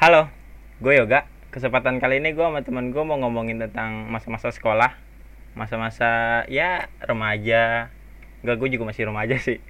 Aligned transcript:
Halo, 0.00 0.32
gue 0.80 0.96
Yoga. 0.96 1.28
Kesempatan 1.52 2.00
kali 2.00 2.24
ini 2.24 2.32
gue 2.32 2.40
sama 2.40 2.64
temen 2.64 2.88
gue 2.88 3.04
mau 3.04 3.20
ngomongin 3.20 3.60
tentang 3.60 4.08
masa-masa 4.08 4.48
sekolah, 4.48 4.96
masa-masa 5.52 6.40
ya 6.48 6.88
remaja. 7.04 7.92
Enggak, 8.40 8.64
gue 8.64 8.68
juga 8.72 8.88
masih 8.88 9.12
remaja 9.12 9.36
sih. 9.36 9.60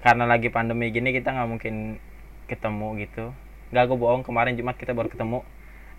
Karena 0.00 0.24
lagi 0.24 0.48
pandemi 0.48 0.88
gini 0.88 1.12
kita 1.12 1.36
nggak 1.36 1.48
mungkin 1.52 2.00
ketemu 2.48 2.96
gitu. 3.04 3.36
Enggak, 3.68 3.92
gue 3.92 3.98
bohong. 4.00 4.24
Kemarin 4.24 4.56
Jumat 4.56 4.80
kita 4.80 4.96
baru 4.96 5.12
ketemu. 5.12 5.44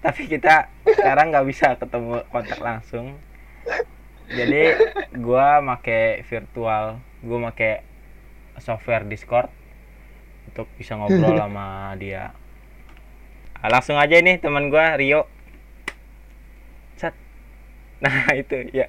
Tapi 0.02 0.26
kita 0.26 0.74
sekarang 0.90 1.30
nggak 1.30 1.46
bisa 1.46 1.78
ketemu 1.78 2.26
kontak 2.34 2.58
langsung. 2.66 3.22
Jadi 4.34 4.82
gue 5.14 5.48
make 5.62 6.26
virtual, 6.26 6.98
gue 7.22 7.38
make 7.38 7.86
software 8.58 9.06
Discord 9.06 9.54
untuk 10.50 10.66
bisa 10.74 10.98
ngobrol 10.98 11.38
sama 11.38 11.94
dia. 12.02 12.34
Ah, 13.60 13.68
langsung 13.68 14.00
aja 14.00 14.16
nih 14.16 14.40
teman 14.40 14.72
gua 14.72 14.96
Rio. 14.96 15.28
Chat. 16.96 17.14
Nah, 18.00 18.32
itu 18.32 18.56
ya. 18.72 18.88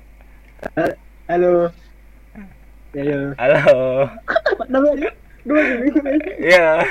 Halo. 1.27 1.75
Halo. 2.95 3.19
Halo. 3.35 3.67
Namanya 4.71 5.11
gue 5.43 5.61
bingung 5.81 6.07
aja. 6.07 6.31
Iya. 6.39 6.69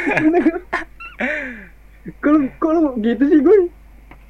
Kalau 2.24 2.40
kalau 2.58 2.82
gitu 2.98 3.22
sih 3.28 3.40
gue 3.40 3.70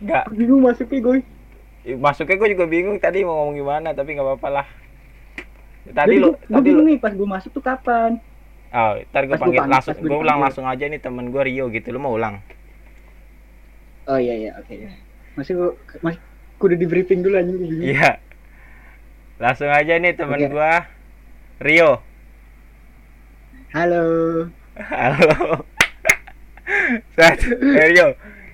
Enggak. 0.02 0.25
bingung 0.35 0.61
masuknya 0.61 0.99
gue. 0.99 1.17
Masuknya 1.95 2.35
gue 2.35 2.49
juga 2.53 2.66
bingung 2.67 2.97
tadi 2.99 3.23
mau 3.23 3.39
ngomong 3.39 3.55
gimana, 3.55 3.89
tapi 3.93 4.13
nggak 4.13 4.25
apa-apa 4.25 4.49
lah. 4.52 4.67
Tadi 5.88 6.19
lu, 6.19 6.35
gue 6.35 6.61
bingung 6.61 6.85
nih 6.85 6.99
pas 6.99 7.13
gue 7.13 7.23
masuk 7.23 7.55
tuh 7.55 7.63
kapan? 7.63 8.19
Oh, 8.69 8.99
ntar 9.09 9.25
gue 9.25 9.33
panggil 9.33 9.63
panggil- 9.63 9.71
langsung, 9.71 9.95
gue 9.95 10.17
ulang 10.17 10.39
langsung 10.43 10.66
aja 10.67 10.85
nih 10.85 10.99
temen 10.99 11.31
gue 11.31 11.41
Rio 11.41 11.71
gitu. 11.71 11.89
Lu 11.89 11.97
mau 11.97 12.11
ulang? 12.11 12.41
Oh 14.09 14.17
iya 14.17 14.33
iya 14.35 14.51
oke 14.57 14.73
ya. 14.73 14.89
Masih 15.37 15.53
gue 15.53 15.69
masih 16.01 16.19
kudu 16.57 16.75
di 16.75 16.85
briefing 16.85 17.21
dulu 17.21 17.38
aja. 17.38 17.53
Iya. 17.61 18.11
Langsung 19.38 19.69
aja 19.69 19.93
nih 19.95 20.17
temen 20.17 20.35
Oke. 20.35 20.49
gua 20.49 20.89
Rio. 21.61 22.01
Halo. 23.69 24.05
Halo. 24.75 25.61
Satu, 27.16 27.47
eh, 27.53 27.85
Rio. 27.88 28.07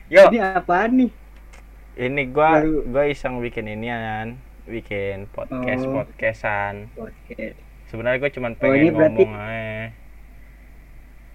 Yo. 0.06 0.23
Ini 0.30 0.39
apaan 0.53 0.92
nih? 0.97 1.12
ini 1.95 2.28
gua 2.28 2.59
Baru- 2.59 2.84
gua 2.86 3.08
iseng 3.08 3.40
bikin 3.40 3.72
ini 3.72 3.88
kan 3.88 4.36
bikin 4.67 5.31
podcast 5.31 5.88
Oh. 5.88 5.95
podcastan 5.95 6.92
Oke. 7.00 7.56
sebenarnya 7.88 8.19
gua 8.19 8.28
cuma 8.30 8.52
Oh, 8.52 8.59
pengen 8.59 8.92
berarti- 8.92 9.23
ngomong 9.23 9.31
aja 9.40 9.84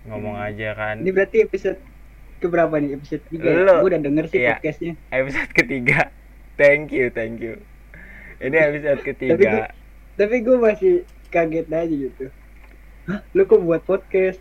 ngomong 0.05 0.37
Hmm. 0.37 0.47
aja 0.47 0.69
kan 0.77 0.95
Ini 1.01 1.11
berarti 1.11 1.37
episode 1.41 1.81
keberapa 2.41 2.75
nih? 2.75 2.97
Episode 2.97 3.23
3 3.29 3.37
ya? 3.39 3.53
Lu- 3.61 3.81
Gue 3.81 3.91
udah 3.91 4.03
denger 4.03 4.25
sih 4.27 4.39
iya. 4.41 4.57
podcastnya. 4.57 4.93
episode 5.11 5.53
ketiga 5.53 5.99
thank 6.61 6.89
you 6.89 7.07
thank 7.09 7.39
you 7.39 7.61
ini 8.39 8.57
episode 8.57 9.05
ketiga 9.05 9.69
Tapi 10.17 10.41
gue 10.41 10.57
masih 10.57 10.93
kaget 11.29 11.69
aja 11.69 11.87
gitu. 11.87 12.25
Hah? 13.07 13.21
Lu 13.31 13.45
kok 13.45 13.61
buat 13.61 13.81
podcast? 13.83 14.41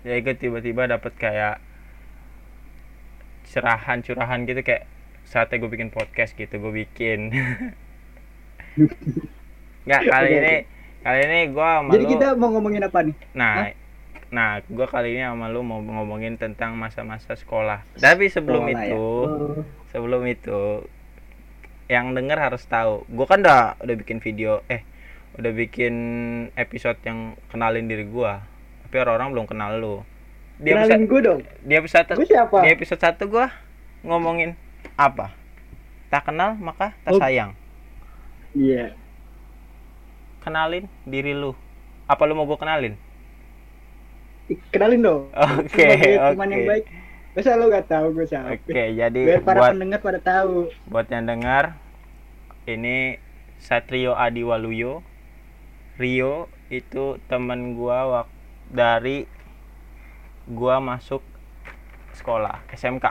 ya 0.00 0.14
gue 0.16 0.34
tiba-tiba 0.34 0.84
dapet 0.86 1.12
kayak 1.14 1.58
cerahan 3.44 4.00
curahan 4.00 4.44
gitu 4.44 4.60
kayak 4.60 4.84
saatnya 5.24 5.56
gue 5.58 5.70
bikin 5.70 5.88
podcast 5.88 6.34
gitu 6.34 6.60
gue 6.60 6.72
bikin 6.76 7.32
nggak 9.84 10.02
kali 10.04 10.28
Oke, 10.28 10.38
ini 10.38 10.54
kali 11.00 11.20
ini 11.22 11.40
gua 11.48 11.70
sama 11.78 11.90
Jadi 11.92 12.04
lu- 12.04 12.12
kita 12.12 12.26
mau 12.34 12.48
ngomongin 12.50 12.82
apa 12.82 12.98
nih? 13.00 13.14
Nah, 13.32 13.54
nah, 14.34 14.58
gue 14.60 14.82
kali 14.84 15.14
ini 15.14 15.22
sama 15.22 15.46
lu 15.46 15.62
mau 15.62 15.78
ngomongin 15.78 16.34
tentang 16.34 16.74
masa-masa 16.74 17.32
sekolah. 17.32 17.86
Tapi 17.94 18.26
sebelum 18.26 18.66
Sekolah 18.66 18.82
ya. 18.82 18.90
itu, 18.90 18.98
Oh. 18.98 19.62
sebelum 19.88 20.26
itu, 20.26 20.60
yang 21.86 22.10
denger 22.12 22.38
harus 22.40 22.64
tahu. 22.64 23.06
Gue 23.06 23.24
kan 23.24 23.40
udah 23.40 23.78
udah 23.78 23.94
bikin 23.94 24.18
video, 24.18 24.58
eh, 24.66 24.82
udah 25.34 25.52
bikin 25.52 25.94
episode 26.54 26.98
yang 27.00 27.38
kenalin 27.46 27.86
diri 27.86 28.02
gua. 28.04 28.42
Tapi 28.82 28.96
orang-orang 28.98 29.30
belum 29.30 29.46
kenal 29.46 29.70
lu. 29.76 29.96
Di 30.56 30.70
Kenalin 30.70 31.04
gue 31.04 31.20
dong. 31.20 31.40
di 31.60 31.74
episode, 31.74 32.06
Gue 32.10 32.26
siapa? 32.26 32.58
di 32.60 32.70
episode 32.70 32.98
satu 32.98 33.26
gua 33.26 33.50
ngomongin 34.00 34.54
apa? 34.94 35.30
Tak 36.08 36.26
kenal 36.26 36.54
maka 36.54 36.94
tak 37.02 37.12
Oh. 37.12 37.18
sayang. 37.18 37.54
Iya. 38.52 38.94
Kenalin 40.40 40.86
diri 41.02 41.32
lu. 41.32 41.54
Apa 42.04 42.22
lu 42.22 42.34
mau 42.34 42.44
gue 42.44 42.54
kenalin? 42.54 42.94
Kenalin 44.68 45.00
dong. 45.00 45.22
Oke, 45.32 45.72
Sebagai 45.72 46.14
teman 46.32 46.48
yang 46.48 46.64
baik. 46.66 46.84
Masa 47.34 47.58
lo 47.58 47.66
gak 47.66 47.88
tahu 47.88 48.06
gue 48.14 48.26
siapa? 48.28 48.54
Oke, 48.54 48.82
jadi 48.94 49.20
Biar 49.26 49.40
para 49.42 49.58
buat 49.58 49.70
pendengar 49.74 49.98
pada 49.98 50.20
tahu. 50.20 50.70
buat 50.86 51.06
yang 51.08 51.26
dengar 51.26 51.74
ini 52.64 53.18
Satrio 53.58 54.14
Adi 54.14 54.40
Waluyo 54.40 55.00
Rio 55.94 56.46
itu 56.68 57.16
temen 57.26 57.74
gua 57.74 57.98
wak 58.06 58.28
dari 58.66 59.24
gua 60.46 60.78
masuk 60.78 61.20
sekolah 62.12 62.60
SMK 62.70 63.06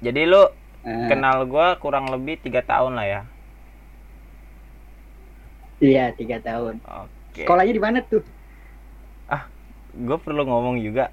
jadi 0.00 0.24
lu 0.24 0.44
Nah, 0.80 1.12
kenal 1.12 1.44
gua 1.44 1.76
kurang 1.76 2.08
lebih 2.08 2.40
tiga 2.40 2.64
tahun 2.64 2.96
lah 2.96 3.04
ya 3.04 3.20
Iya, 5.78 6.12
tiga 6.12 6.40
tahun. 6.40 6.80
oke 6.80 7.44
Sekolahnya 7.44 7.72
di 7.72 7.82
mana 7.82 7.98
tuh? 8.00 8.20
Gue 9.92 10.18
perlu 10.18 10.42
ngomong 10.44 10.78
juga. 10.78 11.10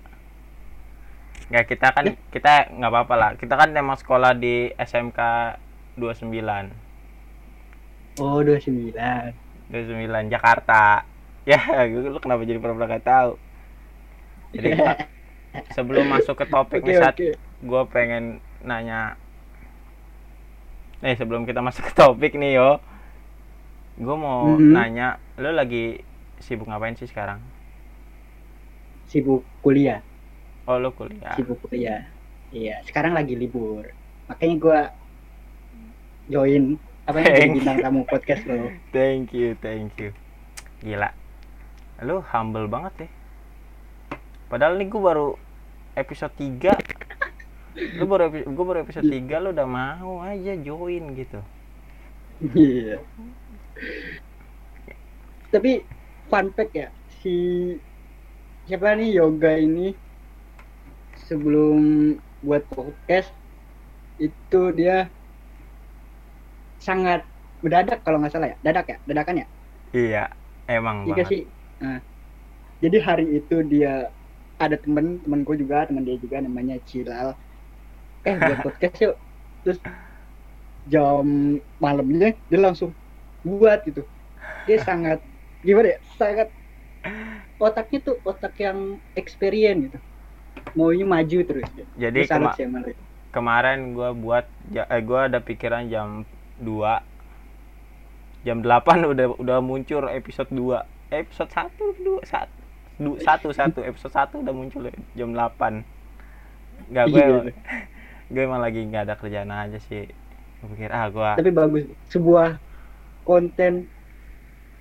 Nggak 1.48 1.66
kita 1.68 1.88
kan 1.92 2.06
kita 2.30 2.54
nggak 2.76 2.92
apa-apa 2.92 3.16
lah. 3.16 3.32
Kita 3.36 3.54
kan 3.56 3.72
emang 3.72 3.96
sekolah 3.96 4.36
di 4.36 4.70
SMK 4.74 5.20
29 5.96 6.86
Oh, 8.18 8.42
29. 8.42 8.94
29 9.70 10.34
Jakarta. 10.34 11.04
Ya 11.48 11.64
gue 11.88 12.04
lu 12.04 12.20
kenapa 12.20 12.44
jadi 12.44 12.60
pura-pura 12.60 12.92
gak 12.92 13.08
tahu? 13.08 13.40
Jadi 14.52 14.76
sebelum 15.80 16.12
masuk 16.12 16.36
ke 16.36 16.44
topik 16.44 16.84
Oke, 16.84 16.92
nih 16.92 16.98
saat 17.00 17.16
oke. 17.16 17.30
gue 17.40 17.82
pengen 17.88 18.44
nanya. 18.60 19.16
Nih 21.00 21.16
sebelum 21.16 21.48
kita 21.48 21.64
masuk 21.64 21.88
ke 21.88 21.94
topik 21.96 22.36
nih 22.36 22.60
yo. 22.60 22.84
Gue 23.96 24.16
mau 24.20 24.60
Mhm. 24.60 24.76
nanya 24.76 25.24
lu 25.40 25.56
lagi 25.56 26.04
sibuk 26.44 26.68
ngapain 26.68 27.00
sih 27.00 27.08
sekarang 27.08 27.40
Sibuk 29.08 29.44
kuliah, 29.64 30.04
oh 30.68 30.78
lu 30.78 30.92
kuliah 30.92 31.34
sibuk 31.40 31.58
kuliah. 31.64 32.04
Iya, 32.52 32.80
sekarang 32.88 33.12
lagi 33.12 33.36
libur. 33.36 33.92
Makanya 34.28 34.56
gue 34.60 34.80
join 36.28 36.64
apa 37.08 37.24
yang 37.24 37.56
bintang 37.56 37.80
tamu 37.80 38.04
podcast 38.04 38.44
lo. 38.44 38.68
thank 38.96 39.32
you 39.32 39.56
thank 39.64 39.96
you 39.96 40.12
gila 40.84 41.08
lu 42.04 42.20
humble 42.20 42.68
banget 42.68 43.08
ya 43.08 43.10
padahal 44.52 44.76
nih 44.76 44.92
gue 44.92 45.00
baru 45.00 45.40
episode 45.96 46.36
3 46.36 46.68
lu 48.04 48.06
baru 48.12 48.28
gue 48.44 48.66
baru 48.68 48.84
episode 48.84 49.08
3 49.08 49.24
lu 49.40 49.56
udah 49.56 49.68
mau 49.68 50.20
aja 50.20 50.52
join 50.60 51.16
gitu 51.16 51.40
Iya. 52.38 53.02
Tapi 55.50 55.82
fun 56.30 56.54
fact 56.54 56.74
ya, 56.76 56.88
si 57.22 57.34
siapa 58.68 58.88
nih 58.98 59.10
yoga 59.18 59.52
ini 59.66 59.86
sebelum 61.28 61.80
buat 62.46 62.64
podcast 62.72 63.30
itu 64.22 64.62
dia 64.78 65.12
sangat 66.86 67.20
mendadak 67.64 67.98
kalau 68.06 68.18
nggak 68.20 68.34
salah 68.34 68.48
ya, 68.54 68.58
dadak 68.66 68.86
ya, 68.92 68.98
dadakan 69.10 69.36
ya. 69.42 69.48
iya 69.98 70.20
emang 70.76 70.98
Iya 71.08 71.12
banget 71.12 71.32
sih. 71.32 71.42
Nah, 71.82 71.98
jadi 72.84 72.98
hari 73.08 73.24
itu 73.38 73.56
dia 73.72 73.90
ada 74.64 74.76
temen 74.84 75.06
temen 75.24 75.42
gue 75.48 75.56
juga 75.64 75.76
teman 75.90 76.04
dia 76.08 76.18
juga 76.24 76.38
namanya 76.46 76.76
Cilal. 76.90 77.30
Eh 78.30 78.38
buat 78.46 78.60
podcast 78.66 78.96
yuk. 79.04 79.16
Terus 79.64 79.80
jam 80.92 81.28
malamnya 81.84 82.28
dia 82.50 82.60
langsung 82.66 82.92
buat 83.46 83.80
gitu. 83.88 84.02
Dia 84.68 84.78
sangat 84.88 85.20
gimana 85.66 85.88
ya? 85.96 86.00
Sangat 86.20 86.48
otaknya 87.58 88.00
tuh 88.04 88.16
otak 88.22 88.54
yang 88.58 88.80
experience 89.14 89.82
gitu. 89.88 90.00
Maunya 90.74 91.06
maju 91.06 91.38
terus. 91.44 91.70
jadi 91.96 92.20
Gue 92.20 92.28
salut 92.28 92.50
kema- 92.50 92.58
sama 92.58 92.80
dia. 92.82 92.98
kemarin 93.30 93.94
gue 93.94 94.10
buat 94.16 94.46
ja- 94.68 94.88
eh, 94.88 95.00
gue 95.00 95.20
ada 95.22 95.40
pikiran 95.40 95.86
jam 95.86 96.22
2 96.58 97.02
jam 98.44 98.58
8 98.60 98.66
udah 99.06 99.28
udah 99.36 99.58
muncul 99.60 100.08
episode 100.08 100.50
2 100.50 100.82
episode 101.12 101.52
1 101.52 101.70
2 102.00 102.24
1 102.24 102.48
satu 103.20 103.48
satu 103.52 103.80
episode 103.82 104.10
1 104.12 104.42
udah 104.42 104.54
muncul 104.56 104.82
ya, 104.82 104.94
jam 105.14 105.30
8 105.30 105.86
nggak 106.88 107.06
gue 107.08 107.20
Iya. 107.20 107.54
gue 108.28 108.42
emang 108.48 108.60
lagi 108.60 108.82
nggak 108.82 109.04
ada 109.04 109.16
kerjaan 109.16 109.50
aja 109.50 109.78
sih 109.84 110.10
gue 110.58 110.68
pikir 110.72 110.90
ah 110.90 111.06
gue 111.08 111.32
Tapi 111.38 111.52
bagus. 111.52 111.84
Sebuah 112.08 112.58
konten 113.22 113.86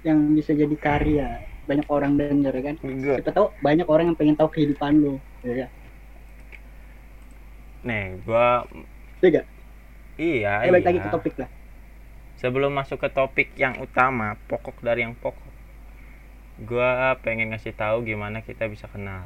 yang 0.00 0.32
bisa 0.32 0.52
jadi 0.52 0.72
karya. 0.72 1.31
Banyak 1.69 1.87
orang 1.97 2.13
denger 2.21 2.55
kan. 2.67 2.77
gue 2.83 3.17
siapa 3.17 3.31
tahu 3.37 3.47
banyak 3.67 3.87
orang 3.93 4.05
yang 4.13 4.19
pengen 4.21 4.37
tahu 4.41 4.49
kehidupan 4.55 4.93
lu 5.05 5.15
ya 5.47 5.53
kan? 5.61 5.71
nih 7.87 8.19
gua 8.27 8.67
Iya 9.23 9.29
gak? 9.37 9.47
iya 10.21 10.55
Eh, 10.65 10.71
balik 10.73 10.87
lagi 10.89 11.01
iya. 11.01 11.05
ke 11.05 11.11
topik 11.15 11.35
lah. 11.41 11.49
sebelum 12.41 12.71
masuk 12.79 12.99
ke 13.05 13.09
topik 13.19 13.49
yang 13.63 13.75
utama 13.87 14.29
pokok 14.49 14.77
dari 14.87 15.01
yang 15.05 15.15
pokok 15.23 15.51
gua 16.69 16.91
pengen 17.25 17.49
ngasih 17.53 17.73
tahu 17.83 17.97
gimana 18.09 18.39
kita 18.49 18.65
bisa 18.73 18.87
kenal 18.95 19.25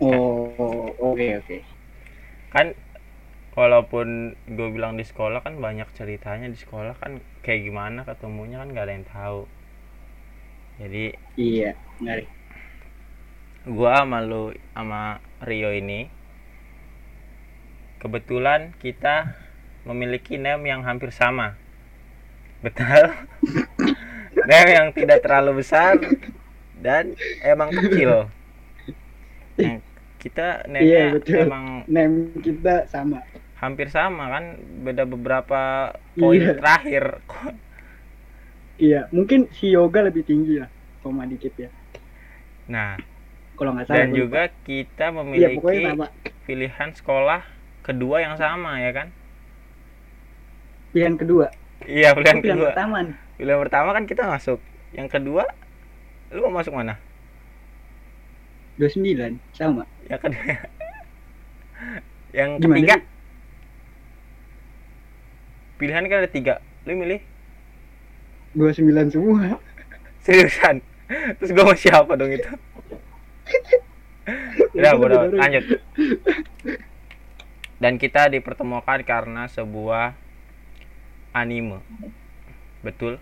Oh, 0.00 0.94
oke 0.98 1.26
oke. 1.38 1.56
kan 2.54 2.66
walaupun 3.58 4.08
gue 4.56 4.68
bilang 4.76 4.94
di 5.00 5.04
sekolah 5.10 5.40
kan 5.46 5.54
banyak 5.66 5.88
ceritanya 5.98 6.48
di 6.54 6.58
sekolah 6.64 6.94
kan 7.02 7.12
kayak 7.44 7.62
gimana 7.68 8.00
ketemunya 8.08 8.56
kan 8.62 8.68
gak 8.76 8.84
ada 8.86 8.94
yang 8.98 9.06
tahu 9.16 9.40
jadi 10.80 11.14
Iya, 11.34 11.70
ngari. 12.02 12.24
gua 13.66 14.04
sama 14.04 14.18
lu 14.20 14.52
sama 14.76 15.18
Rio 15.42 15.70
ini 15.72 16.06
kebetulan 18.00 18.76
kita 18.82 19.32
memiliki 19.88 20.36
name 20.36 20.68
yang 20.68 20.84
hampir 20.84 21.08
sama 21.12 21.56
betul 22.64 23.12
name 24.50 24.70
yang 24.72 24.88
tidak 24.92 25.20
terlalu 25.24 25.60
besar 25.64 25.96
dan 26.80 27.12
emang 27.40 27.72
kecil 27.72 28.28
Yang 29.54 29.80
kita 30.18 30.66
name 30.66 30.82
Iya, 30.84 31.04
betul. 31.14 31.46
emang 31.46 31.64
Name 31.86 32.16
kita 32.42 32.88
sama. 32.90 33.22
hampir 33.54 33.88
sama 33.88 34.28
kan 34.28 34.44
beda 34.82 35.04
beberapa 35.06 35.94
poin 36.18 36.40
Iya. 36.42 36.58
terakhir 36.58 37.22
Iya, 38.78 39.06
mungkin 39.14 39.40
si 39.54 39.70
yoga 39.70 40.00
lebih 40.02 40.26
tinggi 40.26 40.58
lah, 40.62 40.70
koma 41.02 41.22
dikit 41.30 41.54
ya. 41.54 41.70
nah 42.68 42.96
Kalau 43.58 43.70
nggak 43.74 43.86
salah. 43.88 44.06
dan 44.06 44.10
gua 44.10 44.18
lupa. 44.24 44.38
juga 44.38 44.42
kita 44.66 45.12
Iya, 45.34 45.48
memiliki 45.54 45.80
sama. 45.82 46.06
pilihan 46.46 46.90
sekolah 46.98 47.42
kedua 47.86 48.16
yang 48.24 48.36
sama 48.40 48.80
ya 48.80 48.90
kan 48.96 49.08
Pilihan 50.92 51.16
kedua. 51.20 51.46
iya 51.84 52.08
Oh, 52.12 52.16
pilihan 52.16 52.40
pilihan 52.42 52.58
kedua 52.58 52.70
pertama 52.70 52.98
nih. 53.04 53.16
pilihan 53.38 53.60
pertama 53.64 53.90
kan 53.96 54.04
kita 54.10 54.22
masuk 54.28 54.58
yang 54.94 55.08
kedua 55.10 55.44
lu 56.34 56.40
mau 56.48 56.60
masuk 56.62 56.74
mana 56.78 56.94
29 58.78 59.40
sama. 59.52 59.84
yang 60.08 60.20
kedua 60.20 60.56
yang 62.38 62.58
Gimana 62.58 62.80
ketiga 62.80 62.96
pilihan 65.78 66.04
kan 66.10 66.18
ada 66.22 66.30
tiga 66.30 66.54
lu 66.86 66.94
milih 66.98 67.20
29 68.54 69.08
semua. 69.14 69.60
seriusan 70.24 70.76
terus 71.38 71.50
gue 71.54 71.64
mau 71.64 71.76
siapa 71.76 72.12
dong 72.16 72.32
itu 72.32 72.48
udah 74.76 74.92
Itu 74.92 74.96
bodo 74.98 75.16
lebih 75.16 75.18
baru. 75.22 75.38
lanjut 75.38 75.64
dan 77.82 77.94
kita 78.02 78.30
dipertemukan 78.34 79.00
karena 79.06 79.46
sebuah 79.50 80.14
anime 81.34 81.82
betul 82.84 83.18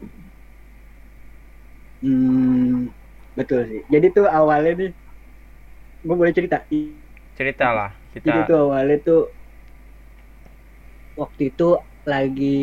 Hmm, 2.03 2.91
betul 3.39 3.61
sih. 3.71 3.81
Jadi 3.93 4.07
tuh 4.17 4.27
awalnya 4.27 4.73
nih, 4.81 4.91
gue 6.03 6.15
boleh 6.19 6.35
cerita. 6.35 6.67
ceritalah 7.37 7.93
Jadi 8.25 8.39
kita 8.39 8.47
tuh 8.49 8.57
awalnya 8.69 8.97
tuh 9.07 9.21
waktu 11.17 11.43
itu 11.53 11.69
lagi 12.09 12.57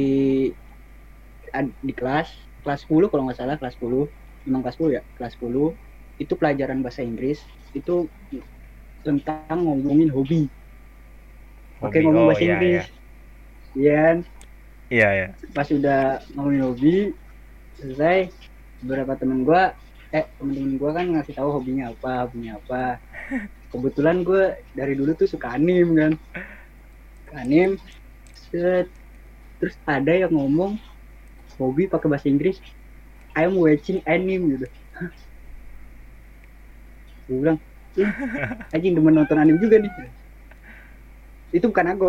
di 1.83 1.93
kelas 1.93 2.29
kelas 2.63 2.85
10 2.87 3.09
kalau 3.11 3.23
nggak 3.27 3.39
salah 3.39 3.55
kelas 3.59 3.75
10 3.79 4.07
memang 4.47 4.61
kelas 4.65 4.75
10 4.79 4.95
ya? 4.97 5.01
Kelas 5.15 5.33
10 5.37 5.75
itu 6.19 6.33
pelajaran 6.35 6.79
bahasa 6.83 7.01
Inggris. 7.03 7.39
Itu 7.71 8.07
tentang 9.01 9.57
ngomongin 9.63 10.11
hobi. 10.11 10.47
Hobi. 11.79 11.83
pakai 11.83 11.99
ngomong 12.03 12.23
Oh, 12.23 12.27
bahasa 12.31 12.43
iya, 12.43 12.51
Inggris. 12.55 12.85
Iya 13.73 13.93
kan? 13.95 14.17
iya 14.89 15.07
iya. 15.15 15.27
Pas 15.55 15.69
udah 15.71 16.01
ngomongin 16.35 16.63
hobi 16.65 16.95
selesai 17.79 18.33
beberapa 18.83 19.15
temen 19.15 19.47
gua 19.47 19.71
eh 20.09 20.25
temen-temen 20.41 20.75
gua 20.81 20.91
kan 20.97 21.05
ngasih 21.13 21.33
tahu 21.37 21.49
hobinya 21.53 21.93
apa 21.93 22.27
hobinya 22.27 22.57
apa. 22.59 22.99
Kebetulan 23.69 24.25
gua 24.25 24.57
dari 24.73 24.97
dulu 24.97 25.13
tuh 25.15 25.29
suka 25.29 25.55
anim 25.55 25.93
kan. 25.95 26.13
Anim 27.31 27.77
set. 28.51 28.89
Terus 29.59 29.75
ada 29.85 30.11
yang 30.11 30.31
ngomong 30.33 30.79
hobi 31.59 31.83
pakai 31.93 32.07
bahasa 32.11 32.27
Inggris 32.33 32.57
I'm 33.39 33.53
watching 33.63 33.99
anime 34.13 34.43
gitu 34.57 34.67
gua 37.27 37.37
bilang 37.41 37.57
"Ih, 38.03 38.11
anjing 38.75 38.93
demen 38.97 39.13
nonton 39.17 39.37
anime 39.41 39.59
juga 39.63 39.77
nih 39.83 39.93
itu 41.55 41.65
bukan 41.69 41.87
aku 41.93 42.05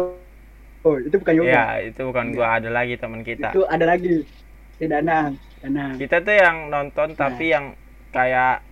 oh 0.87 0.97
itu 1.01 1.17
bukan 1.21 1.37
yoga 1.41 1.59
Iya, 1.59 1.65
itu 1.89 2.01
bukan 2.09 2.27
gua 2.37 2.47
ada 2.61 2.69
lagi 2.77 2.95
teman 3.03 3.23
kita. 3.29 3.47
itu 3.47 3.59
ada 3.67 3.85
lagi 3.89 4.27
si 4.77 4.85
Danang 4.91 5.39
Danang 5.63 5.99
Kita 6.01 6.17
tuh 6.27 6.35
yang 6.35 6.57
nonton 6.73 7.15
Nah. 7.19 7.21
tapi 7.21 7.53
yang 7.55 7.77
kayak 8.11 8.65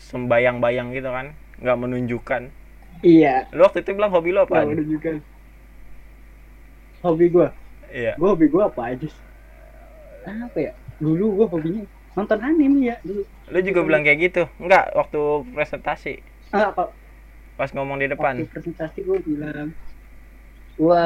sembayang-bayang 0.00 0.92
gitu 0.96 1.10
kan, 1.12 1.26
nggak 1.62 1.78
menunjukkan. 1.82 2.42
iya 3.02 3.46
Lu 3.54 3.60
waktu 3.66 3.84
itu 3.84 3.90
bilang 3.96 4.12
hobi 4.12 4.30
lu 4.34 4.42
nggak 4.48 4.64
apa? 4.64 4.68
menunjukkan 4.68 5.16
hobi 7.04 7.26
gua 7.34 7.48
Iya. 7.92 8.18
gua 8.18 8.28
hobi 8.32 8.46
gua 8.52 8.64
apa 8.70 8.82
aja 8.92 9.06
sih? 9.14 9.24
Apa 10.26 10.58
ya 10.58 10.72
dulu 11.02 11.24
gua 11.38 11.46
hobinya 11.52 11.82
nonton 12.16 12.38
anime 12.44 12.78
ya 12.90 12.96
dulu 13.02 13.22
Lu 13.52 13.58
juga 13.60 13.80
bilang 13.84 14.02
kayak 14.06 14.18
gitu. 14.32 14.42
Enggak, 14.62 14.94
waktu 14.96 15.20
presentasi 15.52 16.12
ah 16.52 16.72
pas 17.56 17.70
ngomong 17.72 18.00
di 18.00 18.06
waktu 18.08 18.16
depan. 18.16 18.44
presentasi 18.52 18.98
gua 19.06 19.18
bilang 19.26 19.68
gua 20.78 21.02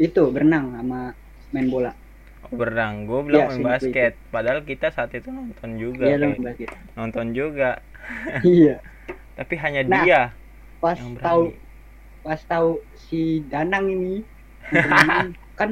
itu 0.00 0.22
berenang 0.34 0.64
sama 0.74 1.00
main 1.52 1.68
bola 1.70 1.92
Berenang, 2.50 3.06
gua 3.06 3.20
bilang 3.22 3.46
Iya, 3.46 3.52
main 3.52 3.56
sih, 3.56 3.64
itu, 3.64 3.70
basket. 3.70 4.12
Padahal 4.34 4.60
kita 4.66 4.90
saat 4.90 5.14
itu 5.14 5.28
nonton 5.30 5.70
juga. 5.78 6.06
kayak- 6.10 6.20
dong 6.20 6.34
basket 6.42 6.70
nonton 6.98 7.26
juga. 7.36 7.70
iya 8.46 8.74
Tapi 9.38 9.54
hanya 9.60 9.82
Nah, 9.86 10.04
dia 10.04 10.20
pas 10.82 10.98
tahu 11.24 11.42
pas 12.24 12.40
tahu 12.44 12.68
si 13.08 13.44
Danang 13.52 13.86
ini 13.92 14.24
kan 15.58 15.70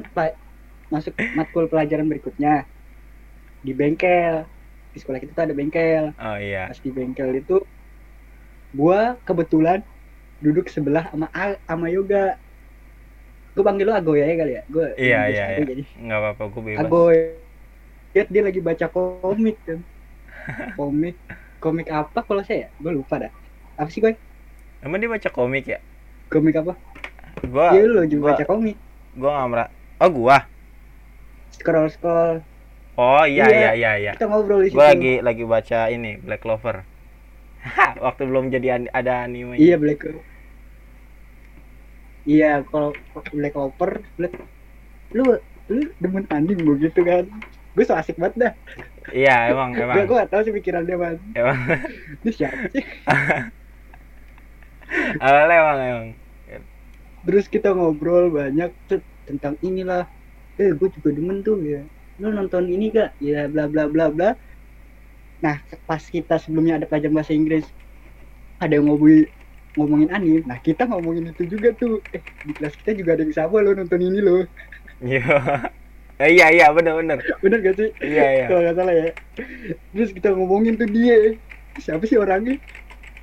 masuk 0.89 1.13
matkul 1.35 1.69
pelajaran 1.69 2.07
berikutnya. 2.07 2.65
Di 3.61 3.73
bengkel. 3.73 4.45
Di 4.89 4.99
sekolah 4.99 5.19
kita 5.19 5.33
tuh 5.33 5.45
ada 5.45 5.55
bengkel. 5.55 6.13
Oh 6.17 6.37
iya. 6.37 6.67
pas 6.67 6.79
di 6.79 6.91
bengkel 6.91 7.31
itu 7.37 7.61
gua 8.71 9.17
kebetulan 9.23 9.81
duduk 10.39 10.69
sebelah 10.69 11.09
sama 11.09 11.29
sama 11.65 11.87
Yoga. 11.89 12.37
Gue 13.53 13.67
panggil 13.67 13.91
lu 13.91 13.93
Agoy 13.93 14.23
ya 14.23 14.27
kali 14.33 14.53
ya? 14.55 14.63
Gue 14.71 14.87
Iya, 14.95 15.21
iya, 15.27 15.45
iya. 15.51 15.67
jadi. 15.67 15.83
Nggak 15.99 16.19
apa-apa, 16.23 16.43
gua 16.47 16.63
bebas. 16.63 16.81
Agoy. 16.81 17.17
Lihat 18.15 18.29
dia 18.31 18.43
lagi 18.43 18.61
baca 18.63 18.87
komik 18.87 19.57
kan. 19.67 19.79
Komik. 20.79 21.19
Komik 21.59 21.91
apa 21.91 22.23
kalau 22.23 22.41
saya? 22.41 22.71
Gue 22.79 22.95
lupa 22.95 23.19
dah. 23.19 23.33
Apa 23.75 23.91
sih 23.91 23.99
gue 23.99 24.15
Emang 24.79 25.03
dia 25.03 25.11
baca 25.11 25.27
komik 25.29 25.67
ya? 25.67 25.83
komik 26.29 26.55
apa? 26.55 26.79
Gua 27.43 27.75
Iya 27.75 27.83
lu 27.83 28.07
juga 28.07 28.23
gua- 28.23 28.31
baca 28.37 28.45
komik. 28.47 28.77
gua 29.13 29.31
nggak 29.35 29.49
merah. 29.51 29.69
Oh, 29.99 30.11
gua. 30.13 30.39
Scroll 31.59 31.89
scroll 31.89 32.41
Oh 32.95 33.23
iya 33.23 33.47
iya 33.47 33.55
Iya. 33.55 33.71
iya 33.73 33.93
iya. 33.97 34.13
kita 34.15 34.27
ngobrol 34.27 34.59
di 34.61 34.69
situ 34.69 34.75
Gue 34.75 34.87
lagi 34.89 35.15
lagi 35.21 35.45
baca 35.45 35.87
ini 35.87 36.19
Black 36.19 36.41
Clover. 36.41 36.83
Waktu 37.97 38.23
belum 38.25 38.49
jadi 38.49 38.69
an- 38.73 38.93
ada 38.93 39.23
anime. 39.23 39.55
iya 39.55 39.75
Black 39.75 39.99
Clover. 40.01 40.25
iya 42.25 42.61
kalau 42.65 42.91
Black 43.31 43.53
Clover 43.53 44.03
Black 44.15 44.35
lu 45.11 45.25
lu 45.67 45.81
demen 45.97 46.27
anime 46.29 46.61
begitu 46.67 47.01
kan 47.01 47.25
gue 47.73 47.85
so 47.85 47.95
asik 47.95 48.17
banget 48.17 48.35
dah 48.37 48.53
Iya 49.09 49.49
emang 49.49 49.73
emang 49.73 50.03
gue 50.03 50.17
gak 50.17 50.29
tahu 50.29 50.43
sih 50.43 50.53
pikiran 50.53 50.83
dia 50.83 50.97
man 50.97 51.17
emang 51.33 51.57
ini 52.21 52.31
siapa 52.31 52.67
sih 52.69 52.85
awalnya 55.19 55.55
emang 55.55 55.79
emang. 55.79 56.07
terus 57.23 57.47
kita 57.47 57.71
ngobrol 57.71 58.29
banyak 58.29 58.73
tentang 59.25 59.57
inilah 59.61 60.09
eh 60.59 60.71
gue 60.75 60.89
juga 60.91 61.09
demen 61.15 61.41
tuh 61.41 61.59
ya. 61.63 61.83
Lu 62.19 62.31
nonton 62.31 62.67
ini 62.67 62.91
gak 62.91 63.15
ya 63.23 63.47
bla 63.47 63.71
bla 63.71 63.87
bla 63.87 64.11
bla. 64.11 64.31
Nah 65.39 65.57
pas 65.87 66.03
kita 66.03 66.39
sebelumnya 66.39 66.83
ada 66.83 66.87
pelajaran 66.87 67.15
bahasa 67.15 67.33
Inggris 67.33 67.65
ada 68.59 68.75
yang 68.75 68.91
ngobrol 68.91 69.23
ngomongin 69.79 70.11
anime. 70.11 70.43
Nah 70.43 70.59
kita 70.59 70.91
ngomongin 70.91 71.31
itu 71.31 71.47
juga 71.47 71.71
tuh. 71.75 72.03
Eh 72.11 72.23
di 72.43 72.53
kelas 72.53 72.75
kita 72.83 72.99
juga 72.99 73.15
ada 73.15 73.23
yang 73.23 73.35
sama 73.35 73.63
lo 73.63 73.71
nonton 73.73 74.03
ini 74.03 74.19
lo 74.19 74.45
Iya. 74.99 75.23
Eh, 76.19 76.35
iya 76.35 76.51
iya 76.51 76.67
bener 76.75 76.99
bener. 76.99 77.23
bener 77.39 77.63
gak 77.63 77.79
sih? 77.79 77.95
Iya 78.03 78.27
iya. 78.27 78.45
kalau 78.51 78.59
nggak 78.67 78.75
salah 78.75 78.91
ya. 78.91 79.09
Terus 79.95 80.11
kita 80.11 80.35
ngomongin 80.35 80.75
tuh 80.75 80.91
dia. 80.91 81.39
Siapa 81.79 82.03
sih 82.11 82.19
orangnya? 82.19 82.59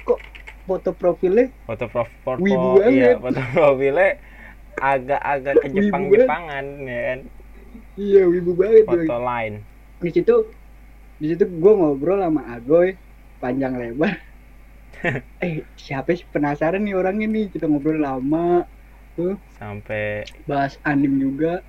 Kok 0.08 0.16
foto 0.64 0.96
profilnya 0.96 1.52
Foto 1.68 1.92
prof 1.92 2.08
foto 2.24 2.40
Wibu 2.40 2.80
iya 2.88 3.20
banget. 3.20 3.20
foto 3.20 3.42
profilnya 3.52 4.16
agak-agak 4.80 5.56
ke 5.62 5.68
Wibu 5.72 5.80
Jepang 5.88 6.04
Jepangan 6.12 6.66
ya 6.86 7.00
kan. 7.12 7.20
iya 7.96 8.24
wibu 8.28 8.52
banget. 8.56 8.84
Foto 8.88 9.18
lain. 9.24 9.54
di 10.04 10.12
situ 10.12 10.36
di 11.18 11.26
situ 11.32 11.48
gue 11.48 11.74
ngobrol 11.74 12.20
sama 12.20 12.44
Agoy 12.52 12.96
panjang 13.40 13.76
lebar. 13.80 14.16
Eh 15.44 15.62
siapa 15.78 16.16
sih? 16.18 16.26
Penasaran 16.32 16.82
nih 16.82 16.96
orang 16.98 17.22
ini. 17.22 17.52
Kita 17.52 17.70
ngobrol 17.70 18.02
lama 18.02 18.66
sampai 19.60 20.26
bahas 20.50 20.76
anim 20.84 21.16
juga. 21.20 21.62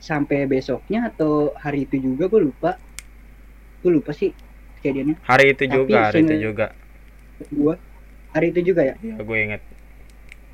Sampai 0.00 0.46
besoknya 0.46 1.10
atau 1.10 1.50
hari 1.58 1.84
itu 1.84 1.98
juga 1.98 2.30
gue 2.30 2.50
lupa. 2.50 2.78
Gue 3.82 4.00
lupa 4.00 4.14
sih 4.14 4.32
kejadiannya. 4.80 5.18
Hari 5.22 5.44
itu 5.52 5.64
Tapi 5.66 5.74
juga 5.76 5.98
hari 6.08 6.20
itu 6.24 6.34
juga. 6.40 6.66
gue 7.52 7.74
hari 8.32 8.46
itu 8.54 8.60
juga 8.72 8.80
ya? 8.86 8.94
Ya 9.02 9.16
gue 9.20 9.38
inget 9.38 9.62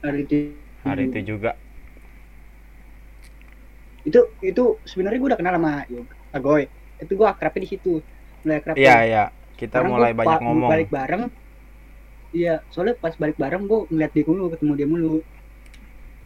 hari 0.02 0.26
itu 0.26 0.36
hari 0.82 1.06
Hmm. 1.06 1.10
itu 1.14 1.18
juga. 1.34 1.54
Itu 4.02 4.20
itu 4.42 4.64
sebenarnya 4.82 5.18
gue 5.22 5.28
udah 5.30 5.38
kenal 5.38 5.54
sama 5.58 5.86
Agoy. 6.34 6.66
Itu 6.98 7.12
gue 7.14 7.26
akrabnya 7.26 7.62
di 7.62 7.70
situ. 7.70 8.02
Mulai 8.42 8.56
akrab 8.58 8.74
iya 8.74 8.96
iya. 9.06 9.24
Kita 9.54 9.78
Karena 9.78 9.90
mulai 9.94 10.12
banyak 10.12 10.40
ngomong. 10.42 10.70
balik 10.70 10.90
bareng. 10.90 11.22
Iya 12.32 12.64
soalnya 12.72 12.96
pas 12.98 13.14
balik 13.14 13.36
bareng 13.38 13.62
gue 13.68 13.80
ngeliat 13.92 14.10
dia 14.10 14.24
mulu 14.26 14.50
ketemu 14.50 14.72
dia 14.74 14.88
mulu. 14.88 15.16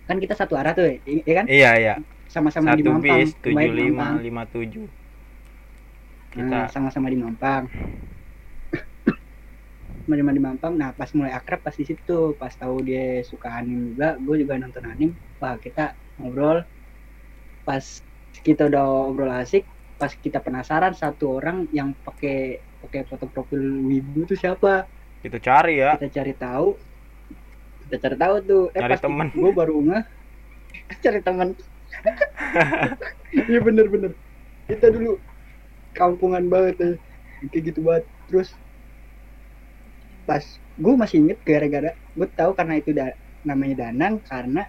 Kan 0.07 0.17
kita 0.23 0.39
satu 0.39 0.55
arah 0.55 0.73
tuh 0.73 0.87
ya, 1.03 1.35
kan? 1.43 1.47
Iya 1.51 1.71
iya. 1.77 1.95
Sama-sama 2.31 2.73
di 2.75 2.83
Mampang 2.87 3.27
tujuh 3.43 3.73
lima 3.75 4.17
lima 4.23 4.43
tujuh. 4.47 4.87
Nah, 6.37 6.37
kita 6.37 6.59
sama-sama 6.73 7.09
di 7.11 7.19
Mampang 7.19 7.65
sama 10.07 10.33
di 10.39 10.43
Mampang. 10.47 10.75
Nah 10.81 10.91
pas 10.99 11.11
mulai 11.17 11.33
akrab 11.39 11.61
pas 11.67 11.75
di 11.81 11.85
situ 11.91 12.13
pas 12.41 12.53
tahu 12.63 12.77
dia 12.89 13.23
suka 13.31 13.49
anim 13.59 13.79
juga 13.93 14.17
gue 14.25 14.37
juga 14.43 14.55
nonton 14.63 14.85
anim 14.93 15.11
wah 15.41 15.57
kita 15.65 15.83
ngobrol. 16.19 16.59
Pas 17.67 17.85
kita 18.47 18.69
udah 18.71 18.83
ngobrol 19.11 19.33
asik 19.43 19.65
pas 19.97 20.13
kita 20.13 20.39
penasaran 20.45 20.93
satu 20.93 21.41
orang 21.41 21.67
yang 21.73 21.97
pakai 22.05 22.61
pakai 22.85 23.01
foto 23.09 23.27
profil 23.33 23.63
wibu 23.89 24.29
tuh 24.29 24.37
siapa? 24.39 24.87
Kita 25.25 25.39
cari 25.43 25.75
ya. 25.83 25.97
Kita 25.97 26.09
cari 26.13 26.33
tahu. 26.37 26.69
Kita 27.87 27.97
cari 28.03 28.17
tahu 28.19 28.35
tuh. 28.45 28.63
Eh 28.77 28.81
Cari 28.83 28.97
temen. 29.01 29.27
gue 29.33 29.51
baru 29.57 29.75
nggak 29.87 30.03
cari 31.05 31.21
teman 31.25 31.49
iya 33.51 33.59
bener 33.63 33.87
bener 33.89 34.13
kita 34.69 34.91
dulu 34.91 35.17
kampungan 35.95 36.45
banget 36.51 36.77
ya. 36.79 36.91
kayak 37.53 37.63
gitu 37.73 37.81
banget. 37.87 38.05
Terus 38.27 38.49
pas 40.27 40.43
gue 40.77 40.95
masih 40.99 41.17
inget 41.25 41.39
gara-gara 41.47 41.91
gue 41.95 42.29
tahu 42.35 42.53
karena 42.53 42.75
itu 42.77 42.91
da, 42.93 43.15
namanya 43.47 43.89
Danang 43.89 44.21
karena 44.21 44.67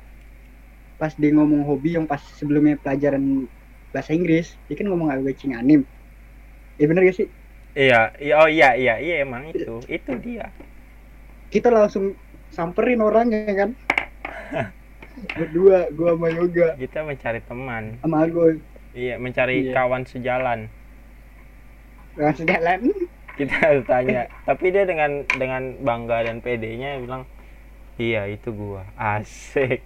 pas 0.97 1.13
dia 1.13 1.29
ngomong 1.33 1.65
hobi 1.65 1.97
yang 1.97 2.05
pas 2.09 2.21
sebelumnya 2.37 2.77
pelajaran 2.79 3.45
bahasa 3.93 4.13
Inggris 4.13 4.53
dia 4.69 4.75
kan 4.77 4.87
ngomong 4.89 5.09
agak 5.09 5.33
watching 5.33 5.53
anim. 5.57 5.81
Ya 6.77 6.85
bener 6.85 7.09
gak 7.09 7.17
sih? 7.17 7.27
Iya 7.77 8.13
iya 8.17 8.33
oh 8.41 8.49
iya 8.49 8.69
iya 8.77 8.95
iya 8.97 9.15
emang 9.25 9.49
itu 9.49 9.81
itu 9.89 10.11
dia. 10.21 10.49
Kita 11.53 11.69
langsung 11.69 12.13
samperin 12.53 13.01
orangnya 13.01 13.53
kan. 13.53 13.69
Berdua 15.37 15.89
gua 15.97 16.13
sama 16.13 16.27
Yoga. 16.29 16.77
Kita 16.77 17.01
mencari 17.01 17.41
teman. 17.45 17.83
Sama 18.01 18.17
Agoy 18.25 18.61
iya 18.97 19.21
mencari 19.21 19.69
Iya. 19.69 19.73
kawan 19.77 20.03
sejalan. 20.09 20.65
Langsung 22.17 22.49
jalan 22.49 22.89
kita 23.37 23.55
harus 23.69 23.85
tanya. 23.85 24.27
Tapi 24.43 24.65
dia 24.73 24.83
dengan 24.83 25.23
dengan 25.29 25.77
bangga 25.79 26.25
dan 26.25 26.41
pedenya 26.41 26.97
bilang 26.97 27.23
iya 28.01 28.25
itu 28.25 28.49
gua. 28.51 28.83
Asik. 28.97 29.81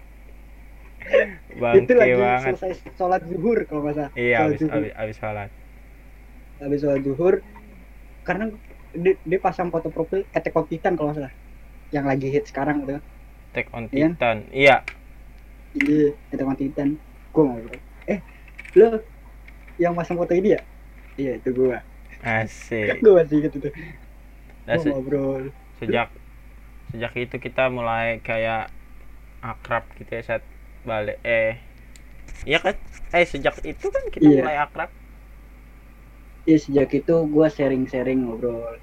Itu 1.51 1.57
bangke 1.57 1.93
lagi 1.97 2.13
banget. 2.13 2.53
selesai 2.61 2.93
sholat 2.93 3.21
zuhur 3.25 3.57
kalau 3.65 3.81
nggak 3.83 3.95
salah. 3.97 4.11
Iya 4.13 4.37
habis 4.47 4.59
habis 4.69 5.15
sholat. 5.17 5.49
Habis 6.61 6.79
sholat 6.79 7.01
zuhur 7.01 7.33
karena 8.21 8.53
dia, 8.93 9.17
dia 9.25 9.39
pasang 9.41 9.73
foto 9.73 9.89
profil 9.89 10.23
Attack 10.31 10.53
on 10.53 10.65
Titan 10.69 10.93
kalau 10.93 11.11
nggak 11.11 11.25
salah. 11.25 11.33
Yang 11.91 12.05
lagi 12.07 12.27
hit 12.31 12.45
sekarang 12.47 12.85
gitu 12.85 13.01
take 13.51 13.67
on 13.75 13.91
Iya. 13.91 14.15
Titan. 14.15 14.37
Iya. 14.53 14.75
Iya 15.75 16.07
Attack 16.31 16.47
on 16.47 16.57
Titan. 16.57 16.89
Gua 17.33 17.43
ngobrol 17.49 17.79
eh 18.05 18.19
lo 18.77 19.01
yang 19.75 19.97
pasang 19.97 20.15
foto 20.15 20.31
ini 20.37 20.53
ya? 20.55 20.61
Iya 21.17 21.41
itu 21.41 21.49
gua 21.51 21.81
asik 22.23 23.03
gua 23.03 23.11
masih 23.21 23.35
inget 23.39 23.53
itu 23.57 23.69
Nah, 24.67 24.77
se- 24.77 24.97
ngobrol 24.97 25.53
sejak 25.79 26.09
sejak 26.91 27.13
itu 27.23 27.35
kita 27.45 27.63
mulai 27.73 28.19
kayak 28.27 28.71
akrab 29.43 29.85
gitu 29.99 30.11
ya 30.19 30.23
saat 30.27 30.43
balik 30.89 31.17
eh 31.25 31.57
iya 32.49 32.59
kan 32.65 32.75
eh 33.17 33.25
sejak 33.33 33.55
itu 33.65 33.87
kan 33.95 34.03
kita 34.15 34.27
Iya. 34.27 34.37
mulai 34.37 34.55
akrab 34.65 34.89
Iya 36.47 36.57
sejak 36.65 36.89
itu 36.99 37.13
gue 37.33 37.47
sharing-sharing 37.55 38.19
ngobrol, 38.23 38.73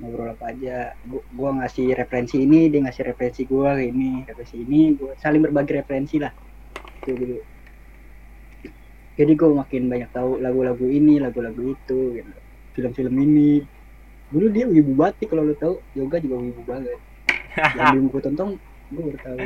ngobrol 0.00 0.28
apa 0.34 0.44
aja. 0.52 0.72
Gua, 1.10 1.22
gua 1.38 1.50
ngasih 1.58 1.86
referensi 2.00 2.36
ini, 2.44 2.58
dia 2.72 2.80
ngasih 2.84 3.04
referensi 3.10 3.40
gue 3.52 3.70
ini, 3.90 4.08
referensi 4.28 4.56
ini, 4.64 4.80
gue 4.98 5.12
saling 5.22 5.40
berbagi 5.46 5.72
referensi 5.80 6.16
lah. 6.24 6.32
Itu 7.00 7.10
dulu. 7.20 7.38
Jadi 9.16 9.32
gue 9.32 9.48
makin 9.48 9.82
banyak 9.88 10.10
tahu 10.12 10.38
lagu-lagu 10.44 10.86
ini, 10.86 11.16
lagu-lagu 11.16 11.72
itu, 11.72 12.20
gitu. 12.20 12.32
film-film 12.76 13.16
ini. 13.16 13.64
Dulu 14.28 14.46
dia 14.52 14.68
wibu 14.68 14.92
batik 14.92 15.32
kalau 15.32 15.48
lo 15.48 15.56
tahu, 15.56 15.80
yoga 15.96 16.20
juga 16.20 16.36
wibu 16.36 16.60
banget. 16.68 17.00
Yang 17.76 17.86
belum 17.96 18.04
gue 18.12 18.20
tonton, 18.20 18.48
gue 18.92 19.02
baru 19.02 19.18
tahu. 19.24 19.38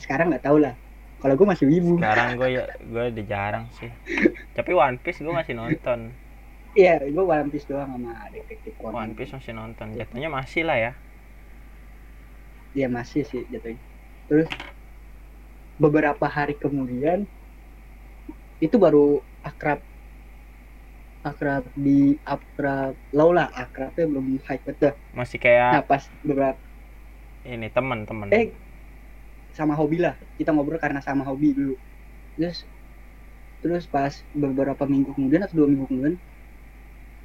Sekarang 0.00 0.32
nggak 0.32 0.44
tahu 0.48 0.58
lah. 0.64 0.74
Kalau 1.20 1.36
gue 1.36 1.46
masih 1.52 1.68
wibu. 1.68 2.00
sekarang 2.00 2.40
gue 2.40 2.48
ya 2.48 2.64
gue 2.80 3.02
udah 3.12 3.24
jarang 3.28 3.64
sih 3.76 3.92
tapi 4.56 4.72
One 4.72 4.96
Piece 5.04 5.20
gue 5.20 5.28
masih 5.28 5.52
nonton 5.52 6.16
Iya, 6.72 7.02
gue 7.02 7.20
One 7.20 7.52
Piece 7.52 7.68
doang 7.68 7.92
sama 7.92 8.24
detektif 8.32 8.72
One 8.80 9.12
Piece 9.12 9.36
masih 9.36 9.52
nonton 9.52 9.92
jatuhnya 10.00 10.32
masih 10.32 10.64
lah 10.64 10.80
ya 10.80 10.92
Iya 12.70 12.86
masih 12.86 13.26
sih 13.26 13.42
jatuhnya. 13.50 13.82
Terus 14.30 14.48
beberapa 15.80 16.26
hari 16.30 16.54
kemudian 16.54 17.26
itu 18.60 18.76
baru 18.76 19.24
akrab. 19.40 19.80
Akrab 21.20 21.68
di 21.76 22.16
akrab 22.24 22.96
lau 23.12 23.32
lah 23.32 23.52
akrabnya 23.52 24.08
belum 24.08 24.40
hype 24.40 24.64
betul. 24.64 24.96
masih 25.12 25.36
Nah 25.36 25.84
kayak 25.84 25.84
pas 25.84 26.08
beberapa 26.24 26.60
ini 27.44 27.68
teman-teman 27.72 28.28
eh 28.32 28.52
sama 29.52 29.76
hobi 29.76 30.00
lah. 30.00 30.16
Kita 30.36 30.52
ngobrol 30.52 30.80
karena 30.80 31.04
sama 31.04 31.24
hobi 31.28 31.52
dulu. 31.52 31.76
Terus 32.36 32.64
terus 33.60 33.84
pas 33.84 34.12
beberapa 34.32 34.88
minggu 34.88 35.12
kemudian 35.12 35.44
atau 35.44 35.60
dua 35.60 35.68
minggu 35.68 35.84
kemudian 35.92 36.16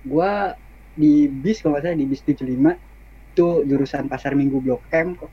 gua 0.04 0.60
di 0.92 1.32
bis 1.32 1.64
kalau 1.64 1.80
salah 1.80 1.96
di 1.96 2.04
bis 2.04 2.20
75 2.24 2.76
itu 3.36 3.48
jurusan 3.68 4.12
pasar 4.12 4.36
minggu 4.36 4.60
blok 4.60 4.84
M 4.92 5.16
kok. 5.16 5.32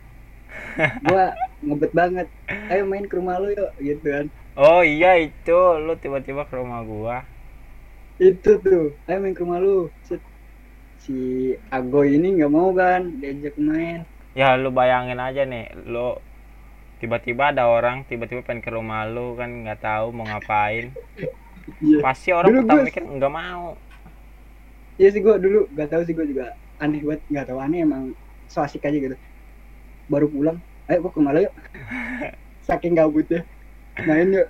Gua 1.06 1.35
ngebet 1.62 1.92
banget 1.94 2.26
ayo 2.71 2.82
main 2.87 3.06
ke 3.06 3.14
rumah 3.14 3.38
lu 3.38 3.54
yuk 3.54 3.71
gitu 3.78 4.06
kan 4.11 4.26
oh 4.56 4.80
iya 4.85 5.16
itu 5.16 5.59
lu 5.80 5.97
tiba-tiba 5.97 6.44
ke 6.44 6.54
rumah 6.56 6.80
gua. 6.85 7.16
Itu 8.21 8.61
tuh 8.61 8.92
ayo 9.09 9.18
main 9.18 9.35
ke 9.35 9.42
rumah 9.42 9.59
lu. 9.59 9.88
Si 11.02 11.50
Agoy 11.73 12.14
ini 12.14 12.38
nggak 12.38 12.52
mau 12.52 12.71
kan 12.71 13.18
diajak 13.18 13.59
main. 13.59 14.06
Ya 14.38 14.54
lu 14.54 14.71
bayangin 14.71 15.18
aja 15.18 15.42
nih 15.42 15.73
lu 15.88 16.16
tiba-tiba 17.02 17.50
ada 17.50 17.66
orang 17.66 18.06
tiba-tiba 18.06 18.47
pengen 18.47 18.62
ke 18.62 18.71
rumah 18.71 19.02
lu 19.11 19.35
kan 19.35 19.50
nggak 19.66 19.82
tahu 19.82 20.14
mau 20.14 20.28
ngapain. 20.28 20.94
Iya. 21.82 21.99
Pasti 21.99 22.30
orang 22.30 22.50
Dulu 22.54 22.61
pertama 22.62 22.82
mikir 22.87 23.02
nggak 23.02 23.32
mau. 23.32 23.75
Iya 25.00 25.09
sih 25.11 25.21
gua 25.25 25.37
dulu 25.40 25.66
nggak 25.73 25.88
tahu 25.90 26.02
sih 26.06 26.14
gua 26.14 26.26
juga 26.28 26.44
aneh 26.78 27.00
banget 27.02 27.23
nggak 27.26 27.47
tahu 27.50 27.59
aneh 27.59 27.80
emang 27.82 28.02
so 28.47 28.62
asik 28.62 28.87
aja 28.87 28.94
gitu. 28.94 29.16
Baru 30.06 30.30
pulang 30.30 30.61
ayo 30.87 31.02
gua 31.02 31.11
ke 31.11 31.18
rumah 31.18 31.32
lu 31.35 31.40
yuk. 31.49 31.54
Saking 32.68 32.94
gabutnya 32.94 33.42
main 34.08 34.28
yuk. 34.32 34.49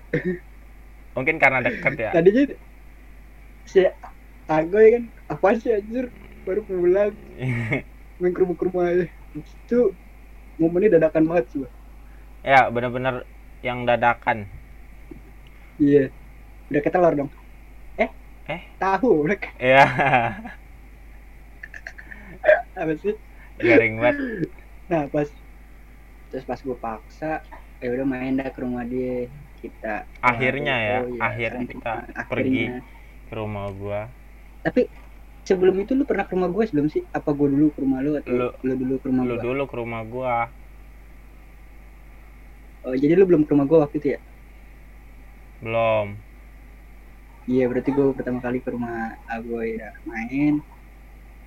Mungkin 1.19 1.37
karena 1.43 1.59
deket 1.61 1.95
ya. 1.99 2.11
Tadinya 2.15 2.43
si 3.69 3.85
Agoy 4.49 4.87
kan 4.95 5.03
apa 5.29 5.49
sih 5.59 5.71
anjir? 5.75 6.09
Baru 6.47 6.63
pulang. 6.67 7.15
Main 8.23 8.33
ke 8.35 8.41
rumah 8.43 8.57
ke 8.59 8.65
rumah 8.71 8.85
aja. 8.91 9.07
Itu 9.35 9.95
momennya 10.61 10.99
dadakan 10.99 11.27
banget 11.27 11.47
sih 11.51 11.63
ya 12.43 12.67
bener-bener 12.75 13.23
yang 13.63 13.87
dadakan. 13.87 14.47
Iya. 15.79 16.11
Udah 16.71 16.83
ketelur 16.83 17.13
dong. 17.15 17.31
Eh? 17.99 18.11
Eh? 18.51 18.61
tahu 18.83 19.27
udah 19.27 19.39
ke- 19.39 19.55
ya 19.63 19.87
apa 22.75 22.93
sih? 22.99 23.15
Garing 23.63 24.03
banget. 24.03 24.17
Nah 24.91 25.07
pas 25.07 25.29
terus 26.35 26.45
pas 26.49 26.59
gue 26.59 26.77
paksa 26.81 27.45
ya 27.83 27.89
udah 27.95 28.07
main 28.15 28.33
dah 28.39 28.49
ke 28.55 28.59
rumah 28.65 28.85
dia 28.93 29.13
kita 29.61 29.87
Akhirnya 30.31 30.75
ya, 30.89 30.95
Oh, 30.95 31.05
iya, 31.15 31.27
akhirnya 31.27 31.65
kita 31.73 31.91
akhirnya. 32.23 32.23
pergi. 32.31 32.59
ke 33.27 33.33
rumah 33.39 33.67
gua. 33.79 34.01
Tapi 34.67 34.83
sebelum 35.49 35.77
itu 35.85 35.93
lu 35.99 36.05
pernah 36.11 36.27
ke 36.29 36.33
rumah 36.37 36.51
gue 36.57 36.65
sebelum 36.69 36.89
sih? 36.95 37.03
Apa 37.19 37.31
gue 37.39 37.49
dulu 37.55 37.67
ke 37.75 37.79
rumah 37.85 38.01
lu 38.07 38.13
atau 38.23 38.37
Lu- 38.37 38.59
lu, 38.67 38.73
dulu 38.81 38.95
ke 39.03 39.07
rumah 39.11 39.27
lu 39.27 39.35
gue 39.35 39.45
dulu 39.45 39.63
ke 39.71 39.75
rumah 39.81 40.03
gua. 40.13 40.35
Oh 42.87 42.95
jadi 43.03 43.15
lu 43.19 43.25
belum 43.29 43.43
ke 43.47 43.51
rumah 43.55 43.67
gue 43.71 43.79
waktu 43.83 43.97
itu 44.01 44.09
ya? 44.15 44.19
Belum. 45.61 46.25
Iya 47.51 47.63
berarti 47.71 47.91
gue 47.97 48.05
pertama 48.19 48.39
kali 48.47 48.59
ke 48.65 48.69
rumah 48.75 48.97
Agoy 49.35 49.69
ya 49.81 49.89
main. 50.11 50.53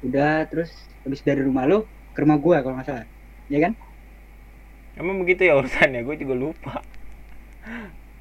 Udah 0.06 0.32
terus 0.52 0.70
habis 1.04 1.22
dari 1.30 1.42
rumah 1.48 1.64
lu 1.72 1.78
ke 2.16 2.20
rumah 2.24 2.38
gua 2.46 2.58
kalau 2.64 2.76
nggak 2.78 2.88
salah. 2.90 3.08
Ya 3.54 3.58
kan 3.66 3.74
emang 4.96 5.22
begitu 5.22 5.42
ya 5.44 5.56
urusannya? 5.56 6.02
Gue 6.02 6.16
juga 6.16 6.34
lupa. 6.34 6.74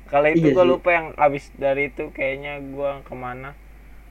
Kalau 0.05 0.27
itu 0.29 0.47
Iya 0.47 0.55
gue 0.55 0.67
lupa 0.67 0.89
yang 0.91 1.07
abis 1.17 1.51
dari 1.55 1.89
itu 1.89 2.11
kayaknya 2.11 2.61
gue 2.61 2.91
ke 3.03 3.15
mana. 3.15 3.53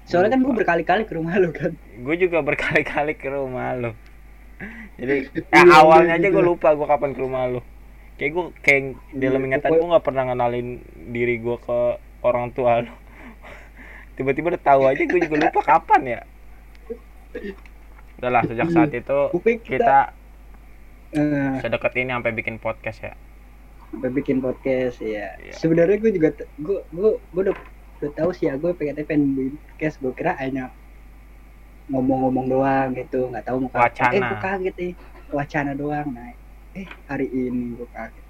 Soalnya 0.03 0.35
kan 0.35 0.41
Lupa. 0.43 0.59
berkali-kali 0.59 1.07
ke 1.07 1.13
rumah 1.15 1.35
lu 1.37 1.49
kan. 1.49 1.71
Gue 1.95 2.15
juga 2.17 2.43
berkali-kali 2.43 3.15
ke 3.15 3.27
rumah 3.29 3.71
lo 3.73 3.91
jadi 4.95 5.27
eh, 5.35 5.43
Iya, 5.51 5.73
awalnya 5.73 6.15
iya, 6.15 6.21
aja 6.21 6.27
gitu. 6.29 6.35
gue 6.39 6.43
lupa 6.45 6.71
gue 6.71 6.87
kapan 6.87 7.11
ke 7.11 7.19
rumah 7.19 7.43
lo 7.49 7.61
kayak 8.15 8.31
gue 8.31 8.43
kayak 8.61 8.83
dalam 9.11 9.41
Iya, 9.41 9.47
ingatan 9.49 9.63
pokoknya- 9.65 9.81
gue 9.81 9.91
nggak 9.91 10.05
pernah 10.05 10.23
ngenalin 10.29 10.67
diri 11.09 11.35
gue 11.41 11.57
ke 11.57 11.79
orang 12.21 12.47
tua 12.53 12.71
lo 12.79 12.93
tiba-tiba 14.15 14.53
udah 14.53 14.63
tahu 14.63 14.81
aja 14.87 15.01
gue 15.03 15.19
juga 15.19 15.35
lupa 15.41 15.59
kapan 15.65 16.01
ya. 16.05 16.19
Udahlah 18.21 18.41
sejak 18.45 18.67
saat 18.69 18.91
itu 19.01 19.19
kita, 19.65 20.13
eh, 21.13 21.53
sedekat 21.59 21.93
ini 21.95 22.11
sampai 22.11 22.31
bikin 22.31 22.57
podcast 22.57 22.99
ya? 23.01 23.13
Sampai 23.89 24.09
bikin 24.11 24.37
podcast 24.37 24.97
ya 24.99 25.37
Iya. 25.37 25.53
sebenarnya 25.53 25.97
gue 25.97 26.11
juga 26.11 26.29
gue 26.57 26.79
gue 26.89 27.09
gue 27.19 27.41
udah 27.43 27.55
udah 28.01 28.11
tahu 28.13 28.29
sih 28.31 28.49
ya 28.49 28.57
gue 28.57 28.73
pengen 28.73 28.97
pengen 29.01 29.21
bikin 29.33 29.55
podcast. 29.63 29.95
Gue 29.97 30.11
kira 30.11 30.33
hanya 30.35 30.73
ngomong-ngomong 31.87 32.45
doang 32.47 32.87
gitu 32.93 33.29
nggak 33.29 33.45
tahu 33.45 33.57
mau. 33.61 33.69
Wacana. 33.71 34.11
eh 34.11 34.21
gue 34.21 34.37
kaget 34.39 34.75
nih 34.75 34.91
wacana 35.29 35.71
doang. 35.73 36.07
Nah 36.09 36.31
eh 36.73 36.87
hari 37.05 37.27
ini 37.27 37.77
gue 37.77 37.87
kaget. 37.89 38.25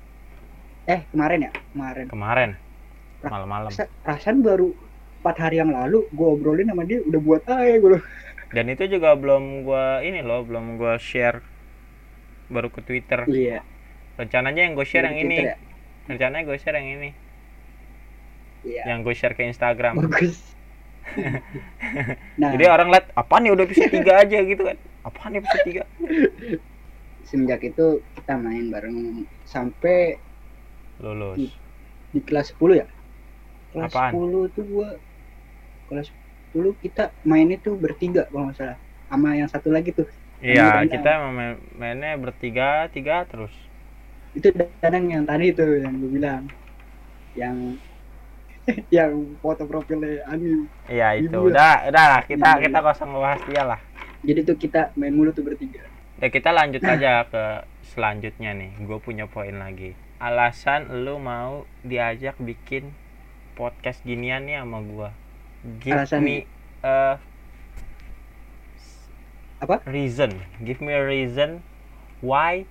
Eh 0.84 1.00
kemarin 1.10 1.48
ya? 1.48 1.52
Kemarin. 1.72 2.06
Kemarin? 2.12 2.50
Malam-malam. 3.24 3.72
Rasa- 3.72 3.88
perasaan 4.04 4.44
baru 4.44 4.76
empat 5.24 5.38
hari 5.40 5.56
yang 5.56 5.72
lalu 5.72 6.04
gue 6.12 6.28
obrolin 6.28 6.68
sama 6.68 6.84
dia 6.84 7.00
udah 7.00 7.22
buat 7.24 7.48
aja 7.48 7.80
gue 7.80 7.96
dan 8.52 8.68
itu 8.68 8.86
juga 8.86 9.16
belum 9.16 9.64
gua 9.64 10.04
ini 10.04 10.20
loh 10.20 10.44
belum 10.44 10.76
gua 10.76 11.00
share 11.00 11.40
baru 12.50 12.68
ke 12.72 12.82
Twitter. 12.84 13.24
Iya. 13.28 13.60
Rencananya 14.20 14.62
yang 14.68 14.74
gue 14.78 14.86
share 14.86 15.06
yang 15.10 15.18
Di 15.18 15.24
ini. 15.26 15.38
Twitter 15.40 15.52
ya? 15.54 15.58
rencananya 16.04 16.44
gue 16.44 16.58
share 16.60 16.78
yang 16.80 16.90
ini. 17.00 17.10
Iya. 18.64 18.84
Yang 18.92 19.00
gue 19.08 19.14
share 19.16 19.36
ke 19.36 19.44
Instagram. 19.48 19.94
Bagus. 20.04 20.38
Nah. 22.40 22.50
Jadi 22.56 22.66
orang 22.66 22.90
liat 22.90 23.12
apa 23.14 23.36
nih 23.44 23.52
udah 23.54 23.64
episode 23.68 23.92
3 23.92 24.24
aja? 24.24 24.38
gitu 24.40 24.64
kan. 24.66 24.78
Apa 25.04 25.30
nih 25.30 25.44
episode 25.44 25.64
3 26.58 26.64
semenjak 27.24 27.66
itu 27.66 28.04
kita 28.20 28.38
main 28.38 28.70
bareng 28.70 29.26
sampai 29.48 30.20
lulus. 31.02 31.50
di 32.14 32.20
kelas 32.22 32.54
10 32.54 32.84
ya? 32.84 32.88
Kelas 33.74 33.90
Apaan? 33.90 34.12
10 34.14 34.54
tuh 34.54 34.64
gua 34.70 34.90
kelas 35.90 36.08
10 36.54 36.78
kita 36.78 37.10
main 37.26 37.50
itu 37.50 37.74
bertiga 37.74 38.30
kalau 38.30 38.54
nggak 38.54 38.58
salah. 38.62 38.78
Sama 39.10 39.30
yang 39.34 39.50
satu 39.50 39.70
lagi 39.74 39.94
tuh 39.94 40.06
iya 40.44 40.66
Danang. 40.78 40.92
kita 40.92 41.12
main, 41.26 41.56
mainnya 41.74 42.14
bertiga 42.16 42.92
tiga 42.92 43.24
terus. 43.24 43.56
Itu 44.34 44.52
danang 44.78 45.08
yang 45.08 45.24
tadi 45.24 45.50
tuh 45.50 45.80
yang 45.80 45.96
gue 45.98 46.12
bilang. 46.12 46.44
Yang 47.34 47.80
yang 48.98 49.12
foto 49.40 49.64
profilnya 49.64 50.24
Ani. 50.26 50.68
Iya 50.88 51.18
itu. 51.18 51.32
Ibu 51.32 51.40
ya. 51.40 51.52
udah 51.52 51.74
udah 51.90 52.06
lah 52.10 52.22
kita 52.24 52.50
Iya. 52.50 52.62
kita 52.62 52.78
kosong 52.80 53.10
ngebahas 53.12 53.42
dia 53.48 53.64
lah. 53.66 53.80
Jadi 54.24 54.40
tuh 54.44 54.56
kita 54.56 54.82
main 54.94 55.12
mulu 55.12 55.32
tuh 55.32 55.44
bertiga. 55.44 55.84
Ya 56.20 56.28
kita 56.28 56.52
lanjut 56.52 56.80
aja 56.80 57.28
ke 57.28 57.44
selanjutnya 57.90 58.52
nih. 58.52 58.72
Gue 58.84 59.00
punya 59.00 59.28
poin 59.28 59.52
lagi. 59.54 59.92
Alasan 60.18 61.04
lu 61.04 61.20
mau 61.20 61.68
diajak 61.84 62.40
bikin 62.40 62.96
podcast 63.54 64.00
ginian 64.02 64.44
nih 64.44 64.58
sama 64.58 64.80
gua. 64.82 65.10
Give 65.84 65.94
Alasan- 65.94 66.24
me 66.24 66.36
a 66.82 67.20
Apa? 69.64 69.80
reason. 69.88 70.44
Give 70.60 70.84
me 70.84 70.92
a 70.92 71.00
reason 71.00 71.64
why 72.20 72.68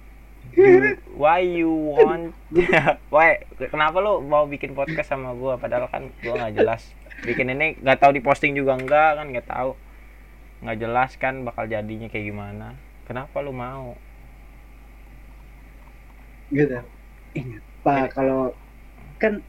you 0.53 1.01
why 1.23 1.41
you 1.41 1.73
want 1.73 2.37
why? 3.15 3.41
Kenapa 3.57 4.05
lu 4.05 4.21
mau 4.21 4.45
bikin 4.45 4.77
podcast 4.77 5.09
sama 5.09 5.33
gua? 5.33 5.57
Padahal 5.57 5.89
kan 5.89 6.13
gua 6.21 6.37
nggak 6.37 6.61
jelas. 6.61 6.93
Bikin 7.25 7.49
ini 7.49 7.81
nggak 7.81 7.97
tahu 7.97 8.13
diposting 8.13 8.53
juga 8.53 8.77
enggak 8.77 9.17
kan 9.17 9.27
nggak 9.33 9.49
tahu. 9.49 9.73
Nggak 10.61 10.79
jelas 10.85 11.11
kan 11.17 11.49
bakal 11.49 11.65
jadinya 11.65 12.13
kayak 12.13 12.29
gimana. 12.29 12.77
Kenapa 13.09 13.41
lu 13.41 13.57
mau? 13.57 13.97
Gitu. 16.53 16.77
Ingat 17.33 17.63
pak 17.83 18.15
kalau 18.15 18.53
kan 19.17 19.41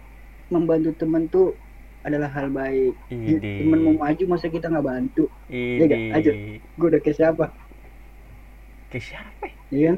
membantu 0.48 0.96
teman 0.96 1.28
tuh 1.28 1.54
adalah 2.04 2.30
hal 2.30 2.48
baik 2.48 2.94
Idi. 3.08 3.64
temen 3.64 3.80
mau 3.82 3.96
maju 3.98 4.24
masa 4.28 4.48
kita 4.48 4.68
nggak 4.68 4.84
bantu 4.84 5.26
Idi. 5.48 5.80
nggak? 5.82 6.00
Aja. 6.14 6.32
gue 6.54 6.88
udah 6.88 7.00
kayak 7.00 7.18
siapa 7.18 7.46
Ke 8.88 9.00
siapa? 9.00 9.46
ya? 9.46 9.56
ya 9.72 9.82
kan 9.90 9.98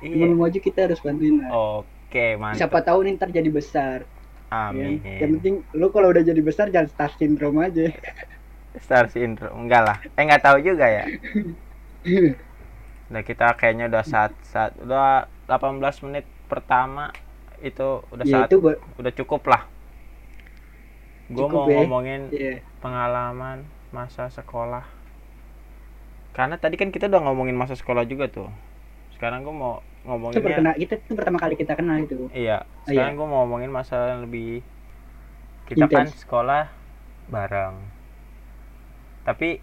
Iya. 0.00 0.12
temen 0.12 0.28
mau 0.32 0.44
maju 0.44 0.58
kita 0.58 0.78
harus 0.84 1.00
bantuin 1.00 1.36
lah 1.38 1.50
Oke, 1.80 2.36
mantap. 2.36 2.56
siapa 2.58 2.78
tahu 2.80 2.98
nih 3.02 3.12
ntar 3.14 3.28
jadi 3.28 3.48
besar 3.48 3.98
ya 4.00 4.08
kan? 4.50 4.70
Amin. 4.72 4.98
yang 5.00 5.30
penting 5.36 5.54
lu 5.72 5.86
kalau 5.88 6.08
udah 6.08 6.20
jadi 6.20 6.40
besar 6.40 6.68
jangan 6.68 6.88
star 6.88 7.10
syndrome 7.14 7.60
aja 7.60 7.88
Star 8.78 9.10
syndrome 9.10 9.66
enggak 9.66 9.82
lah. 9.82 9.98
Eh 10.14 10.22
enggak 10.22 10.46
tahu 10.46 10.62
juga 10.62 10.86
ya. 10.86 11.02
Udah 13.10 13.22
kita 13.22 13.50
kayaknya 13.54 13.90
udah 13.90 14.04
saat 14.06 14.30
saat 14.46 14.78
udah 14.78 15.26
18 15.50 15.82
menit 16.06 16.22
pertama 16.46 17.10
itu 17.58 17.98
udah 18.08 18.22
ya 18.22 18.34
saat 18.36 18.48
itu 18.48 18.62
udah 18.70 19.12
cukup 19.12 19.42
lah. 19.50 19.66
Gue 21.30 21.46
mau 21.46 21.66
ya. 21.70 21.86
ngomongin 21.86 22.20
ya 22.34 22.58
pengalaman 22.82 23.62
masa 23.94 24.26
sekolah. 24.28 24.82
Karena 26.34 26.58
tadi 26.58 26.74
kan 26.74 26.90
kita 26.90 27.06
udah 27.06 27.22
ngomongin 27.22 27.54
masa 27.54 27.74
sekolah 27.74 28.02
juga 28.02 28.26
tuh. 28.26 28.50
Sekarang 29.14 29.42
gue 29.42 29.54
mau 29.54 29.78
itu 30.00 30.08
ngomonginnya 30.08 30.40
perkena 30.42 30.72
kita 30.80 30.94
itu 30.96 31.12
pertama 31.12 31.36
kali 31.36 31.54
kita 31.54 31.76
kenal 31.76 32.00
itu 32.00 32.32
Iya, 32.32 32.64
Oh, 32.64 32.88
sekarang 32.88 33.20
gue 33.20 33.26
mau 33.28 33.44
ngomongin 33.44 33.68
masalah 33.68 34.16
yang 34.16 34.24
lebih 34.24 34.64
kita 35.68 35.84
kan 35.86 36.08
Intens. 36.08 36.24
sekolah 36.24 36.72
bareng. 37.28 37.76
Tapi 39.22 39.60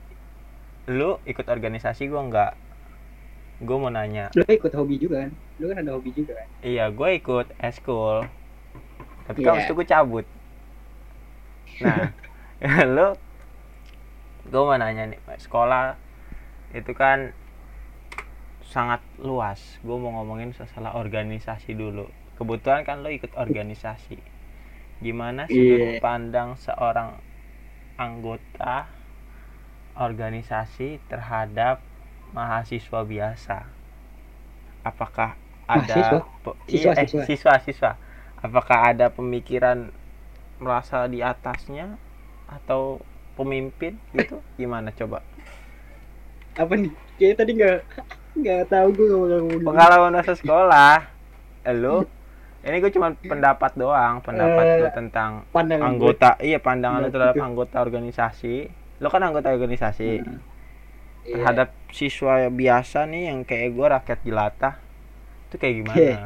lu 0.87 1.17
ikut 1.25 1.43
organisasi 1.43 2.07
gue 2.07 2.21
nggak. 2.21 2.53
Gue 3.65 3.77
mau 3.81 3.89
nanya. 3.89 4.29
lu 4.37 4.45
ikut 4.45 4.71
hobi 4.71 5.01
juga 5.01 5.25
kan 5.25 5.31
lu 5.57 5.65
kan 5.67 5.77
ada 5.81 5.91
hobi 5.97 6.13
juga 6.13 6.37
kan 6.37 6.47
Iya, 6.61 6.85
gue 6.93 7.09
ikut 7.17 7.47
eskul. 7.57 8.29
Tapi 9.25 9.39
Iya. 9.41 9.47
kan 9.49 9.55
itu 9.65 9.73
gue 9.73 9.87
cabut. 9.89 10.25
Nah, 11.83 12.13
lu 12.95 13.07
gue 14.47 14.61
mau 14.63 14.77
nanya 14.79 15.03
nih, 15.11 15.19
sekolah 15.43 15.85
itu 16.79 16.91
kan 16.95 17.19
sangat 18.73 19.01
luas. 19.29 19.59
Gue 19.85 19.97
mau 20.03 20.11
ngomongin 20.19 20.49
masalah 20.53 20.91
organisasi 21.01 21.71
dulu. 21.81 22.05
Kebetulan 22.37 22.81
kan 22.87 22.97
lo 23.03 23.09
ikut 23.17 23.31
organisasi. 23.43 24.17
Gimana 25.05 25.43
sudut 25.55 25.83
Iya. 25.87 26.01
pandang 26.03 26.49
seorang 26.65 27.09
anggota 28.05 28.75
organisasi 29.97 30.89
terhadap 31.11 31.75
mahasiswa 32.35 32.99
biasa? 33.11 33.57
Apakah 34.85 35.35
ada 35.67 35.95
Siswa, 35.99 36.19
iya, 36.67 36.91
eh, 36.95 37.07
siswa. 37.07 37.25
siswa 37.25 37.53
siswa 37.59 37.91
apakah 38.39 38.79
ada 38.95 39.11
pemikiran 39.11 39.91
merasa 40.57 41.05
di 41.05 41.19
atasnya 41.19 41.95
atau 42.47 43.01
pemimpin 43.33 43.95
gitu 44.11 44.41
gimana 44.59 44.89
coba? 44.91 45.21
Apa 46.53 46.73
nih? 46.73 46.89
Kayak 47.17 47.35
tadi 47.37 47.51
nggak 47.53 47.77
nggak 48.37 48.61
tahu 48.67 48.87
gue 48.93 49.07
ngomong 49.09 49.61
pengalaman 49.63 50.13
masa 50.15 50.33
sekolah. 50.39 51.05
Lu? 51.73 52.05
Ini 52.63 52.77
gue 52.77 52.91
cuma 52.91 53.13
pendapat 53.31 53.71
doang 53.73 54.19
pendapat 54.19 54.65
Eh, 54.65 54.77
lu 54.81 54.89
tentang 54.91 55.45
pandangan 55.49 55.87
gue. 55.87 56.09
anggota 56.11 56.29
iya 56.39 56.57
pandangan 56.57 56.99
lu 56.99 57.07
Iya, 57.07 57.13
terhadap 57.13 57.35
gitu. 57.35 57.45
anggota 57.45 57.75
organisasi. 57.77 58.55
Lu 58.97 59.07
kan 59.07 59.21
anggota 59.21 59.49
organisasi. 59.49 60.09
Iya. 60.17 60.37
terhadap 61.27 61.75
siswa 61.91 62.47
biasa 62.47 63.03
nih 63.03 63.27
yang 63.27 63.43
kayak 63.43 63.75
gue 63.75 63.83
rakyat 63.85 64.19
jelata 64.23 64.79
itu 65.45 65.55
kayak 65.55 65.75
gimana? 65.77 65.99
Iya. 65.99 66.19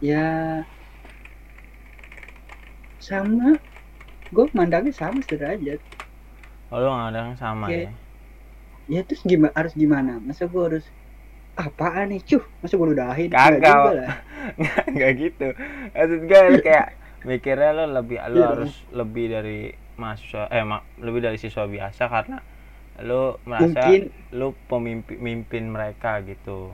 ya 0.00 0.26
sama. 3.02 3.58
Gue 4.32 4.46
mandangnya 4.56 4.94
sama 4.94 5.20
sederajat. 5.20 5.80
Oh, 6.72 6.80
lu 6.80 6.88
nggak 6.88 7.08
ada 7.12 7.18
yang 7.28 7.36
sama 7.36 7.66
Iya. 7.68 7.76
ya? 7.76 7.90
Ya 8.88 9.00
terus 9.04 9.22
gimana 9.22 9.52
harus 9.52 9.74
gimana? 9.76 10.12
Masa 10.24 10.48
gue 10.48 10.62
harus 10.62 10.84
apaan 11.54 12.10
nih? 12.10 12.20
Cuh 12.24 12.44
masa 12.64 12.74
gue 12.74 12.88
udahin 12.88 13.28
Kagak. 13.28 14.16
Nggak 14.88 15.10
gitu. 15.20 15.46
Maksud 15.92 16.20
gue 16.24 16.40
kayak 16.64 16.88
mikirnya 17.28 17.70
lu 17.76 17.84
lebih 17.92 18.18
lu 18.32 18.40
Iya. 18.40 18.48
harus 18.56 18.72
lebih 18.90 19.26
dari 19.30 19.58
mahasiswa 20.00 20.48
eh 20.48 20.64
ma- 20.64 20.82
lebih 20.98 21.20
dari 21.20 21.36
siswa 21.38 21.68
biasa 21.68 22.08
karena 22.08 22.38
lu 23.04 23.36
merasa 23.44 23.68
mungkin 23.84 24.02
lu 24.32 24.48
pemimpin 24.66 25.16
mimpin 25.20 25.64
mereka 25.70 26.24
gitu. 26.24 26.72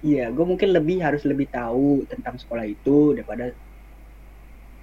Iya 0.00 0.30
gue 0.30 0.46
mungkin 0.46 0.70
lebih 0.70 1.02
harus 1.02 1.26
lebih 1.26 1.50
tahu 1.50 2.06
tentang 2.06 2.38
sekolah 2.38 2.64
itu 2.64 3.18
daripada 3.18 3.50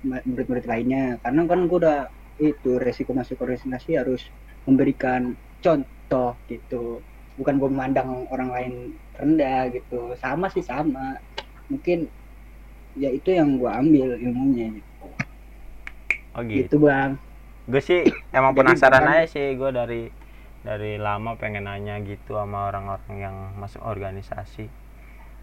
murid-murid 0.05 0.65
lainnya. 0.65 1.17
Karena 1.19 1.41
kan 1.43 1.65
gue 1.65 1.77
udah 1.77 1.99
itu 2.37 2.77
resiko 2.77 3.11
masuk 3.11 3.41
organisasi 3.41 3.97
harus 3.97 4.21
memberikan 4.63 5.33
contoh 5.59 6.37
gitu. 6.45 7.01
Bukan 7.35 7.57
gue 7.57 7.69
memandang 7.69 8.29
orang 8.29 8.49
lain 8.49 8.73
rendah 9.15 9.67
gitu. 9.69 10.13
Sama 10.15 10.47
sih 10.47 10.61
sama. 10.61 11.17
Mungkin 11.67 12.05
ya 12.95 13.09
itu 13.09 13.27
yang 13.29 13.57
gue 13.57 13.67
ambil 13.67 14.15
ilmunya 14.15 14.71
gitu, 14.71 15.05
oh 16.31 16.41
gitu. 16.47 16.63
Gitu 16.63 16.75
bang. 16.79 17.11
Gue 17.65 17.81
sih 17.81 18.01
emang 18.31 18.53
Jadi 18.53 18.59
penasaran 18.61 19.01
bukan- 19.03 19.15
aja 19.17 19.25
sih. 19.27 19.47
Gue 19.53 19.69
dari 19.69 20.01
dari 20.61 20.97
lama 20.97 21.35
pengen 21.35 21.65
nanya 21.65 21.99
gitu 22.01 22.37
sama 22.37 22.69
orang-orang 22.69 23.15
yang 23.19 23.35
masuk 23.57 23.81
organisasi. 23.81 24.65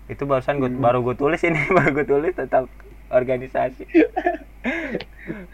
Itu 0.07 0.25
barusan 0.25 0.59
gue 0.59 0.71
Hmm. 0.71 0.81
baru 0.81 1.03
gue 1.03 1.15
tulis 1.15 1.39
ini 1.43 1.61
baru 1.77 1.91
gue 1.93 2.07
tulis 2.07 2.33
tentang 2.33 2.67
organisasi. 3.13 3.85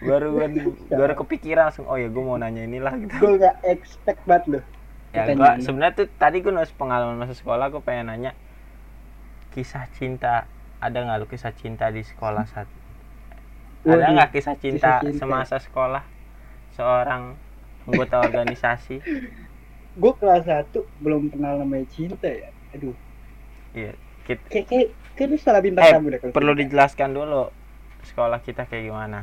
Baru 0.01 0.39
gue 0.39 0.47
baru 0.89 1.13
kepikiran 1.19 1.69
langsung 1.69 1.85
oh 1.91 1.99
ya 1.99 2.09
gue 2.09 2.23
mau 2.23 2.39
nanya 2.39 2.65
inilah 2.65 2.95
gitu. 3.03 3.15
Gue 3.19 3.33
gak 3.43 3.57
expect 3.67 4.23
banget 4.25 4.45
loh. 4.59 4.65
Ya 5.13 5.25
gue 5.29 5.51
sebenarnya 5.65 5.95
tuh 6.05 6.07
tadi 6.17 6.41
gue 6.41 6.53
nulis 6.55 6.73
pengalaman 6.73 7.19
masa 7.19 7.35
sekolah 7.35 7.69
gue 7.73 7.83
pengen 7.83 8.15
nanya 8.15 8.33
kisah 9.53 9.89
cinta 9.97 10.47
ada 10.79 11.03
nggak 11.03 11.19
lu 11.19 11.27
kisah 11.27 11.51
cinta 11.51 11.91
di 11.91 12.07
sekolah 12.07 12.47
saat 12.47 12.69
ada 13.89 14.05
nggak 14.15 14.31
kisah 14.37 14.55
cinta, 14.61 15.01
cinta. 15.01 15.17
semasa 15.17 15.57
sekolah? 15.59 16.05
Seorang 16.77 17.35
anggota 17.89 18.21
organisasi? 18.29 19.01
Gue 19.99 20.13
kelas 20.15 20.47
1 20.47 20.85
belum 21.03 21.33
kenal 21.33 21.59
namanya 21.59 21.89
cinta 21.91 22.29
ya. 22.31 22.53
Aduh. 22.77 22.95
Iya 23.75 23.97
Kit- 24.29 24.45
kayak 24.53 24.67
kayak 24.69 24.89
salah 25.41 25.63
bintang 25.65 25.85
Eh, 25.85 25.91
tamu 25.91 26.09
deh 26.13 26.19
kalau 26.23 26.33
perlu 26.33 26.53
cinta. 26.55 26.63
dijelaskan 26.63 27.11
dulu 27.11 27.43
sekolah 28.05 28.39
kita 28.41 28.63
kayak 28.65 28.85
gimana? 28.87 29.21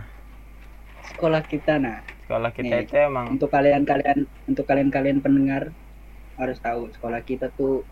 Sekolah 1.06 1.42
kita 1.46 1.80
nah. 1.80 2.02
Sekolah 2.26 2.52
kita 2.52 2.76
Nih, 2.76 2.86
itu 2.90 2.96
emang 2.98 3.38
untuk 3.38 3.50
kalian 3.50 3.86
kalian 3.86 4.20
untuk 4.50 4.66
kalian 4.66 4.90
kalian 4.90 5.22
pendengar 5.22 5.70
harus 6.36 6.58
tahu 6.60 6.92
sekolah 6.92 7.22
kita 7.24 7.48
tuh 7.54 7.86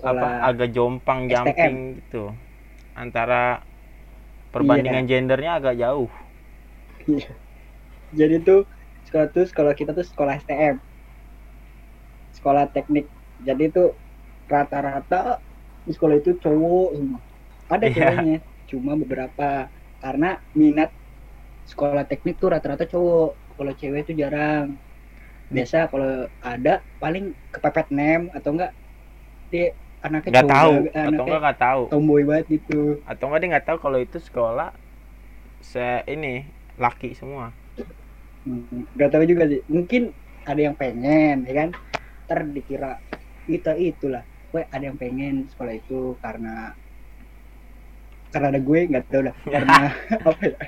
apa 0.00 0.24
sekolah 0.24 0.30
agak 0.40 0.68
jompang 0.72 1.26
STM. 1.26 1.32
jumping 1.34 1.74
gitu. 2.00 2.24
Antara 2.94 3.60
perbandingan 4.48 5.04
gendernya 5.04 5.58
agak 5.58 5.74
jauh. 5.76 6.08
Iya. 7.04 7.28
jadi 8.12 8.40
tuh 8.40 8.64
sekolah 9.04 9.28
tuh 9.28 9.44
sekolah 9.44 9.72
kita 9.72 9.92
tuh 9.92 10.04
sekolah 10.04 10.40
STM 10.40 10.76
sekolah 12.32 12.70
teknik. 12.70 13.10
Jadi 13.42 13.64
tuh 13.68 13.94
rata-rata 14.46 15.42
di 15.88 15.92
sekolah 15.96 16.20
itu 16.20 16.36
cowok 16.36 16.88
semua 17.00 17.20
ada 17.68 17.84
Iya. 17.88 17.94
ceweknya 17.96 18.36
cuma 18.68 18.92
beberapa. 18.96 19.68
Karena 19.98 20.38
minat 20.54 20.90
sekolah 21.68 22.04
teknik 22.08 22.38
tuh 22.38 22.52
rata-rata 22.54 22.84
cowok. 22.88 23.56
Kalau 23.58 23.72
cewek 23.74 24.08
tuh 24.08 24.16
jarang. 24.16 24.76
Biasa 25.48 25.88
kalau 25.88 26.28
ada 26.44 26.84
paling 27.00 27.32
kepepet 27.50 27.88
nem 27.92 28.28
atau 28.36 28.52
enggak 28.52 28.72
dia 29.48 29.72
anaknya 30.04 30.30
nggak 30.38 30.48
tahu. 30.52 30.72
banget, 30.76 30.92
atau 30.92 31.00
anaknya 31.00 31.24
enggak 31.24 31.42
nggak 31.42 31.60
tahu. 31.60 31.82
tomboy 31.90 32.22
banget 32.24 32.46
gitu. 32.60 32.80
Atau 33.08 33.24
enggak 33.28 33.40
dia 33.40 33.50
nggak 33.56 33.66
tahu 33.66 33.78
kalau 33.80 33.98
itu 33.98 34.18
sekolah 34.20 34.70
se 35.64 36.04
ini 36.06 36.44
laki 36.78 37.16
semua. 37.16 37.50
Hmm, 38.44 38.86
nggak 38.94 39.10
tahu 39.10 39.24
juga 39.26 39.44
sih. 39.50 39.60
Mungkin 39.66 40.12
ada 40.46 40.60
yang 40.60 40.76
pengen 40.78 41.44
ya 41.48 41.54
kan? 41.66 41.68
Ntar 42.28 42.44
dikira 42.52 42.92
kita 43.48 43.72
itulah 43.80 44.22
Weh, 44.58 44.66
ada 44.74 44.84
yang 44.90 44.98
pengen 44.98 45.46
sekolah 45.54 45.78
itu 45.78 46.18
karena 46.18 46.74
karena 48.34 48.46
ada 48.50 48.60
gue 48.60 48.78
nggak 48.90 49.04
tahu 49.06 49.22
lah 49.30 49.36
karena 49.54 49.82
apa 50.26 50.42
ya? 50.42 50.58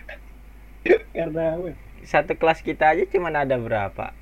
Karena 1.10 1.42
apa 1.58 1.66
ya? 1.74 1.76
satu 2.06 2.38
kelas 2.38 2.62
kita 2.62 2.94
aja 2.94 3.02
cuman 3.10 3.34
ada 3.34 3.58
berapa? 3.58 4.14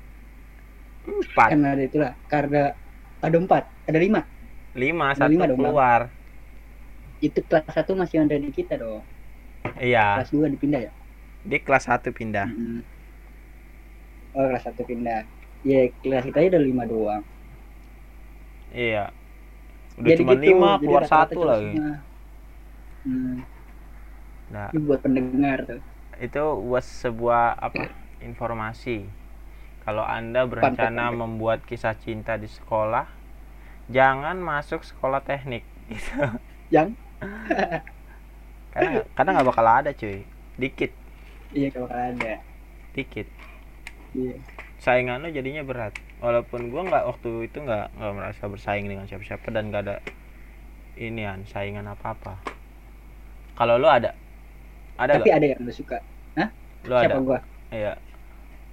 Empat. 1.05 1.49
Karena 1.53 1.77
ada 1.77 1.83
itulah 1.85 2.11
karena 2.25 2.73
ada 3.21 3.37
empat 3.37 3.63
ada 3.85 3.99
lima. 4.01 4.25
Lima 4.73 5.13
Ada 5.13 5.29
satu 5.29 5.31
lima 5.37 5.45
dong, 5.45 5.61
keluar. 5.61 6.01
Itu 7.21 7.45
kelas 7.45 7.69
satu 7.69 7.93
masih 7.93 8.25
ada 8.25 8.41
di 8.41 8.49
kita 8.49 8.73
dong. 8.73 9.05
Iya. 9.77 10.25
Kelas 10.25 10.33
dua 10.33 10.49
dipindah 10.49 10.81
ya? 10.89 10.91
Di 11.45 11.57
kelas 11.61 11.85
satu 11.85 12.09
pindah. 12.09 12.49
Mm-mm. 12.49 12.81
oh 14.33 14.45
kelas 14.49 14.65
satu 14.65 14.81
pindah. 14.81 15.29
Ya 15.61 15.93
kelas 16.01 16.25
kita 16.25 16.41
aja 16.41 16.57
ada 16.57 16.61
lima 16.65 16.89
doang. 16.89 17.21
Iya 18.73 19.18
udah 19.99 20.11
Jadi 20.15 20.19
cuma 20.23 20.33
gitu, 20.39 20.43
lima 20.47 20.71
keluar 20.79 21.03
satu 21.03 21.39
lagi. 21.43 21.75
Hmm, 23.03 23.43
nah. 24.51 24.71
Ini 24.71 24.79
buat 24.87 24.99
pendengar 25.03 25.57
tuh. 25.67 25.81
Itu 26.19 26.43
buat 26.63 26.83
sebuah 26.83 27.59
apa? 27.59 27.91
Informasi. 28.23 29.07
Kalau 29.83 30.03
anda 30.03 30.47
berencana 30.47 31.11
fact. 31.11 31.19
membuat 31.19 31.59
kisah 31.67 31.95
cinta 31.99 32.35
di 32.39 32.47
sekolah 32.47 33.07
jangan 33.91 34.39
masuk 34.39 34.83
sekolah 34.87 35.19
teknik. 35.23 35.63
Gitu 35.91 36.15
yang? 36.75 36.95
Karena 38.73 39.01
karena 39.17 39.29
nggak 39.35 39.47
bakal 39.49 39.65
ada 39.67 39.91
cuy. 39.91 40.23
Dikit. 40.55 40.91
Iya 41.51 41.67
kalau 41.73 41.89
ada. 41.89 42.39
Dikit. 42.93 43.27
Iya. 44.13 44.37
Saingan 44.79 45.25
lo 45.25 45.29
jadinya 45.33 45.65
berat 45.65 45.97
walaupun 46.19 46.71
gua 46.71 46.87
nggak 46.87 47.03
waktu 47.07 47.29
itu 47.47 47.57
nggak 47.63 47.95
nggak 47.95 48.13
merasa 48.15 48.43
bersaing 48.47 48.87
dengan 48.87 49.07
siapa-siapa 49.07 49.47
dan 49.51 49.71
nggak 49.71 49.83
ada 49.87 49.97
inian 50.99 51.47
saingan 51.47 51.87
apa 51.87 52.11
apa 52.11 52.59
kalau 53.59 53.75
lo 53.75 53.91
ada? 53.91 54.15
Ada 54.95 55.19
tapi 55.19 55.27
nggak? 55.27 55.35
ada 55.35 55.47
yang 55.51 55.59
lu 55.67 55.73
suka. 55.75 55.99
Lo 56.87 56.95
ada? 56.95 57.11
Siapa 57.11 57.19
gua? 57.19 57.39
Iya. 57.75 57.99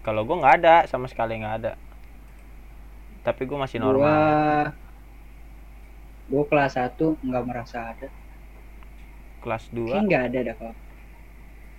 Kalau 0.06 0.22
gua 0.22 0.36
nggak 0.38 0.54
ada 0.62 0.74
sama 0.86 1.10
sekali 1.10 1.42
nggak 1.42 1.54
ada. 1.58 1.72
Tapi 3.26 3.42
gua 3.50 3.66
masih 3.66 3.82
normal. 3.82 4.06
gua 4.06 4.14
gua 6.30 6.44
kelas 6.46 6.78
1 6.78 6.94
nggak 7.02 7.44
merasa 7.50 7.78
ada. 7.90 8.06
Kelas 9.42 9.66
2 9.74 9.90
kayak 9.90 10.04
nggak 10.06 10.24
ada 10.30 10.38
dah 10.46 10.54
kalau. 10.54 10.76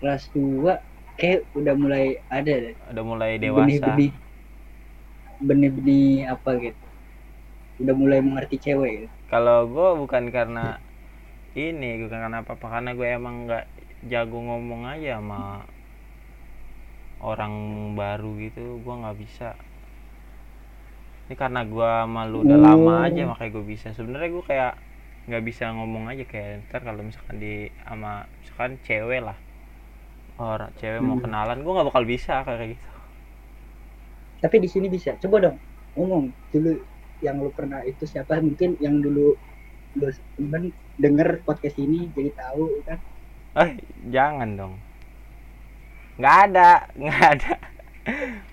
Kelas 0.03 0.23
2 0.35 1.15
kayak 1.15 1.39
udah 1.55 1.73
mulai 1.79 2.19
ada 2.27 2.53
deh. 2.59 2.75
Udah 2.91 3.03
mulai 3.07 3.39
dewasa. 3.39 3.63
benih-benih 3.63 4.11
benih-benih 5.47 6.27
apa 6.33 6.49
gitu. 6.65 6.83
Udah 7.81 7.95
mulai 8.01 8.19
mengerti 8.25 8.55
cewek 8.65 8.91
gitu. 9.01 9.15
kalau 9.31 9.59
gue 9.73 9.89
bukan 10.01 10.23
karena 10.35 10.65
ini 11.67 11.89
bukan 12.03 12.19
karena 12.23 12.37
apa 12.43 12.53
apa 12.57 12.67
karena 12.73 12.91
gue 12.99 13.07
emang 13.19 13.35
nggak 13.47 13.65
jago 14.11 14.37
ngomong 14.47 14.81
aja 14.93 15.09
sama 15.19 15.41
orang 17.31 17.53
baru 17.99 18.31
gitu 18.43 18.65
gue 18.83 18.93
nggak 19.01 19.17
bisa. 19.23 19.49
Ini 21.27 21.35
karena 21.41 21.61
gue 21.67 21.91
malu 22.15 22.37
udah 22.47 22.59
lama 22.67 22.93
aja 23.07 23.21
makanya 23.29 23.51
gue 23.59 23.65
bisa. 23.73 23.87
Sebenarnya 23.97 24.29
gue 24.35 24.43
kayak 24.51 24.73
nggak 25.27 25.43
bisa 25.49 25.63
ngomong 25.75 26.03
aja 26.11 26.23
kayak 26.31 26.49
ntar 26.71 26.81
kalau 26.87 27.01
misalkan 27.03 27.37
di 27.43 27.67
sama 27.83 28.11
misalkan 28.39 28.71
cewek 28.87 29.21
lah. 29.27 29.37
Orang 30.37 30.71
cewek 30.79 31.01
mau 31.07 31.17
Hmm. 31.17 31.23
kenalan 31.23 31.57
gue 31.63 31.71
nggak 31.75 31.87
bakal 31.89 32.03
bisa 32.13 32.33
kayak 32.45 32.77
gitu 32.77 32.85
tapi 34.37 34.61
di 34.61 34.69
sini 34.69 34.87
bisa. 34.87 35.17
Coba 35.17 35.49
dong 35.49 35.57
ngomong 35.97 36.29
dulu 36.53 36.77
yang 37.25 37.41
lu 37.41 37.49
pernah 37.49 37.81
itu 37.81 38.05
siapa. 38.05 38.37
Mungkin 38.37 38.77
yang 38.77 39.01
dulu 39.01 39.33
lu 39.97 40.07
temen 40.37 40.69
denger 41.01 41.41
podcast 41.41 41.77
ini 41.81 42.09
jadi 42.13 42.31
tahu 42.37 42.85
kan? 42.85 42.99
Eh 43.57 43.69
jangan 44.13 44.49
dong. 44.53 44.73
Nggak 46.21 46.37
ada 46.51 46.71
nggak 47.01 47.21
ada. 47.37 47.53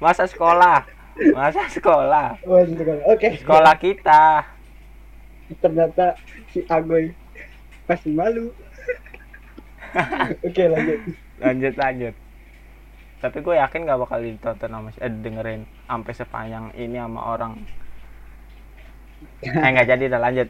Masa 0.01 0.25
sekolah? 0.25 0.89
Masa 1.37 1.69
sekolah? 1.69 2.41
Oh 2.49 2.65
kan 2.65 2.99
oke. 3.05 3.29
Sekolah 3.45 3.75
kita. 3.77 4.43
Ternyata 5.61 6.17
si 6.51 6.65
Agoy 6.67 7.13
masih 7.85 8.17
malu. 8.17 8.49
Oke 10.43 10.67
lanjut. 10.67 10.99
Lanjut 11.39 11.75
lanjut 11.79 12.24
tapi 13.25 13.39
gue 13.47 13.55
yakin 13.63 13.81
gak 13.91 14.01
bakal 14.05 14.19
ditonton 14.27 14.71
sama 14.75 14.89
eh, 15.07 15.13
dengerin 15.25 15.63
sampai 15.89 16.13
sepanjang 16.21 16.67
ini 16.83 16.97
sama 17.05 17.21
orang. 17.35 17.53
Eh 19.65 19.69
nggak 19.73 19.87
jadi 19.91 20.05
dah 20.13 20.21
lanjut. 20.25 20.49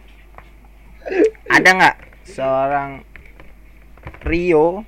Ada 1.49 1.69
nggak 1.77 1.97
seorang 2.25 2.91
Rio? 4.25 4.85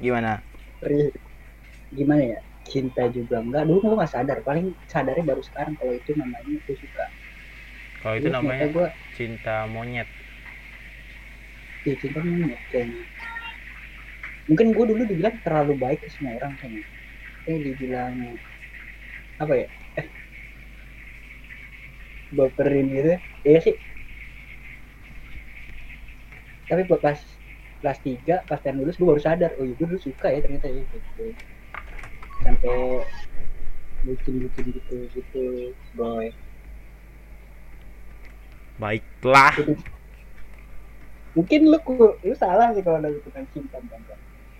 Gimana? 0.00 0.42
Ri- 0.88 1.14
gimana 1.98 2.22
ya? 2.32 2.38
Cinta 2.72 3.04
juga 3.16 3.36
enggak 3.44 3.64
dulu 3.68 3.78
gue 3.84 3.98
nggak 3.98 4.12
sadar. 4.14 4.38
Paling 4.48 4.66
sadarnya 4.92 5.24
baru 5.30 5.42
sekarang 5.48 5.74
kalau 5.80 5.92
itu 6.00 6.12
namanya 6.20 6.58
gue 6.66 6.76
suka. 6.82 7.04
Kalau 8.00 8.14
itu 8.20 8.28
namanya 8.32 8.64
gue 8.74 8.86
cinta 9.16 9.54
monyet. 9.74 10.08
Ya 11.86 11.94
cinta 12.00 12.20
monyet 12.24 12.60
kayaknya 12.70 13.02
mungkin 14.50 14.74
gue 14.74 14.84
dulu 14.90 15.02
dibilang 15.06 15.38
terlalu 15.46 15.78
baik 15.78 16.02
ke 16.02 16.08
semua 16.10 16.34
orang 16.42 16.58
kayaknya 16.58 16.82
eh 17.46 17.58
dibilang 17.62 18.14
apa 19.38 19.52
ya 19.54 19.66
eh, 19.96 20.06
baperin 22.34 22.86
gitu 22.90 23.14
iya 23.46 23.58
sih. 23.62 23.76
Tapi 26.70 26.82
buat 26.86 27.02
pas 27.02 27.18
kelas 27.80 27.98
3 28.04 28.34
pas 28.46 28.60
dan 28.62 28.74
lulus 28.78 28.98
gue 28.98 29.06
baru 29.06 29.22
sadar 29.22 29.50
oh 29.58 29.64
iya 29.66 29.74
gue 29.78 29.86
dulu 29.86 30.00
suka 30.02 30.34
ya 30.34 30.38
ternyata 30.42 30.66
ya 30.66 30.82
gitu. 30.82 31.24
Sampai 32.42 32.74
bucin 34.02 34.34
bucin 34.42 34.66
gitu 34.74 34.96
gitu 35.14 35.44
boy. 35.94 36.26
Baiklah. 38.82 39.54
Mungkin 41.36 41.60
lu 41.70 41.78
lu 42.26 42.34
salah 42.34 42.74
sih 42.74 42.82
kalau 42.82 42.98
dari 42.98 43.18
tukang 43.22 43.46
cinta 43.54 43.78
Bang. 43.86 44.02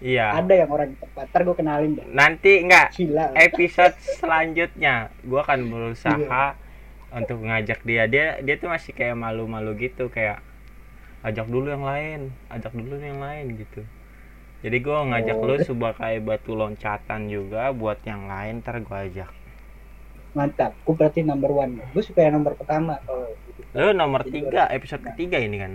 Iya. 0.00 0.32
Ada 0.34 0.64
yang 0.64 0.70
orang 0.72 0.96
tepat 0.96 1.28
ntar 1.30 1.40
gue 1.44 1.56
kenalin 1.56 1.92
deh. 1.96 2.06
Nanti 2.10 2.64
enggak 2.64 2.92
Cila 2.96 3.30
episode 3.36 3.94
selanjutnya. 4.18 5.12
Gua 5.22 5.44
akan 5.44 5.60
berusaha 5.68 6.56
untuk 7.12 7.38
ngajak 7.44 7.80
dia. 7.84 8.08
Dia 8.08 8.40
dia 8.40 8.54
tuh 8.56 8.72
masih 8.72 8.96
kayak 8.96 9.16
malu-malu 9.16 9.76
gitu 9.78 10.08
kayak 10.08 10.40
ajak 11.20 11.46
dulu 11.52 11.68
yang 11.68 11.84
lain 11.84 12.32
ajak 12.48 12.72
dulu 12.72 12.96
yang 12.96 13.20
lain 13.20 13.60
gitu. 13.60 13.84
Jadi 14.60 14.76
gua 14.80 15.04
ngajak 15.08 15.36
Oh. 15.40 15.46
lu 15.48 15.56
sebagai 15.60 16.14
batu 16.20 16.52
loncatan 16.52 17.28
juga 17.28 17.68
buat 17.72 18.00
yang 18.04 18.28
lain 18.28 18.60
ntar 18.64 18.80
gua 18.80 19.04
ajak. 19.04 19.30
Mantap. 20.30 20.72
Gue 20.86 20.94
berarti 20.94 21.26
number 21.26 21.50
one. 21.50 21.82
Gue 21.90 22.06
suka 22.06 22.22
yang 22.22 22.38
nomor 22.38 22.54
pertama 22.54 23.02
kalau 23.02 23.26
gitu. 23.50 23.66
lu 23.74 23.90
nomor 23.90 24.22
tiga 24.22 24.70
episode 24.70 25.02
ketiga 25.02 25.42
ini 25.42 25.58
kan? 25.58 25.72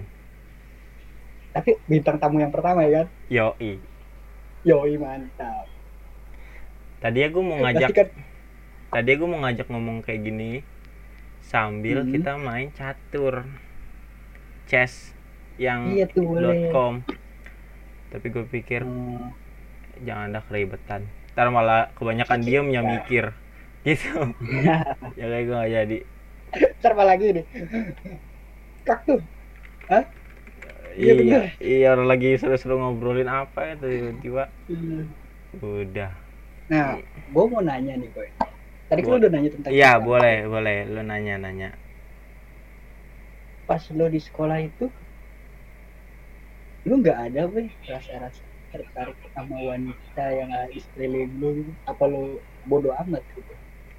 Tapi 1.51 1.75
bintang 1.87 2.19
tamu 2.19 2.39
yang 2.39 2.51
pertama 2.55 2.83
ya 2.87 3.03
kan? 3.03 3.07
Yoi 3.27 3.94
yoi 4.65 4.97
mantap. 4.97 5.65
Tadi 7.01 7.19
aku 7.27 7.39
mau 7.45 7.57
ngajak 7.61 7.91
kan 7.93 8.07
tadi 8.89 9.09
aku 9.15 9.25
mau 9.27 9.39
ngajak 9.43 9.67
ngomong 9.69 10.01
kayak 10.05 10.21
gini 10.25 10.51
sambil 11.45 12.01
Hmm. 12.01 12.11
kita 12.13 12.31
main 12.41 12.71
catur 12.73 13.45
chess 14.65 15.13
yang 15.61 15.93
iya 15.95 16.05
tuh 16.09 16.25
.com. 16.73 17.05
Tapi 18.11 18.25
gue 18.31 18.45
pikir 18.47 18.81
Hmm, 18.83 19.31
jangan 20.03 20.31
ada 20.33 20.41
keribetan. 20.47 21.01
Ntar 21.35 21.47
malah 21.51 21.91
kebanyakan 21.99 22.39
diem 22.41 22.67
ya 22.71 22.81
mikir. 22.81 23.35
Gitu. 23.85 24.09
Ya 25.19 25.25
kayak 25.29 25.43
gue 25.45 25.55
gak 25.55 25.71
jadi. 25.71 25.97
Ntar 26.81 26.91
apa 26.95 27.03
lagi 27.05 27.25
nih 27.35 27.45
kak 28.85 28.99
tuh 29.09 29.19
Iya, 30.95 31.13
iya 31.25 31.37
iya 31.59 31.85
orang 31.93 32.07
lagi 32.11 32.27
seru-seru 32.39 32.73
ngobrolin 32.79 33.29
apa 33.41 33.59
itu 33.75 33.85
tiba-tiba. 33.93 34.43
Udah. 35.61 36.11
Nah 36.71 36.97
gue 37.33 37.45
mau 37.51 37.61
nanya 37.61 37.93
nih 38.01 38.09
boy. 38.15 38.29
Tadi 38.89 39.01
kan 39.01 39.09
Bo- 39.09 39.17
lu 39.17 39.19
udah 39.21 39.31
nanya 39.33 39.49
tentang 39.53 39.71
iya 39.77 39.91
boleh 40.07 40.35
boleh. 40.53 40.77
Lu 40.93 41.01
nanya 41.09 41.33
nanya. 41.43 41.69
Pas 43.69 43.83
lo 43.97 44.05
di 44.13 44.17
sekolah 44.27 44.57
itu 44.69 44.85
lu 46.87 46.93
nggak 47.01 47.17
ada 47.27 47.41
boy 47.51 47.67
rasa-rasa 47.91 48.43
tertarik 48.71 49.17
sama 49.35 49.57
wanita 49.69 50.23
yang 50.39 50.49
ada 50.55 50.67
di 50.73 50.79
sekeliling 50.85 51.31
lu? 51.41 51.47
Gitu 51.57 51.71
apa 51.91 52.03
lu 52.11 52.21
bodoh 52.69 52.93
amat 53.03 53.23
gitu? 53.35 53.53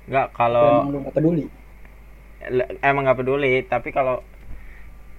Nggak 0.08 0.26
kalau 0.38 0.70
emang 0.70 0.86
lu 0.92 0.96
nggak 1.02 1.14
peduli? 1.16 1.44
Emang 2.84 3.02
nggak 3.04 3.18
peduli 3.20 3.52
tapi 3.72 3.88
kalau 3.96 4.20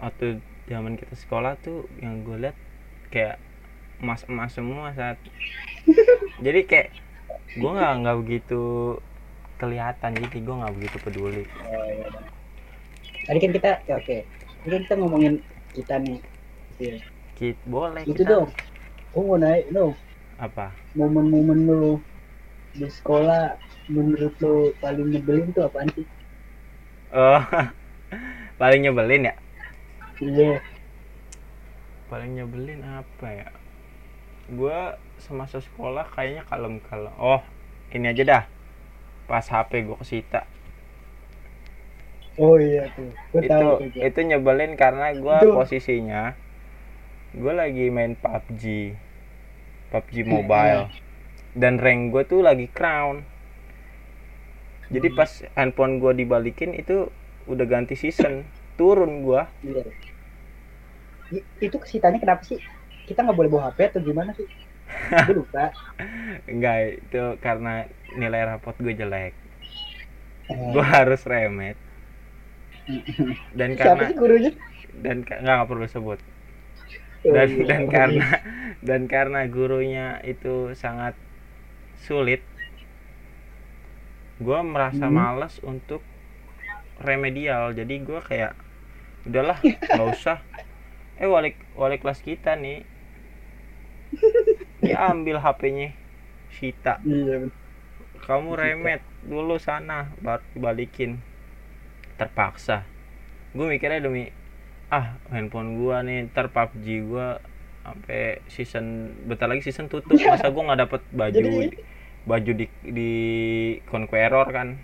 waktu 0.02 0.40
zaman 0.68 1.00
kita 1.00 1.16
sekolah 1.16 1.56
tuh 1.64 1.88
yang 2.04 2.28
gue 2.28 2.38
liat 2.44 2.58
kayak 3.08 3.40
emas-emas 4.04 4.52
semua 4.54 4.92
saat 4.94 5.18
jadi 6.46 6.68
kayak 6.68 6.90
gue 7.56 7.72
nggak 7.72 7.94
nggak 8.04 8.18
begitu 8.22 8.62
kelihatan 9.58 10.12
jadi 10.14 10.38
gue 10.38 10.56
nggak 10.62 10.76
begitu 10.78 10.98
peduli. 11.02 11.44
Oh, 11.66 11.86
iya, 11.90 12.08
tadi 13.26 13.38
kan 13.42 13.52
kita 13.56 13.72
ya 13.90 13.96
oke. 13.98 14.18
Kan 14.68 14.82
kita 14.86 14.96
ngomongin 15.00 15.34
kita 15.74 15.96
nih. 16.04 16.20
Iya. 16.78 16.98
Kit 17.34 17.58
boleh 17.66 18.06
itu 18.06 18.22
kita 18.22 18.30
dong. 18.30 18.50
Gue 19.16 19.24
mau 19.26 19.40
naik 19.40 19.66
dong. 19.74 19.98
Apa? 20.38 20.70
Momen-momen 20.94 21.60
lu 21.66 21.86
di 22.78 22.86
sekolah 22.86 23.58
menurut 23.90 24.36
lu 24.44 24.70
paling 24.78 25.10
nyebelin 25.10 25.50
tuh 25.56 25.66
apaan 25.66 25.90
sih? 25.98 26.06
Oh 27.10 27.42
paling 28.62 28.86
nyebelin 28.86 29.34
ya 29.34 29.36
iya. 30.22 30.62
Paling 32.08 32.40
nyebelin 32.40 32.82
apa 32.84 33.28
ya? 33.30 33.50
Gue 34.48 34.78
semasa 35.20 35.60
sekolah 35.60 36.08
kayaknya 36.16 36.44
kalem 36.48 36.80
kalem. 36.80 37.12
Oh 37.20 37.42
ini 37.92 38.08
aja 38.08 38.24
dah. 38.24 38.44
Pas 39.28 39.44
HP 39.44 39.84
gue 39.84 39.98
kesita. 40.00 40.48
Oh 42.38 42.56
iya 42.62 42.88
tuh. 42.94 43.12
Gue 43.34 43.42
itu 43.44 43.50
tahu 43.52 43.70
Jack. 43.92 44.08
itu 44.08 44.20
nyebelin 44.24 44.74
karena 44.78 45.10
gua 45.18 45.42
Itu. 45.42 45.58
posisinya 45.58 46.38
gue 47.34 47.54
lagi 47.54 47.92
main 47.92 48.14
PUBG 48.16 48.64
PUBG 49.92 50.16
Mobile. 50.24 50.88
dan 51.58 51.82
rank 51.82 52.14
gue 52.14 52.24
tuh 52.24 52.42
lagi 52.46 52.70
crown. 52.70 53.26
Jadi 54.88 55.08
Hmm. 55.12 55.18
pas 55.20 55.32
handphone 55.58 56.00
gua 56.00 56.16
dibalikin 56.16 56.72
itu 56.72 57.12
udah 57.44 57.66
ganti 57.68 57.98
season. 57.98 58.48
Turun 58.80 59.26
gua. 59.26 59.50
Iya. 59.60 59.84
Itu 61.66 61.78
kesitanya 61.84 62.20
kenapa 62.24 62.44
sih? 62.50 62.60
Kita 63.08 63.20
nggak 63.24 63.38
boleh 63.40 63.50
bawa 63.52 63.64
HP 63.72 63.80
atau 63.90 64.02
gimana 64.04 64.32
sih? 64.38 64.48
Gue 65.26 65.34
lupa. 65.44 65.64
Enggak 66.52 66.78
itu 67.02 67.24
karena 67.44 67.88
nilai 68.16 68.42
rapot 68.50 68.76
gue 68.80 68.94
jelek. 68.98 69.34
Eh, 70.50 70.56
gua 70.72 70.84
harus 70.96 71.22
remet. 71.26 71.78
Dan 73.60 73.76
siapa 73.82 73.82
karena 73.82 74.08
sih 74.08 74.16
gurunya? 74.16 74.52
Dan 75.04 75.24
nggak 75.26 75.40
nggak 75.44 75.68
perlu 75.70 75.86
sebut. 75.90 76.20
Dan 77.28 77.50
Oh, 77.60 77.68
dan 77.68 77.84
karena 77.92 78.28
dan 78.88 79.02
karena 79.12 79.40
gurunya 79.52 80.08
itu 80.24 80.72
sangat 80.78 81.14
sulit 81.98 82.42
gue 84.38 84.60
merasa 84.74 85.06
Hmm. 85.06 85.18
males 85.20 85.58
untuk 85.66 86.02
remedial. 87.02 87.74
Jadi 87.74 87.96
gue 88.04 88.20
kayak 88.22 88.54
udahlah 89.28 89.60
nggak 89.94 90.08
usah 90.16 90.38
eh 91.18 91.28
wali 91.28 91.54
wali 91.74 91.98
kelas 91.98 92.22
kita 92.22 92.54
nih. 92.56 92.86
Dia 94.84 95.10
ambil 95.10 95.42
HP-nya 95.42 95.92
Sita 96.48 97.02
iya 97.04 97.50
kamu 98.24 98.56
remet 98.56 99.00
dulu 99.24 99.56
sana 99.58 100.12
baru 100.20 100.44
dibalikin. 100.54 101.20
Terpaksa. 102.18 102.82
Gue 103.54 103.70
mikirnya 103.70 104.02
demi 104.02 104.34
ah 104.88 105.20
handphone 105.30 105.76
gua 105.76 106.00
nih 106.00 106.32
ntar 106.32 106.48
PUBG 106.50 107.04
gua 107.08 107.44
sampai 107.84 108.40
season 108.48 109.12
bentar 109.28 109.48
lagi 109.48 109.64
season 109.64 109.88
tutup. 109.88 110.16
Masa 110.16 110.50
gua 110.50 110.72
nggak 110.72 110.82
dapet 110.88 111.02
baju 111.12 111.36
Jadi- 111.36 111.84
baju 112.28 112.52
di 112.60 112.66
di 112.84 113.12
Conqueror 113.88 114.48
kan? 114.52 114.76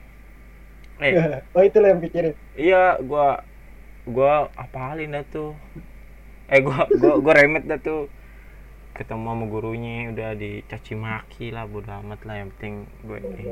Eh. 1.04 1.12
Oh 1.56 1.64
itu 1.64 1.80
yang 1.80 2.00
pikirin. 2.00 2.36
Iya 2.56 3.00
gua 3.04 3.44
gua 4.04 4.48
apalin 4.56 5.16
dah 5.16 5.24
tuh 5.28 5.52
eh 6.52 6.60
gua 6.66 6.88
gua 7.02 7.14
gua 7.24 7.34
remet 7.40 7.64
dah 7.70 7.80
tuh. 7.80 8.02
Ketemu 8.98 9.26
sama 9.34 9.46
gurunya 9.54 9.96
udah 10.14 10.30
dicaci 10.42 10.94
maki 10.94 11.46
lah 11.56 11.66
bodo 11.72 11.92
amat 12.02 12.20
lah 12.28 12.36
yang 12.42 12.50
penting 12.54 12.74
gue 13.08 13.20
ini. 13.26 13.46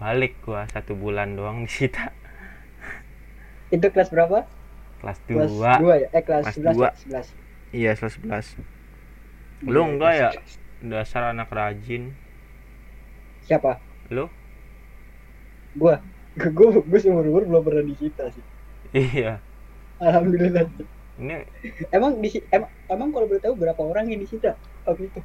Balik 0.00 0.32
gua 0.44 0.66
satu 0.70 0.92
bulan 0.94 1.34
doang 1.38 1.66
di 1.66 1.70
Sita. 1.70 2.06
Itu 3.74 3.86
kelas 3.92 4.08
berapa? 4.14 4.38
Kelas 5.00 5.18
kelas 5.30 5.52
2 5.60 5.76
dua 5.80 5.94
ya? 6.02 6.08
Eh 6.16 6.22
kelas 6.26 6.46
Kelas 6.46 6.56
11 6.56 6.76
dua. 6.76 6.88
sebelas. 7.00 7.26
Iya 7.72 7.90
kelas 7.98 8.14
11 8.20 8.56
lu 9.72 9.80
enggak 9.90 10.12
ya? 10.20 10.30
dasar 10.84 11.22
anak 11.32 11.48
rajin. 11.50 12.16
Siapa? 13.46 13.80
Lu? 14.10 14.28
Gua. 15.78 15.94
Gua 16.56 16.82
gua 16.82 16.98
seumur 16.98 17.24
umur 17.30 17.42
belum 17.46 17.62
pernah 17.62 17.84
disita 17.86 18.24
sih. 18.34 18.42
Iya. 18.94 19.42
Alhamdulillah 19.98 20.66
ini 21.14 21.46
emang 21.90 22.18
di 22.18 22.28
emang, 22.50 22.70
emang 22.86 23.08
kalau 23.10 23.26
boleh 23.26 23.38
tahu 23.38 23.54
berapa 23.54 23.78
orang 23.78 24.10
yang 24.10 24.18
disita 24.18 24.58
waktu 24.82 25.06
itu? 25.06 25.20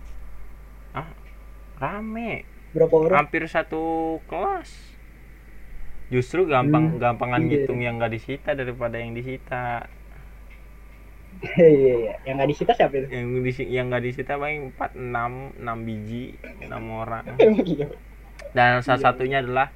Rame. 1.80 2.44
Berapa 2.76 2.92
orang? 2.92 3.18
Hampir 3.24 3.48
satu 3.48 3.82
kelas. 4.28 4.70
Justru 6.10 6.44
gampang 6.44 6.98
Hmm, 6.98 7.00
gampangan 7.00 7.42
iya. 7.42 7.64
ngitung 7.64 7.80
yang 7.80 7.96
nggak 7.98 8.12
disita 8.12 8.52
daripada 8.52 8.98
yang 8.98 9.14
disita 9.14 9.88
iya 11.56 11.94
iya. 11.96 12.14
Yang 12.28 12.36
nggak 12.36 12.50
disita 12.52 12.72
siapa 12.76 12.94
itu? 13.00 13.08
Yang 13.08 13.26
di 13.40 13.64
yang 13.72 13.86
nggak 13.88 14.04
disita 14.04 14.36
paling 14.36 14.76
4 14.76 14.92
6 14.92 15.56
6 15.64 15.88
biji 15.88 16.36
6 16.60 16.68
orang. 16.92 17.24
Iya. 17.64 17.88
Dan 18.52 18.82
salah 18.82 19.00
Iya. 19.00 19.06
satunya 19.08 19.38
adalah 19.40 19.68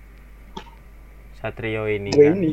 Satrio 1.39 1.87
ini 1.87 2.09
gue 2.09 2.19
kan. 2.19 2.35
ini. 2.35 2.51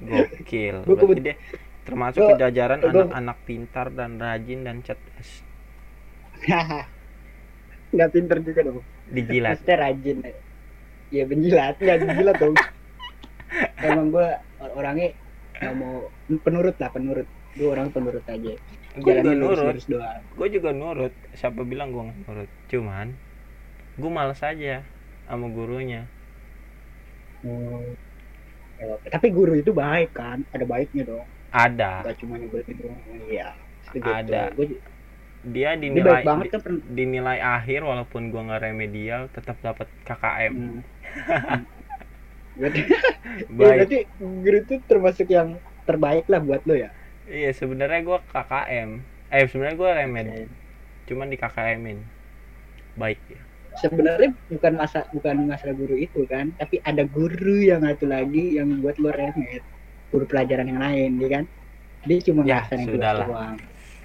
Gokil. 0.00 0.76
Gua 0.82 0.96
berarti 0.96 1.04
kebet- 1.04 1.22
dia 1.22 1.34
termasuk 1.82 2.22
ke 2.22 2.34
jajaran 2.38 2.80
anak-anak 2.82 3.38
pintar 3.42 3.90
dan 3.90 4.18
rajin 4.18 4.62
dan 4.62 4.76
cerdas. 4.86 5.30
Nggak 7.94 8.10
pinter 8.14 8.36
juga 8.40 8.60
dong. 8.70 8.80
Dijilat. 9.10 9.58
Maksudnya 9.58 9.76
rajin. 9.76 10.16
Ya 11.12 11.28
penjilat 11.28 11.76
nggak 11.76 11.98
penjilat 12.08 12.36
dong. 12.40 12.56
Emang 13.84 14.08
gue 14.08 14.28
orangnya 14.72 15.12
nggak 15.60 15.74
mau 15.76 16.08
penurut 16.40 16.76
lah 16.80 16.88
penurut. 16.88 17.28
Gue 17.52 17.68
orang 17.68 17.92
penurut 17.92 18.24
aja. 18.24 18.54
Gue 18.96 19.12
juga 19.20 19.32
nurut. 19.36 19.76
gue 20.16 20.48
juga 20.48 20.70
nurut. 20.72 21.12
Siapa 21.36 21.60
bilang 21.68 21.92
gue 21.92 22.00
nggak 22.00 22.18
nurut? 22.24 22.50
Cuman 22.72 23.12
gue 24.00 24.10
males 24.10 24.40
aja 24.40 24.80
sama 25.28 25.46
gurunya. 25.52 26.08
Hmm. 27.44 27.92
Tapi 29.04 29.28
guru 29.28 29.60
itu 29.60 29.76
baik 29.76 30.16
kan? 30.16 30.48
Ada 30.56 30.64
baiknya 30.64 31.04
dong 31.04 31.28
ada. 31.52 31.92
Gak 32.04 32.16
cuma 32.20 32.34
doang. 32.40 32.98
Iya 33.28 33.48
Ada. 34.00 34.52
Gua- 34.56 34.68
dia 35.42 35.70
dia 35.74 35.74
dinilai 35.74 36.22
baik 36.22 36.26
banget 36.26 36.44
di- 36.46 36.52
kan 36.54 36.60
pernah 36.62 36.82
dinilai 36.86 37.38
akhir 37.42 37.80
walaupun 37.82 38.30
gua 38.30 38.42
nggak 38.46 38.62
remedial 38.62 39.22
tetap 39.34 39.56
dapat 39.58 39.88
KKM 40.06 40.54
Hmm. 40.54 40.80
Berarti, 42.52 42.80
ya, 42.84 43.44
baik 43.48 43.76
berarti 43.80 43.98
guru 44.20 44.56
itu 44.60 44.74
termasuk 44.84 45.26
yang 45.32 45.56
terbaik 45.88 46.28
lah 46.28 46.40
buat 46.44 46.62
lo 46.68 46.76
ya? 46.76 46.90
Iya 47.26 47.50
sebenarnya 47.56 48.00
gua 48.04 48.18
KKM 48.28 48.90
eh 49.32 49.44
sebenarnya 49.48 49.76
gua 49.80 49.90
remed. 49.96 50.28
Cuman 51.08 51.26
di 51.32 51.36
KKM-in 51.40 51.98
baik. 52.94 53.18
Ya 53.32 53.42
sebenarnya 53.72 54.36
bukan 54.52 54.72
masa 54.76 55.08
bukan 55.16 55.48
masalah 55.48 55.72
guru 55.72 55.96
itu 55.96 56.28
kan 56.28 56.52
tapi 56.60 56.84
ada 56.84 57.08
guru 57.08 57.56
yang 57.64 57.80
satu 57.80 58.04
lagi 58.04 58.60
yang 58.60 58.68
buat 58.84 59.00
lo 59.00 59.08
remet 59.08 59.64
guru 60.12 60.24
pelajaran 60.24 60.68
yang 60.68 60.78
lain 60.78 61.10
ya 61.16 61.28
kan? 61.32 61.44
Dia 62.02 62.18
cuma 62.20 62.40
Ya, 62.42 62.62
tugas 62.66 62.84
sudahlah. 62.84 63.26
doang. 63.26 63.56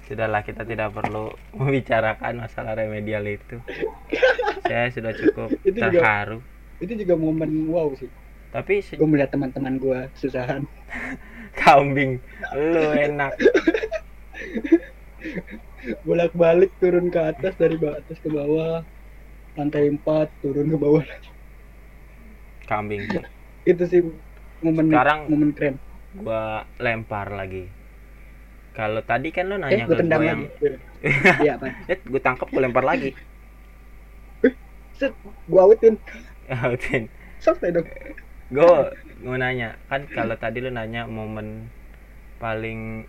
Sudahlah 0.04 0.40
kita 0.40 0.64
tidak 0.64 0.88
perlu 0.90 1.28
membicarakan 1.58 2.40
masalah 2.40 2.72
remedial 2.74 3.22
itu. 3.22 3.60
Saya 4.64 4.88
sudah 4.88 5.12
cukup 5.12 5.52
Itu 5.68 5.76
juga- 5.76 5.92
terharu. 5.92 6.38
itu 6.78 6.94
juga 6.96 7.14
momen 7.14 7.50
wow 7.66 7.90
sih. 7.92 8.06
Tapi 8.48 8.80
se- 8.80 8.94
gue 8.94 9.04
melihat 9.04 9.28
teman-teman 9.28 9.76
gue 9.76 10.00
susahan 10.14 10.62
kambing. 11.60 12.16
Lu 12.54 12.82
enak. 12.88 13.34
Bolak-balik 16.02 16.70
turun 16.78 17.08
ke 17.08 17.20
atas 17.20 17.52
dari 17.54 17.76
atas 17.76 18.16
ke 18.16 18.28
bawah. 18.28 18.86
Lantai 19.54 19.90
4 19.90 20.00
turun 20.38 20.70
ke 20.70 20.78
bawah. 20.78 21.04
Kambing. 22.64 23.04
Itu 23.64 23.82
sih 23.84 24.00
momen 24.60 24.86
Sekarang- 24.88 25.26
momen 25.26 25.50
keren 25.52 25.76
gua 26.16 26.64
lempar 26.80 27.28
lagi. 27.32 27.68
Kalau 28.72 29.02
tadi 29.02 29.34
kan 29.34 29.50
lu 29.50 29.58
eh 29.58 29.60
nanya 29.60 29.84
gue 29.84 29.96
ke 29.96 30.00
tendang 30.00 30.20
gua 30.22 30.30
yang 30.30 30.40
lagi. 30.46 30.70
Iya 31.44 31.52
apa 31.58 31.66
eh 31.90 31.98
gue 31.98 32.20
tangkap 32.22 32.48
gue 32.48 32.62
lempar 32.62 32.84
lagi. 32.86 33.10
Set 34.94 35.12
gue 35.22 35.60
outin 35.60 35.94
Autin. 36.64 37.10
Selesai 37.42 37.70
dong. 37.74 37.86
Gue 38.54 38.70
mau 39.26 39.34
nanya 39.34 39.76
kan 39.90 40.06
kalau 40.08 40.38
tadi 40.38 40.62
lu 40.62 40.70
nanya 40.70 41.04
momen 41.10 41.68
paling 42.38 43.04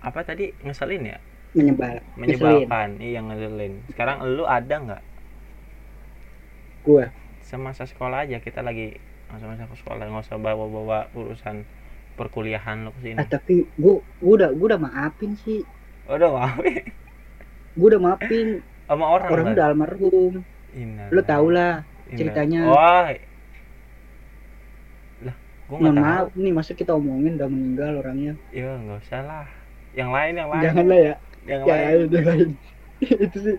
apa 0.00 0.24
tadi? 0.24 0.50
Ngeselin 0.64 1.12
ya? 1.12 1.18
Menyebal 1.52 2.00
menyebalkan 2.16 2.96
iya 3.04 3.20
ngeselin. 3.20 3.84
Sekarang 3.92 4.24
lu 4.24 4.48
ada 4.48 4.76
nggak? 4.80 5.02
Gue 6.88 7.04
semasa 7.44 7.84
sekolah 7.84 8.24
aja 8.24 8.38
kita 8.38 8.62
lagi 8.62 8.96
masa-masa 9.26 9.66
sekolah 9.74 10.06
nggak 10.06 10.26
usah 10.26 10.38
bawa-bawa 10.38 11.10
urusan 11.14 11.66
perkuliahan 12.20 12.84
lo 12.84 12.92
ke 12.92 13.00
sini 13.00 13.16
ah, 13.16 13.24
tapi 13.24 13.64
gue 13.64 13.94
gue 14.20 14.34
udah 14.36 14.52
gue 14.52 14.66
udah 14.68 14.80
maafin 14.80 15.32
sih. 15.40 15.64
Udah 16.04 16.28
maaf 16.28 16.60
gue 16.60 17.86
udah 17.88 18.00
maafin. 18.04 18.60
Sama 18.84 19.04
orang 19.08 19.28
orang 19.32 19.46
udah 19.56 19.64
almarhum. 19.72 20.34
Inna 20.76 21.08
lo 21.08 21.20
tau 21.24 21.48
lah 21.48 21.80
ceritanya. 22.12 22.68
wah. 22.68 23.08
Lah 25.24 25.36
gue 25.40 25.76
nggak 25.80 25.80
mohon 25.80 25.96
tahu. 25.96 26.04
maaf 26.04 26.28
nih 26.36 26.52
masa 26.52 26.72
kita 26.76 26.92
omongin 26.92 27.40
udah 27.40 27.48
meninggal 27.48 28.04
orangnya. 28.04 28.36
Ya 28.52 28.76
nggak 28.76 29.00
usah 29.00 29.22
lah. 29.24 29.46
Yang 29.96 30.10
lain 30.12 30.32
yang 30.36 30.48
lain. 30.52 30.62
Jangan 30.68 30.84
lah 30.84 31.00
ya. 31.00 31.14
Yang 31.48 31.60
ya 31.64 31.72
lain. 31.72 31.98
yang 32.12 32.26
lain. 32.28 32.48
Itu 33.24 33.38
sih. 33.40 33.58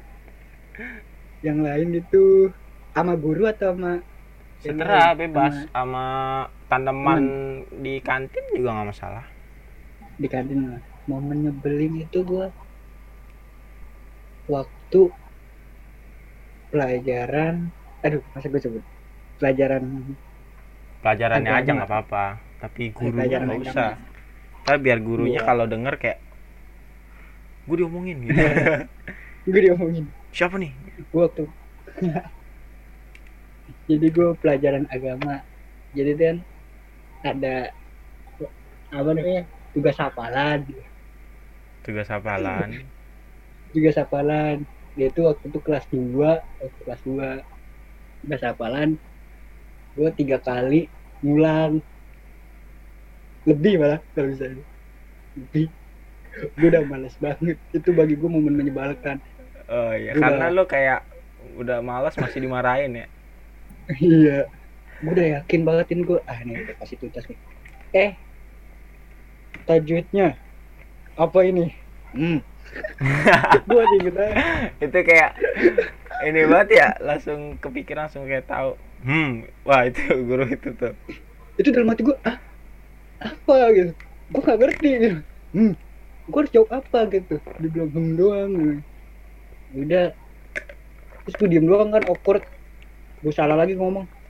Yang 1.41 1.59
lain 1.65 1.87
itu 1.97 2.53
sama 2.93 3.17
guru 3.17 3.49
atau 3.49 3.73
sama 3.73 4.05
seterah 4.61 5.09
sama- 5.09 5.17
bebas 5.17 5.53
sama 5.73 6.05
tanaman 6.71 7.23
di 7.83 7.99
kantin 7.99 8.45
juga 8.55 8.71
nggak 8.71 8.89
masalah. 8.95 9.25
Di 10.15 10.27
kantin 10.31 10.71
lah 10.71 10.79
momen 11.11 11.43
nyebelin 11.43 12.07
itu 12.07 12.23
gua. 12.23 12.47
Waktu 14.47 15.01
pelajaran 16.71 17.67
aduh 18.01 18.23
masa 18.31 18.47
gue 18.47 18.61
sebut? 18.63 18.83
Pelajaran 19.37 19.83
pelajarannya 21.03 21.51
Agama. 21.51 21.61
aja 21.61 21.71
nggak 21.75 21.89
apa-apa 21.89 22.25
tapi 22.61 22.93
gurunya 22.95 23.37
nggak 23.37 23.61
usah. 23.67 23.91
Tapi 24.63 24.77
biar 24.79 24.99
gurunya 25.01 25.41
Iya. 25.41 25.47
kalau 25.47 25.65
denger 25.67 25.95
kayak 25.99 26.19
gue 27.67 27.75
diomongin 27.77 28.17
gitu. 28.23 28.37
Gue 29.41 29.57
diomongin. 29.57 30.05
Siapa 30.29 30.53
nih? 30.61 30.69
Gue 31.09 31.21
waktu 31.25 31.43
jadi 33.89 34.07
gue 34.07 34.27
pelajaran 34.37 34.85
agama. 34.87 35.41
Jadi 35.91 36.11
kan 36.15 36.37
ada 37.21 37.71
apa 38.91 39.09
namanya 39.15 39.43
tugas 39.71 39.97
hafalan. 39.97 40.67
Tugas 41.81 42.07
hafalan. 42.11 42.69
Tugas 43.71 43.95
hafalan. 43.97 44.67
Dia 44.99 45.07
itu 45.07 45.23
waktu 45.23 45.47
itu 45.47 45.59
kelas 45.63 45.85
2 45.87 46.03
waktu 46.59 46.79
kelas 46.83 47.01
2 47.07 47.41
tugas 48.21 48.41
hafalan 48.43 48.99
gue 49.95 50.09
tiga 50.15 50.37
kali 50.43 50.91
ngulang. 51.23 51.79
Lebih 53.47 53.81
malah 53.81 53.99
kalau 54.13 54.29
bisa 54.29 54.51
lebih. 55.37 55.67
Gue 56.59 56.67
udah 56.67 56.83
males 56.85 57.15
banget. 57.17 57.57
Itu 57.71 57.95
bagi 57.95 58.15
gue 58.19 58.29
momen 58.29 58.55
menyebalkan. 58.55 59.17
Oh 59.71 59.95
iya 59.95 60.11
Udah. 60.15 60.21
karena 60.27 60.45
lu 60.51 60.63
kayak 60.67 61.07
udah 61.55 61.79
malas 61.79 62.19
masih 62.19 62.43
dimarahin 62.43 63.05
ya? 63.05 63.07
Iya 63.99 64.47
gue 65.01 65.11
udah 65.17 65.27
yakin 65.41 65.65
bangetin 65.65 66.05
gue 66.05 66.19
ah 66.29 66.39
nih 66.45 66.61
udah 66.61 66.75
kasih 66.77 66.97
tuntas 67.01 67.25
nih. 67.25 67.39
Eh. 67.97 68.11
Tajwidnya. 69.65 70.37
Apa 71.17 71.41
ini? 71.41 71.73
Hmm. 72.13 72.39
Gue 73.67 73.83
inget 73.99 74.15
aja 74.15 74.33
itu 74.79 74.97
kayak 75.03 75.35
ini 76.23 76.47
banget 76.47 76.69
ya 76.79 76.87
langsung 77.03 77.57
kepikiran 77.57 78.07
langsung 78.07 78.29
kayak 78.29 78.45
tahu. 78.45 78.77
Hmm 79.01 79.49
wah 79.65 79.89
itu 79.89 80.05
guru 80.23 80.45
itu 80.45 80.69
tuh. 80.77 80.93
Itu 81.57 81.73
dalam 81.73 81.89
hati 81.89 82.05
gue 82.05 82.17
ah 82.23 82.37
apa 83.19 83.55
gitu? 83.73 83.91
Gue 84.31 84.41
gak 84.45 84.59
ngerti 84.61 84.89
gitu. 85.01 85.19
Hmm. 85.51 85.73
Gue 86.29 86.39
harus 86.45 86.53
jawab 86.53 86.69
apa 86.77 87.09
gitu? 87.09 87.35
Dia 87.41 87.69
bilang 87.73 87.91
hmm 87.91 88.09
doang. 88.15 88.51
Gitu. 88.53 88.79
udah. 89.81 90.07
Terus 91.25 91.35
gue 91.41 91.49
diem 91.49 91.65
doang 91.65 91.89
kan 91.89 92.05
awkward. 92.05 92.45
Gue 93.25 93.33
salah 93.33 93.57
lagi 93.57 93.73
ngomong 93.73 94.20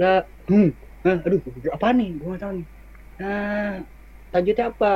lah 0.00 0.24
hmm 0.48 0.70
ah, 1.04 1.18
aduh 1.28 1.40
apa 1.76 1.86
nih 1.92 2.08
gue 2.16 2.26
gak 2.32 2.42
tahu 2.42 2.52
nih 2.56 2.66
nah 3.20 3.72
tajwidnya 4.32 4.66
apa 4.72 4.92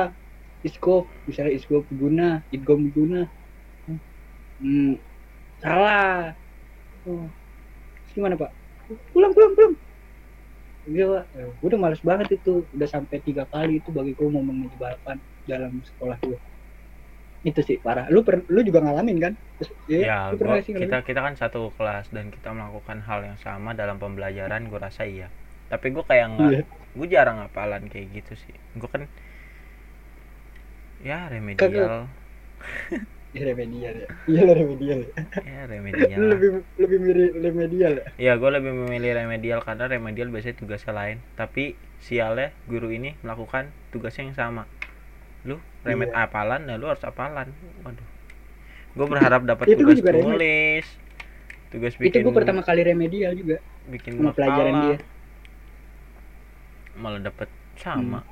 iskop 0.65 1.05
misalnya 1.29 1.53
iskop 1.53 1.85
guna 1.93 2.41
idgom 2.49 2.89
guna 2.89 3.29
hmm 4.57 4.97
salah 5.61 6.33
oh. 7.05 7.29
Terus 8.05 8.11
gimana 8.17 8.35
pak 8.41 8.51
pulang 9.13 9.31
pulang 9.33 9.53
pulang 9.53 9.73
Iya, 10.85 11.05
Pak. 11.09 11.23
gue 11.33 11.67
udah 11.73 11.81
males 11.81 12.01
banget 12.05 12.37
itu. 12.37 12.61
Udah 12.69 12.85
sampai 12.85 13.17
tiga 13.25 13.49
kali 13.49 13.81
itu 13.81 13.89
bagi 13.89 14.13
gue 14.13 14.29
momen 14.29 14.69
menyebalkan 14.69 15.17
dalam 15.41 15.81
sekolah 15.81 16.17
gue. 16.21 16.37
Itu 17.45 17.61
sih 17.61 17.77
parah. 17.77 18.09
Lu 18.09 18.25
per, 18.25 18.41
lu 18.49 18.59
juga 18.59 18.81
ngalamin 18.81 19.17
kan? 19.21 19.33
Terus, 19.61 19.69
ya 19.85 20.33
lu 20.33 20.41
gua, 20.41 20.57
sih 20.59 20.73
ngalamin? 20.73 20.89
kita 20.89 20.97
kita 21.05 21.19
kan 21.21 21.33
satu 21.37 21.69
kelas 21.77 22.09
dan 22.09 22.33
kita 22.33 22.49
melakukan 22.51 23.05
hal 23.05 23.21
yang 23.21 23.37
sama 23.37 23.71
dalam 23.71 23.95
pembelajaran 23.95 24.65
gue 24.65 24.79
rasa 24.81 25.05
iya 25.05 25.29
tapi 25.65 25.89
gue 25.89 26.01
kayak 26.01 26.25
nggak 26.33 26.51
Iya. 26.51 26.61
gue 26.93 27.07
jarang 27.09 27.37
hafalan 27.41 27.89
kayak 27.89 28.13
gitu 28.13 28.37
sih 28.37 28.53
gue 28.73 28.85
kan 28.85 29.09
ya 31.01 31.25
remedial 31.27 32.05
Iya 33.35 33.51
remedial 33.51 33.95
ya. 33.99 34.07
Iya 34.25 34.41
lah 34.47 34.55
remedial 34.55 34.99
ya. 35.03 35.11
ya 35.51 35.61
remedial 35.67 36.17
Lu 36.17 36.25
lebih 36.31 36.49
lebih 36.79 36.97
mirip 37.03 37.31
remedial 37.35 37.93
ya. 37.97 38.05
ya 38.15 38.33
gue 38.35 38.47
lebih 38.49 38.71
memilih 38.71 39.11
remedial 39.13 39.59
karena 39.59 39.91
remedial 39.91 40.31
biasanya 40.31 40.55
tugasnya 40.55 40.93
lain 40.95 41.17
tapi 41.35 41.75
sialnya 41.99 42.55
guru 42.65 42.89
ini 42.89 43.19
melakukan 43.21 43.69
tugasnya 43.91 44.31
yang 44.31 44.37
sama 44.37 44.63
lu 45.43 45.59
remed 45.85 46.09
Iya. 46.09 46.17
hafalan 46.19 46.61
nah 46.63 46.75
lu 46.75 46.85
harus 46.85 46.99
hafalan 46.99 47.47
waduh 47.81 48.07
gue 48.91 49.05
berharap 49.05 49.41
dapat 49.43 49.65
Itu 49.69 49.81
tugas 49.81 49.99
tulis 50.01 50.85
tugas 51.69 51.93
Itu 51.93 52.01
bikin 52.01 52.19
gue 52.21 52.33
pertama 52.33 52.59
kali 52.59 52.81
remedial 52.81 53.31
juga 53.33 53.57
bikin 53.85 54.17
sama 54.17 54.31
pelajaran 54.31 54.73
makalah, 54.73 54.89
dia. 54.91 54.97
malah 56.95 57.19
dapet 57.21 57.47
sama 57.75 58.23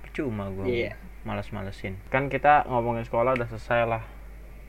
percuma 0.00 0.48
gue 0.48 0.64
Hmm. 0.64 0.72
Iya. 0.72 0.92
males-malesin 1.20 2.00
kan 2.08 2.26
kita 2.26 2.64
ngomongin 2.64 3.04
sekolah 3.04 3.34
udah 3.34 3.46
selesai 3.46 3.84
lah 3.84 4.02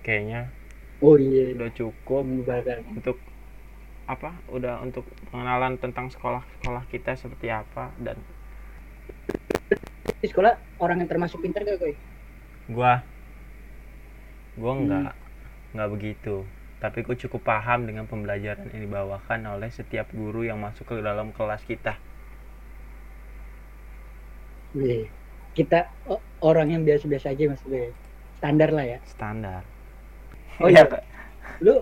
kayaknya 0.01 0.51
Oh 0.99 1.15
iya. 1.15 1.55
udah 1.55 1.71
cukup 1.71 2.21
Menyebalkan. 2.21 2.85
untuk 2.91 3.17
apa 4.03 4.35
udah 4.47 4.81
untuk 4.81 5.01
pengenalan 5.29 5.77
tentang 5.77 6.09
sekolah 6.09 6.43
sekolah 6.59 6.83
kita 6.85 7.15
seperti 7.15 7.47
apa 7.47 7.89
dan 7.97 8.19
Di 10.21 10.27
sekolah 10.31 10.53
orang 10.83 10.97
yang 11.01 11.09
termasuk 11.11 11.39
pintar 11.43 11.61
gak 11.67 11.77
gue? 11.83 11.93
gua. 12.67 13.03
Gua 14.59 14.73
Hmm. 14.77 14.85
nggak 14.85 15.13
nggak 15.75 15.89
begitu. 15.95 16.35
Tapi 16.83 16.99
gua 17.05 17.15
cukup 17.23 17.41
paham 17.49 17.79
dengan 17.89 18.05
pembelajaran 18.11 18.67
yang 18.73 18.83
dibawakan 18.87 19.41
oleh 19.53 19.69
setiap 19.77 20.07
guru 20.19 20.41
yang 20.49 20.59
masuk 20.65 20.85
ke 20.89 20.95
dalam 21.07 21.27
kelas 21.37 21.63
kita. 21.71 21.93
Wih, 24.77 25.11
kita 25.57 25.77
orang 26.49 26.67
yang 26.73 26.83
biasa-biasa 26.87 27.27
aja 27.35 27.43
maksudnya 27.51 27.83
standar 28.39 28.69
lah 28.77 28.85
ya. 28.87 28.99
Standar. 29.05 29.63
Oh 30.61 30.69
Iya, 30.69 30.81
iya. 30.81 30.83
Lu 31.65 31.75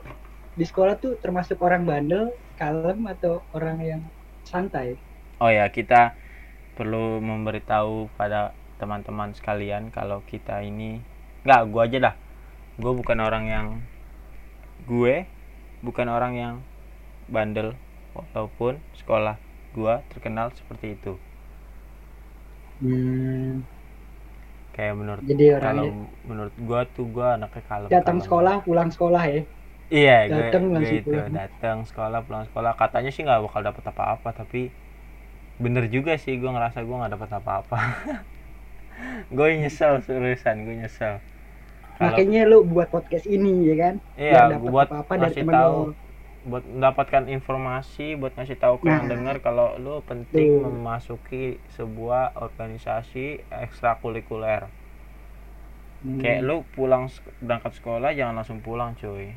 di 0.60 0.66
sekolah 0.70 0.96
tuh 1.04 1.12
termasuk 1.24 1.58
orang 1.68 1.84
bandel 1.90 2.26
kalem 2.60 3.00
atau 3.14 3.34
orang 3.58 3.78
yang 3.90 4.02
santai? 4.52 4.90
Oh 5.40 5.48
ya 5.52 5.66
kita 5.72 6.19
perlu 6.80 7.20
memberitahu 7.20 8.08
pada 8.16 8.56
teman-teman 8.80 9.36
sekalian 9.36 9.92
kalau 9.92 10.24
kita 10.24 10.64
ini 10.64 11.04
nggak 11.44 11.62
gua 11.68 11.84
aja 11.88 11.98
dah. 12.00 12.16
Gue 12.80 12.92
bukan 12.96 13.20
orang 13.20 13.46
yang 13.52 13.68
gue 14.88 15.28
bukan 15.84 16.08
orang 16.08 16.34
yang 16.40 16.56
bandel 17.28 17.76
walaupun 18.16 18.80
sekolah 18.96 19.36
gua 19.76 20.08
terkenal 20.08 20.56
seperti 20.56 20.96
itu. 20.96 21.14
Hmm, 22.80 23.68
kayak 24.72 24.96
menurut 24.96 25.24
jadi 25.28 25.60
kalau 25.60 25.86
orangnya 25.86 25.92
menurut 26.24 26.56
gua 26.56 26.80
tuh 26.96 27.06
gua 27.12 27.28
anaknya 27.36 27.64
kalem 27.68 27.90
datang 27.92 28.18
kalem. 28.18 28.26
sekolah 28.26 28.56
pulang 28.64 28.90
sekolah 28.96 29.24
ya? 29.28 29.42
Iya 29.90 30.18
gue, 30.30 30.48
datang 30.54 30.64
gue 30.70 30.74
langsung 30.78 31.00
itu 31.02 31.18
datang 31.34 31.78
sekolah 31.90 32.20
pulang 32.26 32.46
sekolah. 32.50 32.72
Katanya 32.78 33.10
sih 33.16 33.26
nggak 33.26 33.42
bakal 33.46 33.62
dapat 33.66 33.84
apa-apa 33.90 34.30
tapi 34.38 34.70
bener 35.60 35.86
juga 35.88 36.16
sih 36.16 36.36
gue 36.36 36.47
ngerasa 36.47 36.82
gue 36.82 36.95
nggak 36.95 37.14
dapat 37.14 37.30
apa-apa. 37.36 37.80
Gue 39.32 39.55
nyesel 39.55 40.03
seriusan 40.03 40.68
gue 40.68 40.76
nyesel. 40.76 41.24
Makanya 41.99 42.43
lu 42.43 42.64
buat 42.64 42.88
podcast 42.88 43.24
ini 43.24 43.68
ya 43.68 43.76
kan? 43.76 43.95
Iya 44.16 44.60
gue 44.60 44.68
buat 44.68 44.88
apa-apa 44.88 45.14
dari 45.16 45.39
ngasih 45.39 45.43
tahu. 45.47 45.78
buat 46.41 46.64
mendapatkan 46.66 47.24
informasi 47.28 48.16
buat 48.16 48.36
ngasih 48.36 48.55
tahu 48.55 48.80
ke 48.80 48.88
yang 48.88 49.07
Nah. 49.07 49.12
dengar 49.12 49.36
kalau 49.39 49.76
lu 49.76 49.99
penting 50.03 50.64
Tuh. 50.64 50.68
memasuki 50.68 51.43
sebuah 51.76 52.36
organisasi 52.36 53.43
ekstrakurikuler. 53.51 54.68
Hmm. 55.99 56.16
kayak 56.16 56.47
lu 56.47 56.64
pulang 56.72 57.12
berangkat 57.43 57.76
sekolah 57.76 58.16
jangan 58.16 58.39
langsung 58.39 58.64
pulang 58.64 58.95
cuy 58.95 59.36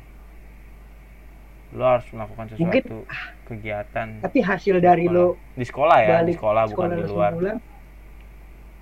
lu 1.73 1.81
harus 1.81 2.05
melakukan 2.09 2.45
Mungkin- 2.53 2.85
sesuatu 2.85 2.97
kegiatan. 3.43 4.07
tapi 4.21 4.39
hasil 4.39 4.77
dari 4.77 5.05
Sekolah. 5.05 5.25
lo 5.25 5.27
di 5.51 5.65
sekolah 5.65 5.97
ya 5.97 6.07
di 6.07 6.13
balik 6.13 6.35
sekolah 6.37 6.63
bukan 6.69 6.89
di 6.91 7.03
luar. 7.03 7.31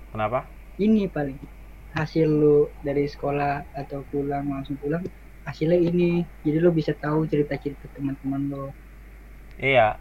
kenapa? 0.08 0.40
Ini 0.74 1.08
paling 1.08 1.38
hasil 1.92 2.28
lu 2.28 2.56
dari 2.80 3.04
sekolah 3.04 3.64
atau 3.74 4.04
pulang 4.06 4.44
langsung 4.46 4.76
pulang 4.76 5.04
hasilnya 5.42 5.78
ini. 5.78 6.24
Jadi 6.42 6.56
lu 6.58 6.70
bisa 6.70 6.92
tahu 6.94 7.24
cerita-cerita 7.24 7.88
teman-teman 7.90 8.42
lo 8.48 8.66
iya. 9.56 9.96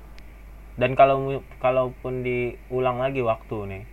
Dan 0.71 0.95
kalau 0.95 1.19
kalaupun 1.59 2.23
diulang 2.23 2.97
lagi 2.97 3.19
waktu 3.19 3.57
nih 3.67 3.83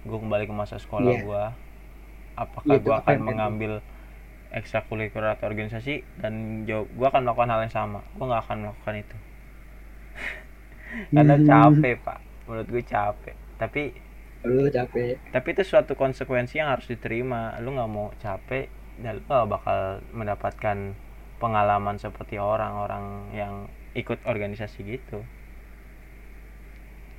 gue 0.00 0.18
kembali 0.18 0.44
ke 0.44 0.54
masa 0.54 0.76
sekolah 0.76 1.10
Iya. 1.10 1.22
gua 1.22 1.44
apakah 2.34 2.70
Iya, 2.70 2.80
tetap 2.80 3.00
akan 3.02 3.18
mengambil 3.24 3.72
ekstrakurikuler 4.58 5.30
atau 5.36 5.46
organisasi 5.50 5.94
dan 6.22 6.64
jawab 6.68 6.86
gua 6.98 7.06
akan 7.12 7.22
melakukan 7.24 7.50
hal 7.52 7.60
yang 7.66 7.74
sama. 7.78 8.00
Gua 8.16 8.24
nggak 8.30 8.42
akan 8.46 8.58
melakukan 8.64 8.96
itu. 9.04 9.16
Karena 11.14 11.36
Hmm. 11.36 11.46
capek 11.48 11.94
pak. 12.04 12.18
Menurut 12.48 12.68
gue 12.72 12.82
capek. 12.84 13.36
Tapi 13.60 13.82
lu 14.44 14.64
capek. 14.74 15.18
tapi 15.34 15.48
itu 15.54 15.62
suatu 15.70 15.92
konsekuensi 16.02 16.54
yang 16.60 16.68
harus 16.72 16.86
diterima. 16.92 17.40
Lu 17.62 17.68
nggak 17.76 17.90
mau 17.96 18.06
capek 18.24 18.64
dan 19.02 19.12
lu 19.20 19.22
nggak 19.28 19.48
bakal 19.54 19.78
mendapatkan 20.18 20.78
pengalaman 21.42 21.96
seperti 22.04 22.34
orang-orang 22.52 23.04
yang 23.40 23.54
ikut 24.00 24.18
organisasi 24.32 24.78
gitu. 24.92 25.18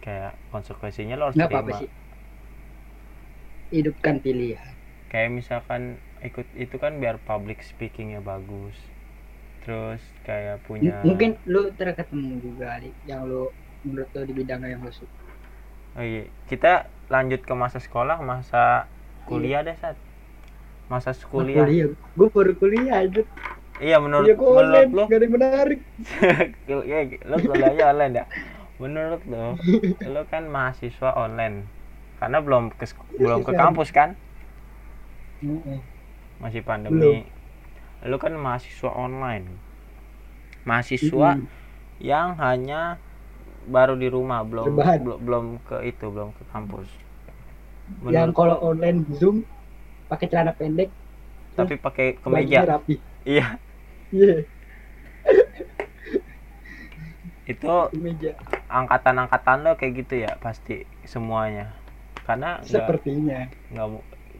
Kayak 0.03 0.31
konsekuensinya 0.51 1.15
lo 1.19 1.23
harus 1.31 1.39
nggak 1.39 1.49
terima. 1.49 1.59
apa-apa 1.63 1.71
sih 1.79 1.89
hidupkan 3.73 4.15
pilihan. 4.23 4.73
Kayak 5.11 5.29
misalkan 5.37 5.81
ikut 6.27 6.47
itu 6.63 6.75
kan 6.83 6.93
biar 7.01 7.15
public 7.29 7.59
speakingnya 7.63 8.19
bagus. 8.23 8.75
Terus 9.63 10.01
kayak 10.27 10.57
punya 10.67 10.95
mungkin 11.07 11.29
lu 11.51 11.61
ter 11.77 11.87
ketemu 11.99 12.39
juga 12.45 12.65
Ali, 12.75 12.91
yang 13.09 13.21
lu 13.29 13.51
menurut 13.85 14.09
lu 14.15 14.21
di 14.29 14.33
bidang 14.39 14.61
yang 14.67 14.81
lu 14.85 14.91
suka. 14.91 15.19
Oh 15.97 16.05
iya 16.05 16.23
kita 16.49 16.85
lanjut 17.09 17.41
ke 17.45 17.53
masa 17.57 17.81
sekolah 17.81 18.21
masa 18.21 18.85
kuliah 19.29 19.61
deh 19.65 19.75
saat 19.81 19.97
masa 20.91 21.13
kuliah. 21.31 21.65
kuliah? 21.65 21.87
Gue 22.17 22.27
baru 22.35 22.51
kuliah 22.59 22.95
aja 23.05 23.21
iya 23.79 23.97
menurut 24.03 24.31
kuliah 24.31 24.35
gue 24.35 24.49
menurut 24.51 24.61
online 24.61 24.91
lo 24.91 25.05
gak 25.07 25.17
ada 25.17 25.25
yang 25.25 25.33
menarik. 25.35 25.79
Ya 26.69 27.03
lo 27.25 27.37
kuliahnya 27.41 27.83
online 27.91 28.13
ya? 28.23 28.25
Menurut 28.79 29.21
lo 29.27 29.57
lo 30.07 30.21
kan 30.31 30.43
mahasiswa 30.47 31.09
online. 31.15 31.63
Karena 32.19 32.39
belum 32.43 32.71
ke 32.75 32.85
belum 33.19 33.41
ke 33.47 33.53
Iya. 33.53 33.59
kampus 33.61 33.89
kan. 33.91 34.15
Masih 36.39 36.61
pandemi. 36.63 37.27
Lo 38.03 38.15
kan 38.17 38.33
mahasiswa 38.35 38.91
online. 38.95 39.45
Mahasiswa 40.63 41.29
Mm-mm. 41.35 41.47
yang 41.99 42.35
hanya 42.39 42.95
baru 43.67 43.93
di 43.99 44.07
rumah 44.07 44.41
belum 44.47 44.73
Rebahan. 44.73 44.99
belum 45.03 45.19
belum 45.21 45.45
ke 45.67 45.77
itu 45.85 46.05
belum 46.09 46.31
ke 46.33 46.43
kampus. 46.49 46.87
Yang 48.09 48.31
Menurut 48.31 48.35
kalau 48.37 48.55
lo, 48.55 48.63
online 48.71 48.99
zoom 49.19 49.43
pakai 50.09 50.25
celana 50.29 50.53
pendek 50.55 50.89
tapi 51.53 51.75
pakai 51.75 52.07
kemeja. 52.23 52.63
rapi. 52.65 52.95
Iya. 53.27 53.59
Iya. 54.09 54.47
Itu 57.49 57.73
kemeja. 57.91 58.31
angkatan-angkatan 58.69 59.57
lo 59.65 59.71
kayak 59.79 59.93
gitu 60.05 60.13
ya 60.23 60.31
pasti 60.39 60.85
semuanya. 61.03 61.73
Karena 62.27 62.61
sepertinya. 62.63 63.49
nggak 63.73 63.87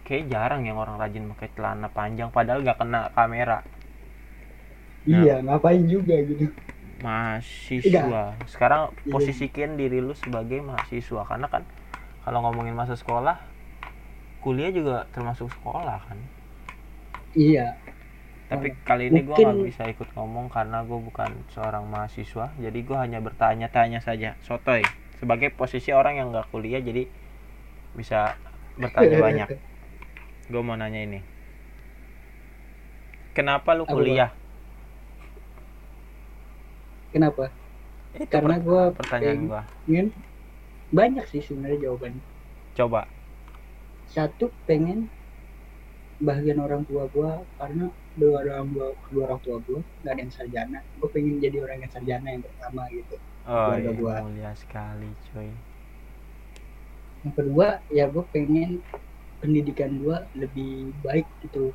kayak 0.09 0.25
jarang 0.33 0.61
yang 0.69 0.77
orang 0.83 0.97
rajin 1.01 1.25
pakai 1.31 1.49
celana 1.55 1.87
panjang 1.97 2.29
padahal 2.37 2.59
nggak 2.65 2.79
kena 2.81 3.01
kamera. 3.17 3.59
Nah. 5.09 5.27
iya 5.27 5.33
ngapain 5.45 5.83
juga 5.93 6.13
gitu. 6.29 6.45
Mahasiswa. 7.05 8.23
Sekarang 8.51 8.83
Iya. 9.05 9.11
posisikan 9.11 9.69
diri 9.79 9.99
lu 10.05 10.13
sebagai 10.23 10.59
mahasiswa 10.69 11.21
karena 11.29 11.47
kan 11.53 11.63
kalau 12.23 12.39
ngomongin 12.45 12.75
masa 12.81 12.95
sekolah 13.01 13.37
kuliah 14.43 14.71
juga 14.77 14.95
termasuk 15.15 15.47
sekolah 15.55 15.99
kan? 16.07 16.19
Iya. 17.35 17.81
Tapi 18.51 18.67
kali 18.87 19.03
ini 19.13 19.19
gua 19.27 19.37
nggak 19.45 19.59
bisa 19.67 19.83
ikut 19.93 20.09
ngomong 20.17 20.47
karena 20.55 20.77
gue 20.89 20.99
bukan 21.07 21.31
seorang 21.53 21.85
mahasiswa 21.93 22.45
jadi 22.63 22.79
gua 22.87 22.97
hanya 23.05 23.19
bertanya-tanya 23.27 23.99
saja 24.07 24.29
sotoy. 24.47 24.83
Sebagai 25.19 25.49
posisi 25.59 25.89
orang 25.99 26.13
yang 26.19 26.27
nggak 26.33 26.49
kuliah 26.53 26.81
jadi 26.89 27.03
bisa 27.97 28.17
bertanya 28.81 29.17
banyak 29.25 29.49
gue 30.49 30.61
mau 30.65 30.75
nanya 30.79 30.99
ini. 31.07 31.19
Kenapa 33.35 33.69
lu 33.77 33.85
kuliah? 33.87 34.31
Kenapa? 37.13 37.45
Itu 38.13 38.25
karena 38.33 38.55
per- 38.57 38.63
gue 38.67 38.81
pertanyaan 38.97 39.39
gua. 39.49 39.61
pengen 39.85 40.07
banyak 40.93 41.25
sih 41.31 41.41
sebenarnya 41.45 41.79
jawabannya. 41.89 42.23
Coba. 42.77 43.01
Satu 44.13 44.45
pengen 44.67 44.99
bagian 46.19 46.59
orang 46.65 46.83
tua 46.89 47.03
gua 47.15 47.31
karena 47.59 47.85
dua 48.19 48.33
orang 48.43 48.65
gua 48.75 48.87
kedua 49.07 49.23
orang 49.31 49.41
tua 49.45 49.57
gua 49.65 49.79
nggak 50.01 50.13
ada 50.13 50.21
yang 50.25 50.33
sarjana. 50.37 50.79
Gue 50.99 51.09
pengen 51.15 51.35
jadi 51.45 51.57
orang 51.65 51.77
yang 51.83 51.91
sarjana 51.95 52.27
yang 52.33 52.43
pertama 52.47 52.81
gitu. 52.91 53.15
Oh 53.47 53.71
Keluarga 53.71 53.91
iya 53.91 53.91
gua. 54.01 54.15
mulia 54.19 54.51
sekali 54.61 55.09
coy 55.31 55.49
yang 57.23 57.33
kedua 57.35 57.67
ya 57.91 58.05
gue 58.07 58.23
pengen 58.33 58.69
pendidikan 59.39 59.99
gua 60.03 60.27
lebih 60.35 60.91
baik 61.03 61.27
gitu. 61.47 61.71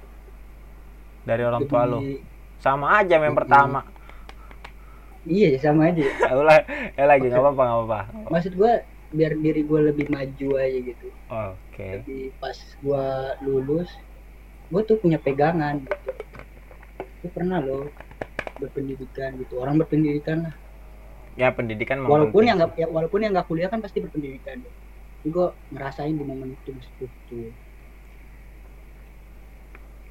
Dari 1.24 1.42
orang 1.42 1.64
tua 1.64 1.88
Lebih- 1.88 2.20
sama 2.60 3.00
aja 3.00 3.16
yang 3.16 3.36
pertama. 3.36 3.80
Iya 5.24 5.56
sama 5.56 5.88
aja. 5.88 6.04
Ulah 6.40 6.60
ya 6.94 7.04
lagi 7.08 7.32
nggak 7.32 7.40
apa-apa 7.40 7.62
nggak 7.64 7.78
apa-apa. 7.80 8.00
Maksud 8.28 8.52
gua 8.60 8.84
biar 9.14 9.32
diri 9.40 9.64
gua 9.64 9.80
lebih 9.88 10.12
maju 10.12 10.48
aja 10.60 10.78
gitu. 10.78 11.08
Oke. 11.32 12.04
Lebih 12.04 12.36
pas 12.36 12.56
gua 12.84 13.34
lulus 13.40 13.88
gua 14.68 14.84
tuh 14.84 15.00
punya 15.00 15.16
pegangan 15.16 15.80
gitu. 15.80 16.12
Gue 17.24 17.32
pernah 17.32 17.56
loh 17.56 17.88
berpendidikan 18.60 19.40
gitu. 19.40 19.56
Orang 19.56 19.80
berpendidikan 19.80 20.44
lah. 20.44 20.54
Ya 21.40 21.50
pendidikan 21.50 22.04
walaupun 22.04 22.46
yang 22.46 22.60
nggak 22.60 22.78
ya, 22.78 22.86
walaupun 22.86 23.24
yang 23.24 23.32
nggak 23.34 23.48
kuliah 23.48 23.66
kan 23.66 23.82
pasti 23.82 23.98
berpendidikan 23.98 24.62
gue 25.24 25.46
ngerasain 25.72 26.14
di 26.20 26.24
momen 26.30 26.52
itu 26.56 26.70
gitu. 26.76 27.04
itu 27.08 27.36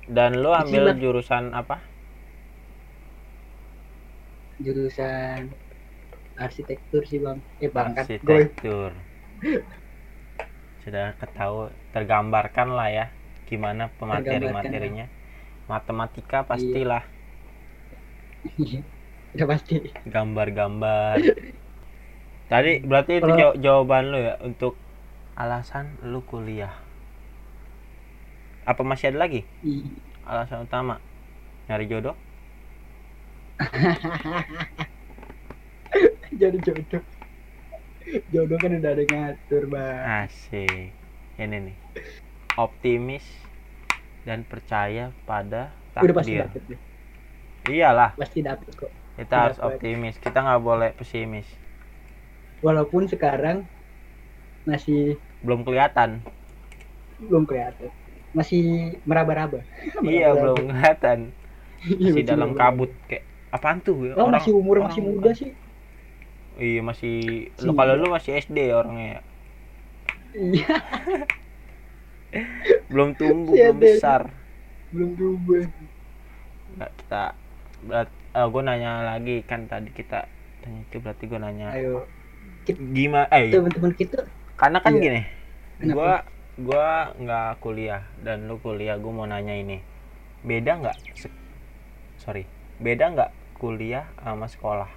dan 0.09 0.35
lu 0.35 0.51
ambil 0.51 0.83
jurusan 0.99 1.55
apa? 1.55 1.79
Jurusan 4.63 5.49
arsitektur 6.45 7.03
sih 7.09 7.19
bang. 7.23 7.39
Eh 7.63 7.69
gue 7.69 7.81
arsitektur. 7.81 8.91
Sudah 10.83 11.15
ketahui 11.15 11.71
tergambarkan 11.95 12.67
lah 12.75 12.89
ya 12.91 13.05
gimana 13.47 13.87
pemateri 13.99 14.51
materinya 14.51 15.05
matematika 15.71 16.43
pastilah. 16.43 17.03
Udah 19.33 19.47
pasti. 19.49 19.75
Gambar-gambar. 20.05 21.17
Tadi 22.51 22.71
berarti 22.85 23.13
itu 23.23 23.31
jawaban 23.63 24.03
lu 24.11 24.19
ya 24.19 24.35
untuk 24.43 24.75
alasan 25.33 25.97
lu 26.05 26.21
kuliah. 26.25 26.73
Apa 28.63 28.81
masih 28.85 29.11
ada 29.11 29.19
lagi? 29.27 29.43
Alasan 30.23 30.63
utama. 30.63 31.01
Nyari 31.67 31.85
jodoh? 31.89 32.15
Jadi 36.41 36.57
jodoh. 36.63 37.03
Jodoh 38.33 38.57
kan 38.59 38.71
udah 38.77 38.91
ada 38.93 39.03
ngatur 39.03 39.63
bang. 39.69 40.27
Asik. 40.27 40.91
Ini 41.39 41.57
nih. 41.69 41.75
Optimis 42.55 43.25
dan 44.23 44.45
percaya 44.47 45.11
pada 45.27 45.73
udah 45.93 46.15
pasti 46.15 46.33
takdir 46.37 46.45
dapet 46.47 46.63
iyalah. 47.69 48.11
Pasti 48.17 48.39
dapet 48.41 48.69
kok. 48.75 48.91
Kita 49.13 49.35
harus 49.49 49.57
Dapet. 49.61 49.77
optimis. 49.77 50.15
Kita 50.17 50.37
nggak 50.41 50.61
boleh 50.63 50.89
pesimis. 50.97 51.45
Walaupun 52.63 53.05
sekarang 53.11 53.67
masih 54.63 55.19
belum 55.43 55.67
kelihatan. 55.67 56.23
Belum 57.19 57.43
kelihatan. 57.43 57.89
Masih 58.33 58.95
meraba-raba. 59.05 59.61
Iya 60.03 60.33
belum 60.33 60.71
kelihatan. 60.71 61.19
Iya, 61.83 62.09
masih 62.15 62.23
dalam 62.23 62.51
kabut 62.55 62.91
kayak 63.11 63.27
apaan 63.51 63.83
tuh? 63.83 64.07
Ya? 64.07 64.13
oh 64.15 64.27
masih 64.31 64.55
umur 64.55 64.79
orang 64.81 64.89
masih 64.89 65.01
bukan. 65.03 65.15
muda 65.19 65.31
sih. 65.35 65.51
Iya 66.57 66.81
masih 66.85 67.15
Si- 67.59 67.65
lu 67.65 67.71
kalau 67.75 67.93
lu 67.99 68.07
masih 68.09 68.39
SD 68.39 68.71
orangnya 68.71 69.19
ya. 69.19 69.21
iya. 70.33 70.75
Belum 72.89 73.13
tumbuh 73.13 73.53
Si 73.53 73.61
belum 73.61 73.77
besar. 73.77 74.21
Belum 74.89 75.09
berubah 75.13 75.69
Nggak, 76.73 76.91
kita 77.05 77.23
berat 77.85 78.09
gue 78.33 78.61
nanya 78.65 78.91
lagi 79.05 79.45
kan 79.45 79.69
tadi 79.69 79.93
kita 79.93 80.25
tanya 80.65 80.79
itu 80.89 80.97
berarti 80.97 81.23
gue 81.29 81.37
nanya 81.37 81.67
ayo. 81.77 82.09
Gimana 82.65 83.29
eh 83.29 83.53
teman-teman 83.53 83.93
kita 83.93 84.25
karena 84.63 84.79
kan 84.79 84.95
Iya. 84.95 85.03
gini 85.03 85.21
gua 85.91 86.23
gua 86.55 87.11
nggak 87.19 87.59
kuliah 87.59 88.07
dan 88.23 88.47
lu 88.47 88.55
kuliah 88.63 88.95
gue 88.95 89.11
mau 89.11 89.27
nanya 89.27 89.51
ini. 89.59 89.83
Beda 90.39 90.79
nggak 90.79 90.95
sorry 92.15 92.47
beda 92.79 93.11
nggak 93.11 93.31
kuliah 93.59 94.07
sama 94.23 94.47
sekolah? 94.47 94.87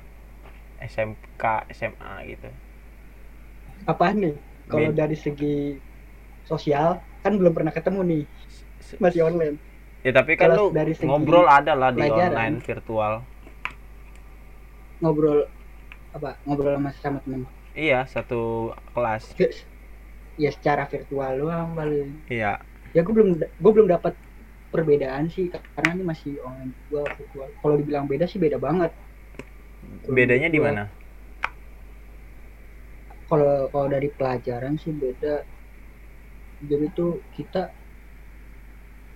SMK 0.79 1.43
SMA 1.75 2.12
gitu. 2.31 2.47
Apaan 3.91 4.23
nih? 4.23 4.35
Kalau 4.71 4.95
dari 4.95 5.19
segi 5.19 5.75
sosial 6.47 7.03
kan 7.27 7.35
belum 7.35 7.51
pernah 7.51 7.75
ketemu 7.75 8.01
nih. 8.07 8.23
Masih 9.03 9.27
online. 9.27 9.59
Ya 10.07 10.14
tapi 10.14 10.39
kan 10.39 10.55
lu 10.55 10.71
dari 10.71 10.95
segi 10.95 11.11
ngobrol 11.11 11.51
ada 11.51 11.75
lah 11.75 11.91
di 11.91 12.07
pelajaran. 12.07 12.31
online 12.39 12.57
virtual. 12.62 13.12
Ngobrol 15.03 15.51
apa? 16.14 16.39
Ngobrol 16.47 16.79
sama 16.79 16.91
sama 17.03 17.19
teman 17.27 17.55
iya 17.77 18.09
satu 18.09 18.72
kelas. 18.97 19.37
Ya 20.41 20.51
secara 20.51 20.89
virtual 20.89 21.45
doang 21.45 21.77
paling 21.77 22.24
iya. 22.33 22.59
Ya 22.97 23.05
gue 23.05 23.12
belum 23.12 23.37
gue 23.37 23.72
belum 23.77 23.89
dapat 23.93 24.16
perbedaan 24.77 25.31
sih 25.31 25.49
karena 25.49 25.97
ini 25.97 26.05
masih 26.05 26.33
online 26.43 26.72
gua 26.91 27.07
virtual. 27.16 27.49
Kalau 27.62 27.74
dibilang 27.81 28.05
beda 28.05 28.29
sih 28.29 28.37
beda 28.37 28.61
banget. 28.61 28.93
Bedanya 30.05 30.49
di 30.53 30.61
mana? 30.61 30.85
Kalau 33.27 33.70
kalau 33.72 33.89
dari 33.89 34.09
pelajaran 34.12 34.77
sih 34.77 34.93
beda. 34.93 35.45
Jadi 36.66 36.87
tuh 36.93 37.20
kita 37.37 37.72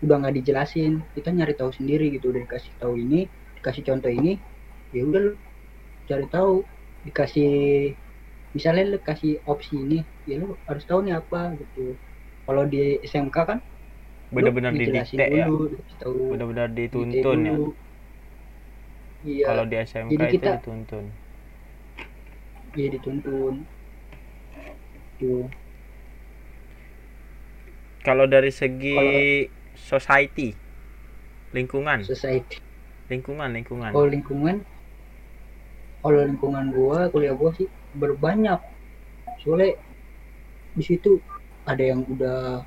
udah 0.01 0.17
nggak 0.25 0.37
dijelasin. 0.41 1.05
Kita 1.13 1.29
nyari 1.35 1.55
tahu 1.57 1.71
sendiri 1.75 2.09
gitu. 2.15 2.33
Udah 2.33 2.41
dikasih 2.47 2.73
tahu 2.81 2.97
ini 2.97 3.29
dikasih 3.61 3.85
contoh 3.85 4.09
ini 4.09 4.41
ya 4.97 5.03
udah 5.05 5.37
cari 6.09 6.27
tahu. 6.31 6.65
Dikasih 7.01 7.53
misalnya 8.51 8.85
lu 8.91 8.99
kasih 8.99 9.39
opsi 9.47 9.79
ini 9.79 9.99
ya 10.27 10.43
lu 10.43 10.59
harus 10.67 10.83
tahu 10.87 11.07
nih 11.07 11.15
apa 11.19 11.55
gitu. 11.59 11.95
Kalau 12.47 12.67
di 12.67 12.99
SMK 13.07 13.37
kan 13.47 13.59
bener-bener 14.31 14.71
dijelasin 14.75 15.19
didikte 15.19 15.27
ya. 15.43 15.47
bener-bener 16.31 16.67
dikte 16.71 16.99
dituntun 16.99 17.39
ya. 17.43 17.55
iya. 19.27 19.45
Kalau 19.51 19.65
di 19.67 19.77
SMK 19.79 20.11
Jadi 20.11 20.25
itu 20.27 20.35
kita- 20.39 20.55
dituntun. 20.59 21.05
Iya 22.75 22.89
dituntun. 22.95 23.55
Tuh 25.19 25.47
kalau 28.01 28.25
dari 28.25 28.49
segi 28.49 28.97
society 29.77 30.57
lingkungan. 31.53 32.01
Society. 32.07 32.57
Lingkungan 33.13 33.53
lingkungan. 33.53 33.91
Kalau 33.93 34.09
lingkungan 34.09 34.57
kalau 36.01 36.21
lingkungan 36.25 36.65
gua 36.73 37.13
kuliah 37.13 37.37
gua 37.37 37.53
sih 37.53 37.69
berbanyak 37.97 38.61
soalnya 39.43 39.74
di 40.76 40.82
situ 40.84 41.18
ada 41.66 41.82
yang 41.82 42.07
udah 42.07 42.62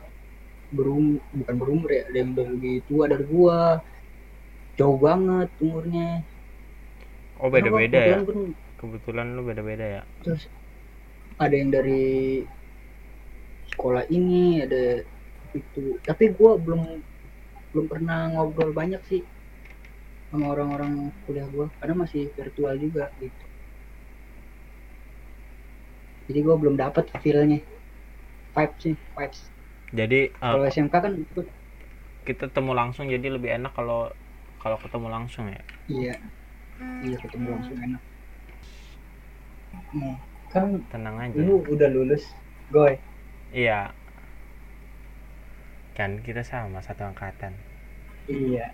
berum 0.74 1.22
bukan 1.32 1.56
berumur 1.56 1.90
ya 1.94 2.04
ada 2.10 2.18
yang 2.18 2.34
udah 2.34 2.48
lebih 2.50 2.76
tua 2.90 3.06
dari 3.06 3.26
gua. 3.30 3.80
Jauh 4.74 4.98
banget 4.98 5.54
umurnya. 5.62 6.26
Oh 7.38 7.48
beda-beda 7.54 8.00
ya? 8.02 8.18
Karena 8.18 8.26
gua 8.26 8.34
kebetulan 8.34 8.56
kebetulan 8.82 9.26
lu 9.38 9.42
beda-beda 9.46 9.86
ya? 9.86 10.02
Gua 10.02 10.24
terus 10.26 10.44
ada 11.38 11.56
yang 11.56 11.70
dari 11.70 12.42
sekolah 13.70 14.04
ini 14.10 14.66
ada 14.66 15.06
itu. 15.54 16.02
Tapi 16.02 16.34
gua 16.34 16.58
belum 16.58 16.84
belum 17.74 17.86
pernah 17.90 18.34
ngobrol 18.34 18.74
banyak 18.74 19.02
sih 19.06 19.22
sama 20.34 20.58
orang-orang 20.58 21.14
kuliah 21.30 21.46
gua. 21.54 21.70
Karena 21.78 22.02
masih 22.02 22.34
virtual 22.34 22.76
juga 22.82 23.14
gitu 23.22 23.43
jadi 26.28 26.40
gua 26.46 26.56
belum 26.62 26.76
dapat 26.84 27.06
feelnya. 27.24 27.60
Vibes 28.56 28.80
sih 28.84 28.96
vibes. 29.18 29.42
Jadi 29.94 30.20
eh, 30.34 30.56
kalau 30.56 30.66
SMK 30.68 30.96
kan 31.06 31.14
gua- 31.36 31.52
kita 32.24 32.48
ketemu 32.50 32.72
langsung 32.76 33.06
jadi 33.12 33.28
lebih 33.36 33.50
enak 33.60 33.72
kalau 33.76 34.08
kalau 34.64 34.78
ketemu 34.80 35.08
langsung 35.12 35.46
ya? 35.52 35.60
Iya. 35.92 36.14
Iya 37.06 37.18
ketemu 37.24 37.48
langsung 37.54 37.78
enak. 37.86 38.02
Nah, 39.98 40.18
kan 40.54 40.66
tenang 40.92 41.18
aja. 41.22 41.44
lu 41.46 41.56
udah 41.74 41.90
lulus 41.96 42.24
goy. 42.74 42.94
Iya. 43.54 43.94
Kan 45.98 46.12
kita 46.26 46.42
sama 46.52 46.80
satu 46.82 47.06
angkatan. 47.06 47.54
Iya. 48.38 48.66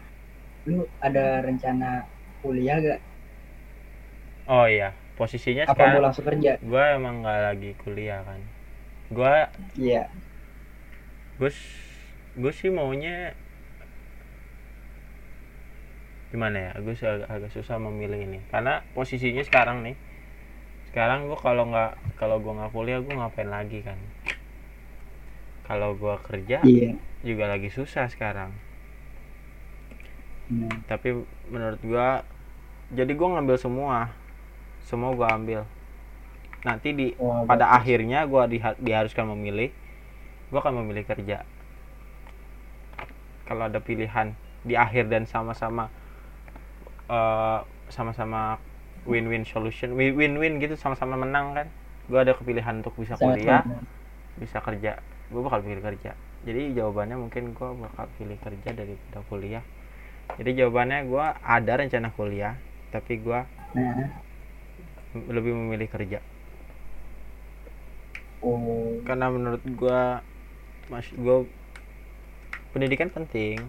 Lu 0.69 0.79
ada 1.07 1.25
rencana 1.47 1.89
kuliah 2.41 2.77
gak? 2.87 2.99
Oh 4.47 4.65
iya 4.67 4.93
posisinya 5.19 5.67
apa 5.67 5.75
mau 5.75 5.83
sekarang 5.83 6.03
langsung 6.07 6.25
kerja? 6.25 6.51
gue 6.63 6.83
emang 6.95 7.19
nggak 7.19 7.39
lagi 7.51 7.71
kuliah 7.83 8.23
kan. 8.23 8.39
Gue 9.11 9.35
iya. 9.75 10.07
Gue 11.35 11.51
gue 12.39 12.53
sih 12.55 12.71
maunya 12.71 13.35
gimana 16.29 16.71
ya 16.71 16.71
gue 16.79 16.95
agak, 16.95 17.27
agak 17.27 17.51
susah 17.51 17.75
memilih 17.83 18.23
ini. 18.23 18.39
Karena 18.47 18.79
posisinya 18.95 19.43
sekarang 19.43 19.83
nih 19.83 19.99
sekarang 20.89 21.27
gue 21.27 21.37
kalau 21.37 21.67
nggak 21.67 22.15
kalau 22.15 22.39
gue 22.39 22.55
nggak 22.55 22.71
kuliah 22.71 23.03
gue 23.03 23.11
ngapain 23.11 23.51
lagi 23.51 23.83
kan? 23.83 23.99
Kalau 25.67 25.99
gue 25.99 26.15
kerja 26.23 26.63
iya. 26.63 26.95
juga 27.27 27.51
lagi 27.51 27.67
susah 27.67 28.07
sekarang. 28.07 28.69
Nah, 30.49 30.81
tapi 30.89 31.13
menurut 31.53 31.77
gua 31.85 32.25
jadi 32.89 33.13
gua 33.13 33.37
ngambil 33.37 33.57
semua 33.61 34.17
semua 34.89 35.11
gua 35.13 35.27
ambil. 35.37 35.61
Nanti 36.67 36.89
di 36.99 37.07
wah, 37.21 37.45
pada 37.47 37.65
bagus. 37.69 37.77
akhirnya 37.79 38.19
gua 38.31 38.43
diha- 38.49 38.79
diharuskan 38.81 39.25
memilih 39.37 39.69
gua 40.49 40.59
akan 40.65 40.73
memilih 40.83 41.05
kerja. 41.05 41.37
Kalau 43.47 43.63
ada 43.69 43.79
pilihan 43.81 44.33
di 44.65 44.73
akhir 44.75 45.07
dan 45.13 45.23
sama-sama 45.29 45.87
eh, 47.09 47.59
sama-sama 47.89 48.57
win-win 49.07 49.45
solution 49.47 49.95
win- 49.97 50.13
win-win 50.13 50.61
gitu 50.61 50.75
sama-sama 50.77 51.15
menang 51.17 51.57
kan 51.57 51.67
gua 52.11 52.21
ada 52.25 52.33
kepilihan 52.37 52.81
untuk 52.81 52.93
bisa 52.97 53.15
kuliah 53.17 53.63
bisa 54.39 54.57
kerja. 54.63 54.97
Gue 55.29 55.41
bakal 55.45 55.61
pilih 55.61 55.83
kerja. 55.83 56.15
Jadi 56.47 56.73
jawabannya 56.73 57.19
mungkin 57.19 57.51
gue 57.53 57.69
bakal 57.83 58.07
pilih 58.17 58.39
kerja 58.39 58.69
daripada 58.71 59.19
kuliah. 59.27 59.63
Jadi 60.39 60.51
jawabannya 60.63 60.99
gue 61.11 61.25
ada 61.43 61.73
rencana 61.75 62.09
kuliah 62.15 62.55
tapi 62.89 63.21
gue 63.21 63.39
nah 63.77 64.28
lebih 65.15 65.53
memilih 65.57 65.89
kerja? 65.89 66.19
Oh. 68.39 68.99
Karena 69.03 69.27
menurut 69.33 69.63
gue 69.65 70.01
masih 70.89 71.13
gue 71.17 71.37
pendidikan 72.71 73.09
penting. 73.09 73.59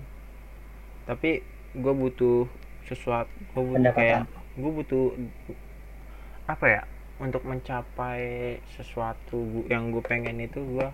Tapi 1.08 1.42
gue 1.74 1.94
butuh 1.94 2.46
sesuatu 2.86 3.30
gue 3.54 3.62
butuh 3.62 3.78
Pendapatan. 3.78 4.26
kayak 4.26 4.58
gue 4.58 4.72
butuh 4.74 5.04
apa 6.50 6.66
ya 6.66 6.82
untuk 7.22 7.46
mencapai 7.46 8.58
sesuatu 8.74 9.62
yang 9.70 9.94
gue 9.94 10.02
pengen 10.02 10.42
itu 10.42 10.58
gue 10.58 10.88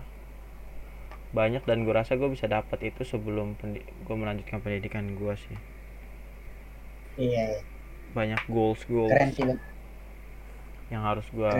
banyak 1.33 1.65
dan 1.65 1.83
gue 1.83 1.91
rasa 1.91 2.15
gue 2.15 2.29
bisa 2.29 2.45
dapat 2.45 2.79
itu 2.85 3.01
sebelum 3.03 3.57
gue 4.05 4.15
melanjutkan 4.15 4.61
pendidikan 4.63 5.17
gue 5.17 5.33
sih. 5.35 5.57
Iya. 7.17 7.65
Banyak 8.13 8.45
goals 8.47 8.85
goals 8.87 9.11
keren 9.11 9.31
sih 9.33 9.43
yang 10.87 11.03
harus 11.03 11.25
gue 11.31 11.51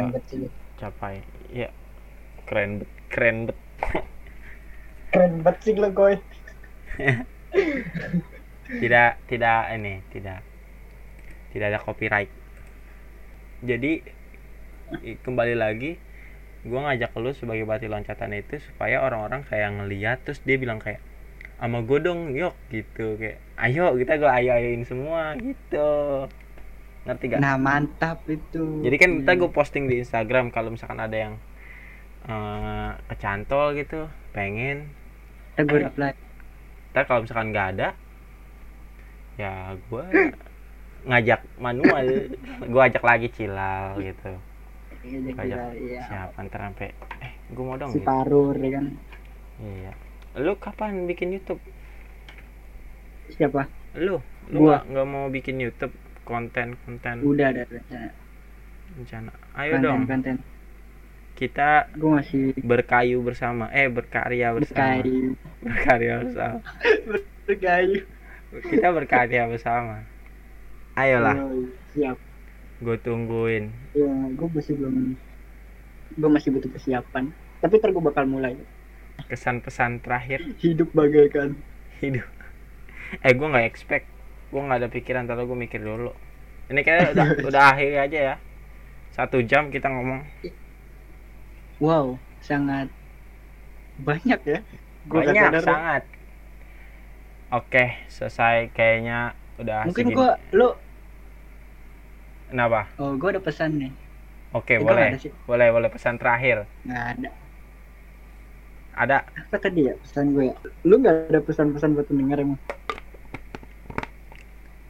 capai. 0.80 1.24
Ya 1.52 1.70
keren 2.48 2.84
bet 2.84 2.92
keren 3.12 3.38
bet. 3.52 3.60
Keren 5.08 5.40
banget 5.40 5.64
sih 5.64 5.76
lo 5.80 5.88
gue 5.96 6.20
tidak 8.84 9.12
tidak 9.32 9.62
ini 9.72 10.04
tidak. 10.12 10.44
Tidak 11.56 11.68
ada 11.68 11.80
copyright. 11.80 12.32
Jadi 13.64 14.04
kembali 15.24 15.56
lagi 15.56 15.96
gua 16.68 16.92
ngajak 16.92 17.16
lu 17.16 17.32
sebagai 17.32 17.64
bati 17.64 17.88
loncatan 17.88 18.36
itu 18.36 18.60
supaya 18.60 19.00
orang-orang 19.00 19.48
kayak 19.48 19.72
ngeliat 19.80 20.20
terus 20.28 20.44
dia 20.44 20.60
bilang 20.60 20.84
kayak 20.84 21.00
sama 21.56 21.80
gue 21.88 22.00
dong 22.04 22.36
yuk 22.36 22.54
gitu. 22.68 23.16
Kayak 23.16 23.40
ayo 23.64 23.96
kita 23.96 24.20
gue 24.20 24.30
ayo 24.30 24.50
ayoin 24.60 24.84
semua 24.84 25.40
gitu 25.40 26.28
ngerti 27.08 27.26
gak? 27.32 27.40
nah 27.40 27.56
mantap 27.56 28.20
itu 28.28 28.84
Jadi 28.84 28.96
kan 29.00 29.10
kita 29.24 29.32
gue 29.34 29.50
posting 29.50 29.88
di 29.88 30.04
Instagram 30.04 30.52
kalau 30.52 30.70
misalkan 30.70 31.00
ada 31.00 31.16
yang 31.16 31.34
eh, 32.24 32.90
kecantol 33.08 33.72
gitu, 33.74 34.06
pengen. 34.32 34.92
Ntar 35.56 35.64
gue 35.66 35.80
reply 35.88 36.12
Ntar 36.92 37.04
kalau 37.04 37.24
misalkan 37.24 37.50
nggak 37.50 37.68
ada, 37.74 37.88
ya 39.36 39.54
gue 39.74 40.04
ngajak 41.06 41.42
manual, 41.58 42.06
gue 42.74 42.82
ajak 42.84 43.04
lagi 43.04 43.28
Cilal 43.32 43.96
gitu. 44.02 44.32
Iya, 45.08 45.18
Gua 45.32 45.44
ajak 45.46 45.60
iya. 45.80 46.02
siapa 46.04 46.38
ntar 46.44 46.68
sampai, 46.68 46.92
eh 47.24 47.32
gue 47.48 47.64
mau 47.64 47.80
dong. 47.80 47.96
si 47.96 48.02
Gitu. 48.02 48.04
Parur 48.04 48.52
ya 48.60 48.72
kan 48.76 48.86
Iya. 49.58 49.92
Lu 50.38 50.54
kapan 50.60 51.08
bikin 51.08 51.32
YouTube? 51.32 51.62
siapa 53.28 53.68
Lu, 53.96 54.20
lu 54.48 54.58
Gua. 54.64 54.84
nggak 54.84 55.08
mau 55.08 55.28
bikin 55.28 55.60
YouTube 55.60 55.92
konten 56.28 56.76
konten 56.84 57.24
udah 57.24 57.56
ada 57.56 57.64
rencana 57.64 58.12
rencana? 59.00 59.32
Ayo 59.56 59.80
konten 59.80 59.88
dong, 59.88 60.02
konten. 60.04 60.36
Kita 61.38 61.88
gue 61.94 62.12
masih 62.18 62.44
berkayu 62.60 63.22
bersama, 63.22 63.70
eh 63.70 63.88
berkarya 63.88 64.58
bersama, 64.58 65.00
berkayu. 65.06 65.38
Berkarya 65.68 66.14
bersama. 66.26 66.60
berkayu. 67.46 68.00
Kita 68.66 68.88
berkarya 68.90 69.44
bersama. 69.46 69.96
Ayolah. 70.98 71.38
Oh, 71.38 71.70
siap. 71.94 72.18
Gue 72.82 72.98
tungguin. 72.98 73.70
Ya 73.94 74.10
gue 74.34 74.48
masih 74.50 74.74
belum 74.76 75.14
gue 76.18 76.30
masih 76.32 76.50
butuh 76.50 76.72
persiapan 76.74 77.30
tapi 77.62 77.78
ntar 77.78 77.90
gue 77.94 78.04
bakal 78.04 78.26
mulai. 78.26 78.58
Kesan 79.30 79.62
pesan 79.62 80.02
terakhir. 80.02 80.42
Hidup 80.62 80.90
bagaikan. 80.94 81.58
Hidup. 82.02 82.26
Eh 83.22 83.34
gue 83.34 83.48
nggak 83.48 83.66
expect 83.66 84.10
gue 84.48 84.62
nggak 84.62 84.80
ada 84.84 84.90
pikiran 84.90 85.24
tapi 85.28 85.44
gue 85.44 85.58
mikir 85.58 85.82
dulu. 85.84 86.12
Ini 86.68 86.82
kayak 86.84 87.16
udah 87.16 87.28
udah 87.50 87.64
akhir 87.74 87.90
aja 88.08 88.20
ya. 88.34 88.36
Satu 89.12 89.42
jam 89.44 89.70
kita 89.72 89.88
ngomong. 89.90 90.22
Wow 91.80 92.18
sangat 92.42 92.90
banyak 93.98 94.40
ya. 94.46 94.60
Gua 95.10 95.22
banyak 95.26 95.44
sadar. 95.54 95.64
sangat. 95.64 96.04
Oke 97.50 97.96
selesai 98.12 98.70
kayaknya 98.76 99.34
udah 99.58 99.88
mungkin 99.88 100.12
segini. 100.12 100.18
gue 100.20 100.30
lo 100.54 100.70
kenapa? 102.52 102.88
Oh 103.00 103.16
gue 103.16 103.30
ada 103.36 103.42
pesan 103.42 103.72
nih. 103.80 103.92
Oke 104.56 104.80
Eh, 104.80 104.84
boleh. 104.84 105.18
boleh 105.48 105.68
boleh. 105.72 105.90
Pesan 105.92 106.16
terakhir. 106.20 106.68
Nggak 106.84 107.06
ada. 107.20 107.30
Ada? 108.98 109.18
Apa 109.46 109.58
tadi 109.62 109.86
ya 109.86 109.94
pesan 110.02 110.34
gue 110.34 110.50
ya? 110.50 110.56
Lu 110.84 110.98
nggak 110.98 111.30
ada 111.30 111.40
pesan-pesan 111.40 111.94
buat 111.94 112.08
pendengar 112.10 112.42
emang 112.42 112.58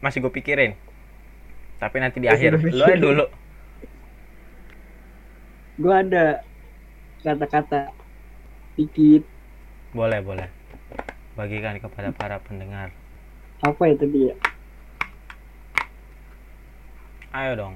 masih 0.04 0.22
gue 0.22 0.32
pikirin. 0.32 0.74
Tapi 1.78 1.96
nanti 2.02 2.18
di 2.22 2.28
akhir. 2.28 2.58
pikirin. 2.62 3.00
dulu. 3.02 3.26
Gue 5.78 5.94
ada 5.94 6.42
kata-kata 7.22 7.94
dikit. 8.78 9.24
Boleh 9.94 10.22
boleh. 10.26 10.50
Bagikan 11.38 11.78
kepada 11.78 12.10
para 12.14 12.42
pendengar. 12.42 12.90
Apa 13.62 13.94
tadi 13.94 14.34
ya 14.34 14.36
ayo 17.38 17.54
dong. 17.54 17.76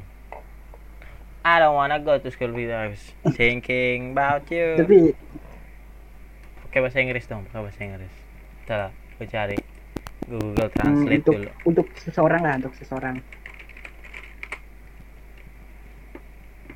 I 1.41 1.57
don't 1.61 1.77
wanna 1.77 2.01
go 2.01 2.17
to 2.17 2.29
school 2.33 2.53
without 2.53 2.97
thinking 3.37 4.17
about 4.17 4.49
you. 4.49 4.77
Tapi 4.77 5.13
pakai 6.69 6.79
bahasa 6.81 6.97
Inggris 7.01 7.25
dong 7.29 7.45
pakai 7.49 7.61
bahasa 7.61 7.81
Inggris. 7.85 8.13
Bentar, 8.65 8.89
gue 8.93 9.27
cari 9.29 9.57
Google 10.31 10.55
hmm, 10.63 10.75
Translate 10.75 11.19
untuk 11.19 11.35
dulu. 11.35 11.49
untuk 11.67 11.87
seseorang 11.97 12.41
lah 12.41 12.53
untuk 12.55 12.73
seseorang. 12.75 13.15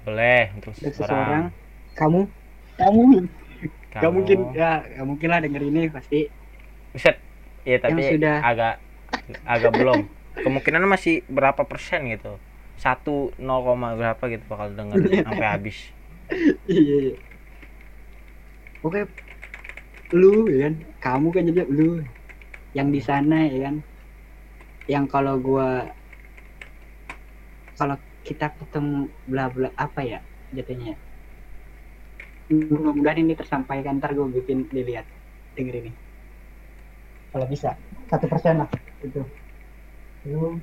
Boleh 0.05 0.53
untuk 0.53 0.71
untuk 0.73 0.91
seseorang. 0.93 1.09
seseorang. 1.09 1.43
Kamu? 1.95 2.21
Kamu. 2.75 3.01
Kamu. 3.09 3.19
Gak 3.95 4.11
mungkin 4.11 4.37
ya 4.51 4.83
gak 4.83 5.07
mungkin 5.07 5.27
lah 5.31 5.39
denger 5.39 5.61
ini 5.63 5.87
pasti. 5.89 6.27
Buset. 6.91 7.17
Iya 7.63 7.77
tapi 7.81 7.99
Yang 8.03 8.11
sudah- 8.19 8.41
agak 8.43 8.73
agak 9.47 9.71
belum. 9.73 9.99
Kemungkinan 10.35 10.83
masih 10.85 11.23
berapa 11.25 11.63
persen 11.63 12.11
gitu? 12.11 12.35
Satu 12.75 13.31
0, 13.39 13.95
berapa 13.95 14.19
gitu 14.27 14.43
bakal 14.45 14.75
denger 14.75 14.99
sampai 15.25 15.47
habis. 15.47 15.77
Iya 16.67 16.81
iya. 17.09 17.15
oke. 18.83 19.07
Lu 20.11 20.45
ya 20.45 20.67
kan? 20.69 20.73
Kamu 20.99 21.27
kan 21.31 21.47
jadi 21.47 21.63
lu 21.65 22.03
yang 22.77 22.89
di 22.95 23.01
sana 23.01 23.47
ya 23.47 23.57
kan? 23.71 23.75
Yang 24.85 25.05
kalau 25.13 25.35
gua 25.39 25.67
kalau 27.79 27.97
kita 28.27 28.51
ketemu 28.59 29.09
bla 29.29 29.45
bla 29.53 29.69
apa 29.75 30.01
ya 30.03 30.19
jatuhnya? 30.51 30.93
Mudah-mudahan 32.51 33.25
ini 33.25 33.33
tersampaikan 33.33 33.97
ntar 33.97 34.13
gue 34.13 34.27
bikin 34.29 34.69
dilihat 34.69 35.09
denger 35.57 35.75
ini. 35.81 35.91
Kalau 37.33 37.47
bisa. 37.49 37.73
Satu 38.05 38.25
persen 38.29 38.61
lah 38.61 38.69
itu. 39.01 39.21
Lu 40.29 40.61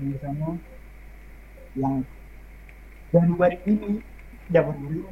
yang 0.00 0.08
di 0.08 0.18
sana 0.18 0.48
yang 1.76 1.94
baru-baru 3.12 3.56
ini 3.68 4.00
zaman 4.48 4.76
dulu 4.80 5.08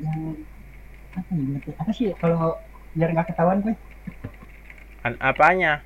yang 0.00 0.20
apa 1.16 1.30
ya 1.34 1.44
ngerti 1.44 1.70
apa 1.76 1.90
sih 1.92 2.08
kalau 2.20 2.56
biar 2.96 3.10
nggak 3.12 3.28
ketahuan 3.32 3.64
gue 3.64 3.74
An 5.00 5.16
apanya? 5.16 5.80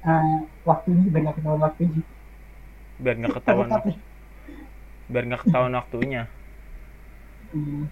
Uh, 0.00 0.48
waktunya 0.64 1.04
biar 1.12 1.20
nggak 1.28 1.36
ketahuan 1.36 1.60
waktunya 1.68 2.02
biar 2.98 3.14
nggak 3.20 3.34
ketahuan 3.42 3.70
biar 5.08 5.24
nggak 5.28 5.42
ketahuan 5.44 5.74
waktunya. 5.76 6.22
Hmm, 7.52 7.88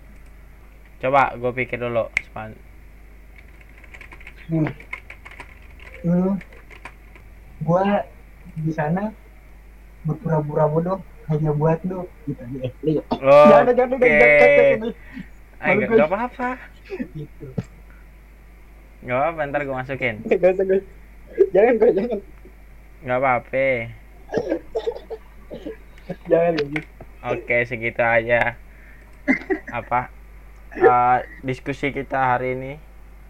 coba 1.00 1.32
gue 1.36 1.52
pikir 1.52 1.76
dulu 1.80 2.08
Span. 2.24 2.56
Nih. 4.48 4.72
Lu 6.04 6.36
gua 7.64 8.04
di 8.56 8.72
sana 8.72 9.12
berpura-pura 10.08 10.64
bodoh 10.72 10.98
hanya 11.28 11.52
buat 11.52 11.80
lu 11.84 12.08
gitu. 12.24 12.42
Eh 12.64 12.72
lu 12.80 13.00
oh, 13.12 13.48
jangan 13.52 13.72
jangan 13.76 13.96
jangan 14.00 14.08
jangan 14.08 14.36
jangan. 14.40 14.90
Malu 15.56 15.76
nggak 15.76 15.88
gue. 15.88 15.96
nggak 16.00 16.08
apa-apa. 16.08 16.50
Gitu 17.12 17.46
nggak 19.06 19.18
apa-apa 19.22 19.40
ntar 19.46 19.62
gue 19.62 19.76
masukin. 19.76 20.14
Gak 20.26 20.50
usah 20.58 20.64
gue 20.66 20.82
jangan 21.54 21.72
gue 21.78 21.90
jangan. 21.94 22.18
Nggak 23.06 23.18
apa-apa. 23.22 23.66
Jangan 26.26 26.52
gitu. 26.58 26.88
Oke 27.22 27.56
segitu 27.70 28.02
aja. 28.02 28.58
Apa 29.70 30.10
eh, 30.74 31.18
diskusi 31.46 31.94
kita 31.94 32.34
hari 32.34 32.58
ini. 32.58 32.72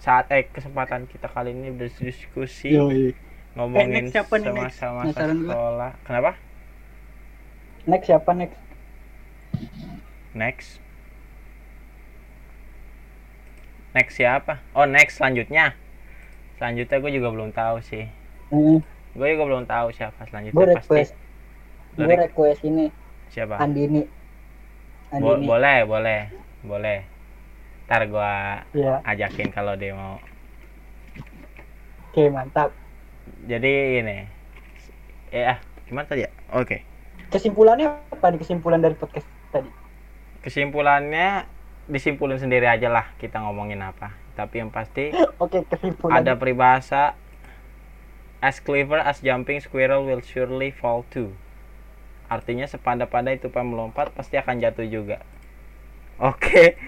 Saat 0.01 0.33
eh 0.33 0.49
kesempatan 0.49 1.05
kita 1.05 1.29
kali 1.29 1.53
ini 1.53 1.69
berdiskusi. 1.77 2.73
Yoi. 2.73 3.13
ngomongin 3.57 3.89
Eh, 3.89 3.93
next 4.05 4.13
siapa 4.13 4.35
nih, 4.37 4.53
next? 4.53 4.77
sama-sama 4.77 5.33
sekolah. 5.33 5.93
Kenapa? 6.05 6.37
Next 7.89 8.07
siapa 8.09 8.31
next? 8.37 8.61
Next 10.37 10.86
next 13.97 14.21
siapa? 14.21 14.61
Oh 14.77 14.85
next 14.85 15.17
selanjutnya. 15.17 15.73
Selanjutnya 16.61 16.97
gue 17.01 17.13
juga 17.17 17.29
belum 17.33 17.51
tahu 17.57 17.81
sih. 17.81 18.05
Hmm, 18.53 18.85
gue 19.17 19.27
juga 19.33 19.45
belum 19.49 19.65
tahu 19.65 19.89
siapa 19.97 20.21
selanjutnya 20.29 20.57
gue 20.57 20.67
pasti. 20.77 20.77
request. 20.77 21.13
Gue 21.97 22.15
request 22.15 22.61
ini. 22.69 22.87
Siapa? 23.33 23.57
Andini. 23.57 24.05
Bo- 25.17 25.41
Andini. 25.41 25.49
boleh 25.49 25.79
boleh. 25.89 26.21
Boleh. 26.61 26.99
Ntar 27.89 28.03
gue 28.05 28.33
ya 28.77 29.01
ajakin 29.09 29.49
kalau 29.49 29.73
dia 29.81 29.97
mau. 29.97 30.21
Oke 32.13 32.29
mantap. 32.29 32.71
Jadi 33.49 34.05
ini. 34.05 34.19
Eh 35.33 35.45
ah 35.49 35.59
gimana 35.89 36.05
tadi 36.05 36.29
ya? 36.29 36.31
Oke. 36.53 36.85
Kesimpulannya 37.33 37.91
apa 38.13 38.31
nih? 38.31 38.39
Kesimpulan 38.39 38.79
dari 38.79 38.95
podcast 38.95 39.27
tadi? 39.51 39.71
Kesimpulannya 40.43 41.47
disimpulin 41.87 42.39
sendiri 42.43 42.67
aja 42.67 42.89
lah 42.91 43.07
kita 43.23 43.39
ngomongin 43.45 43.81
apa 43.83 44.11
tapi 44.39 44.61
yang 44.63 44.71
pasti 44.75 45.15
oke 45.43 45.59
kesimpulan 45.71 46.25
ada 46.25 46.33
peribahasa 46.39 47.15
as 48.41 48.61
clever 48.61 48.97
as 48.99 49.21
jumping 49.21 49.61
squirrel 49.61 50.03
will 50.09 50.23
surely 50.25 50.71
fall 50.73 51.05
too 51.13 51.29
artinya 52.31 52.67
sepandai-pandai 52.67 53.37
tupai 53.43 53.63
melompat 53.67 54.07
pasti 54.17 54.35
akan 54.39 54.57
jatuh 54.65 54.87
juga 54.87 55.19
Oke. 56.17 56.81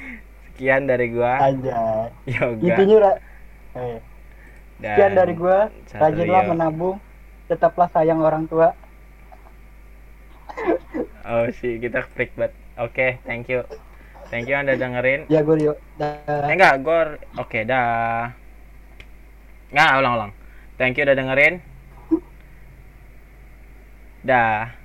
Sekian 0.48 0.88
dari 0.88 1.12
gua. 1.12 1.36
aja 1.40 1.78
Yoga. 2.26 2.58
intinya 2.64 2.96
Ra- 3.04 3.22
eh, 3.78 3.98
Dan 4.78 4.88
sekian 4.92 5.12
dari 5.18 5.34
gua 5.36 5.70
rajinlah 6.00 6.42
menabung 6.50 6.96
tetaplah 7.50 7.88
sayang 7.94 8.20
orang 8.20 8.44
tua 8.50 8.74
Oh 11.26 11.46
sih, 11.60 11.76
kita 11.82 12.00
freak 12.14 12.32
banget. 12.38 12.54
Oke, 12.78 13.18
thank 13.26 13.50
you. 13.52 13.62
Thank 14.28 14.48
you 14.48 14.56
Anda 14.56 14.76
dengerin. 14.76 15.24
ya 15.32 15.40
gue 15.40 15.56
yuk 15.60 15.76
Eh, 15.98 16.52
enggak, 16.54 16.84
gor. 16.86 17.18
Oke, 17.34 17.66
dah. 17.66 18.30
Enggak, 19.74 19.92
ulang-ulang. 19.98 20.32
Thank 20.78 20.94
you 21.00 21.04
udah 21.08 21.16
dengerin. 21.18 21.54
Dah. 24.22 24.77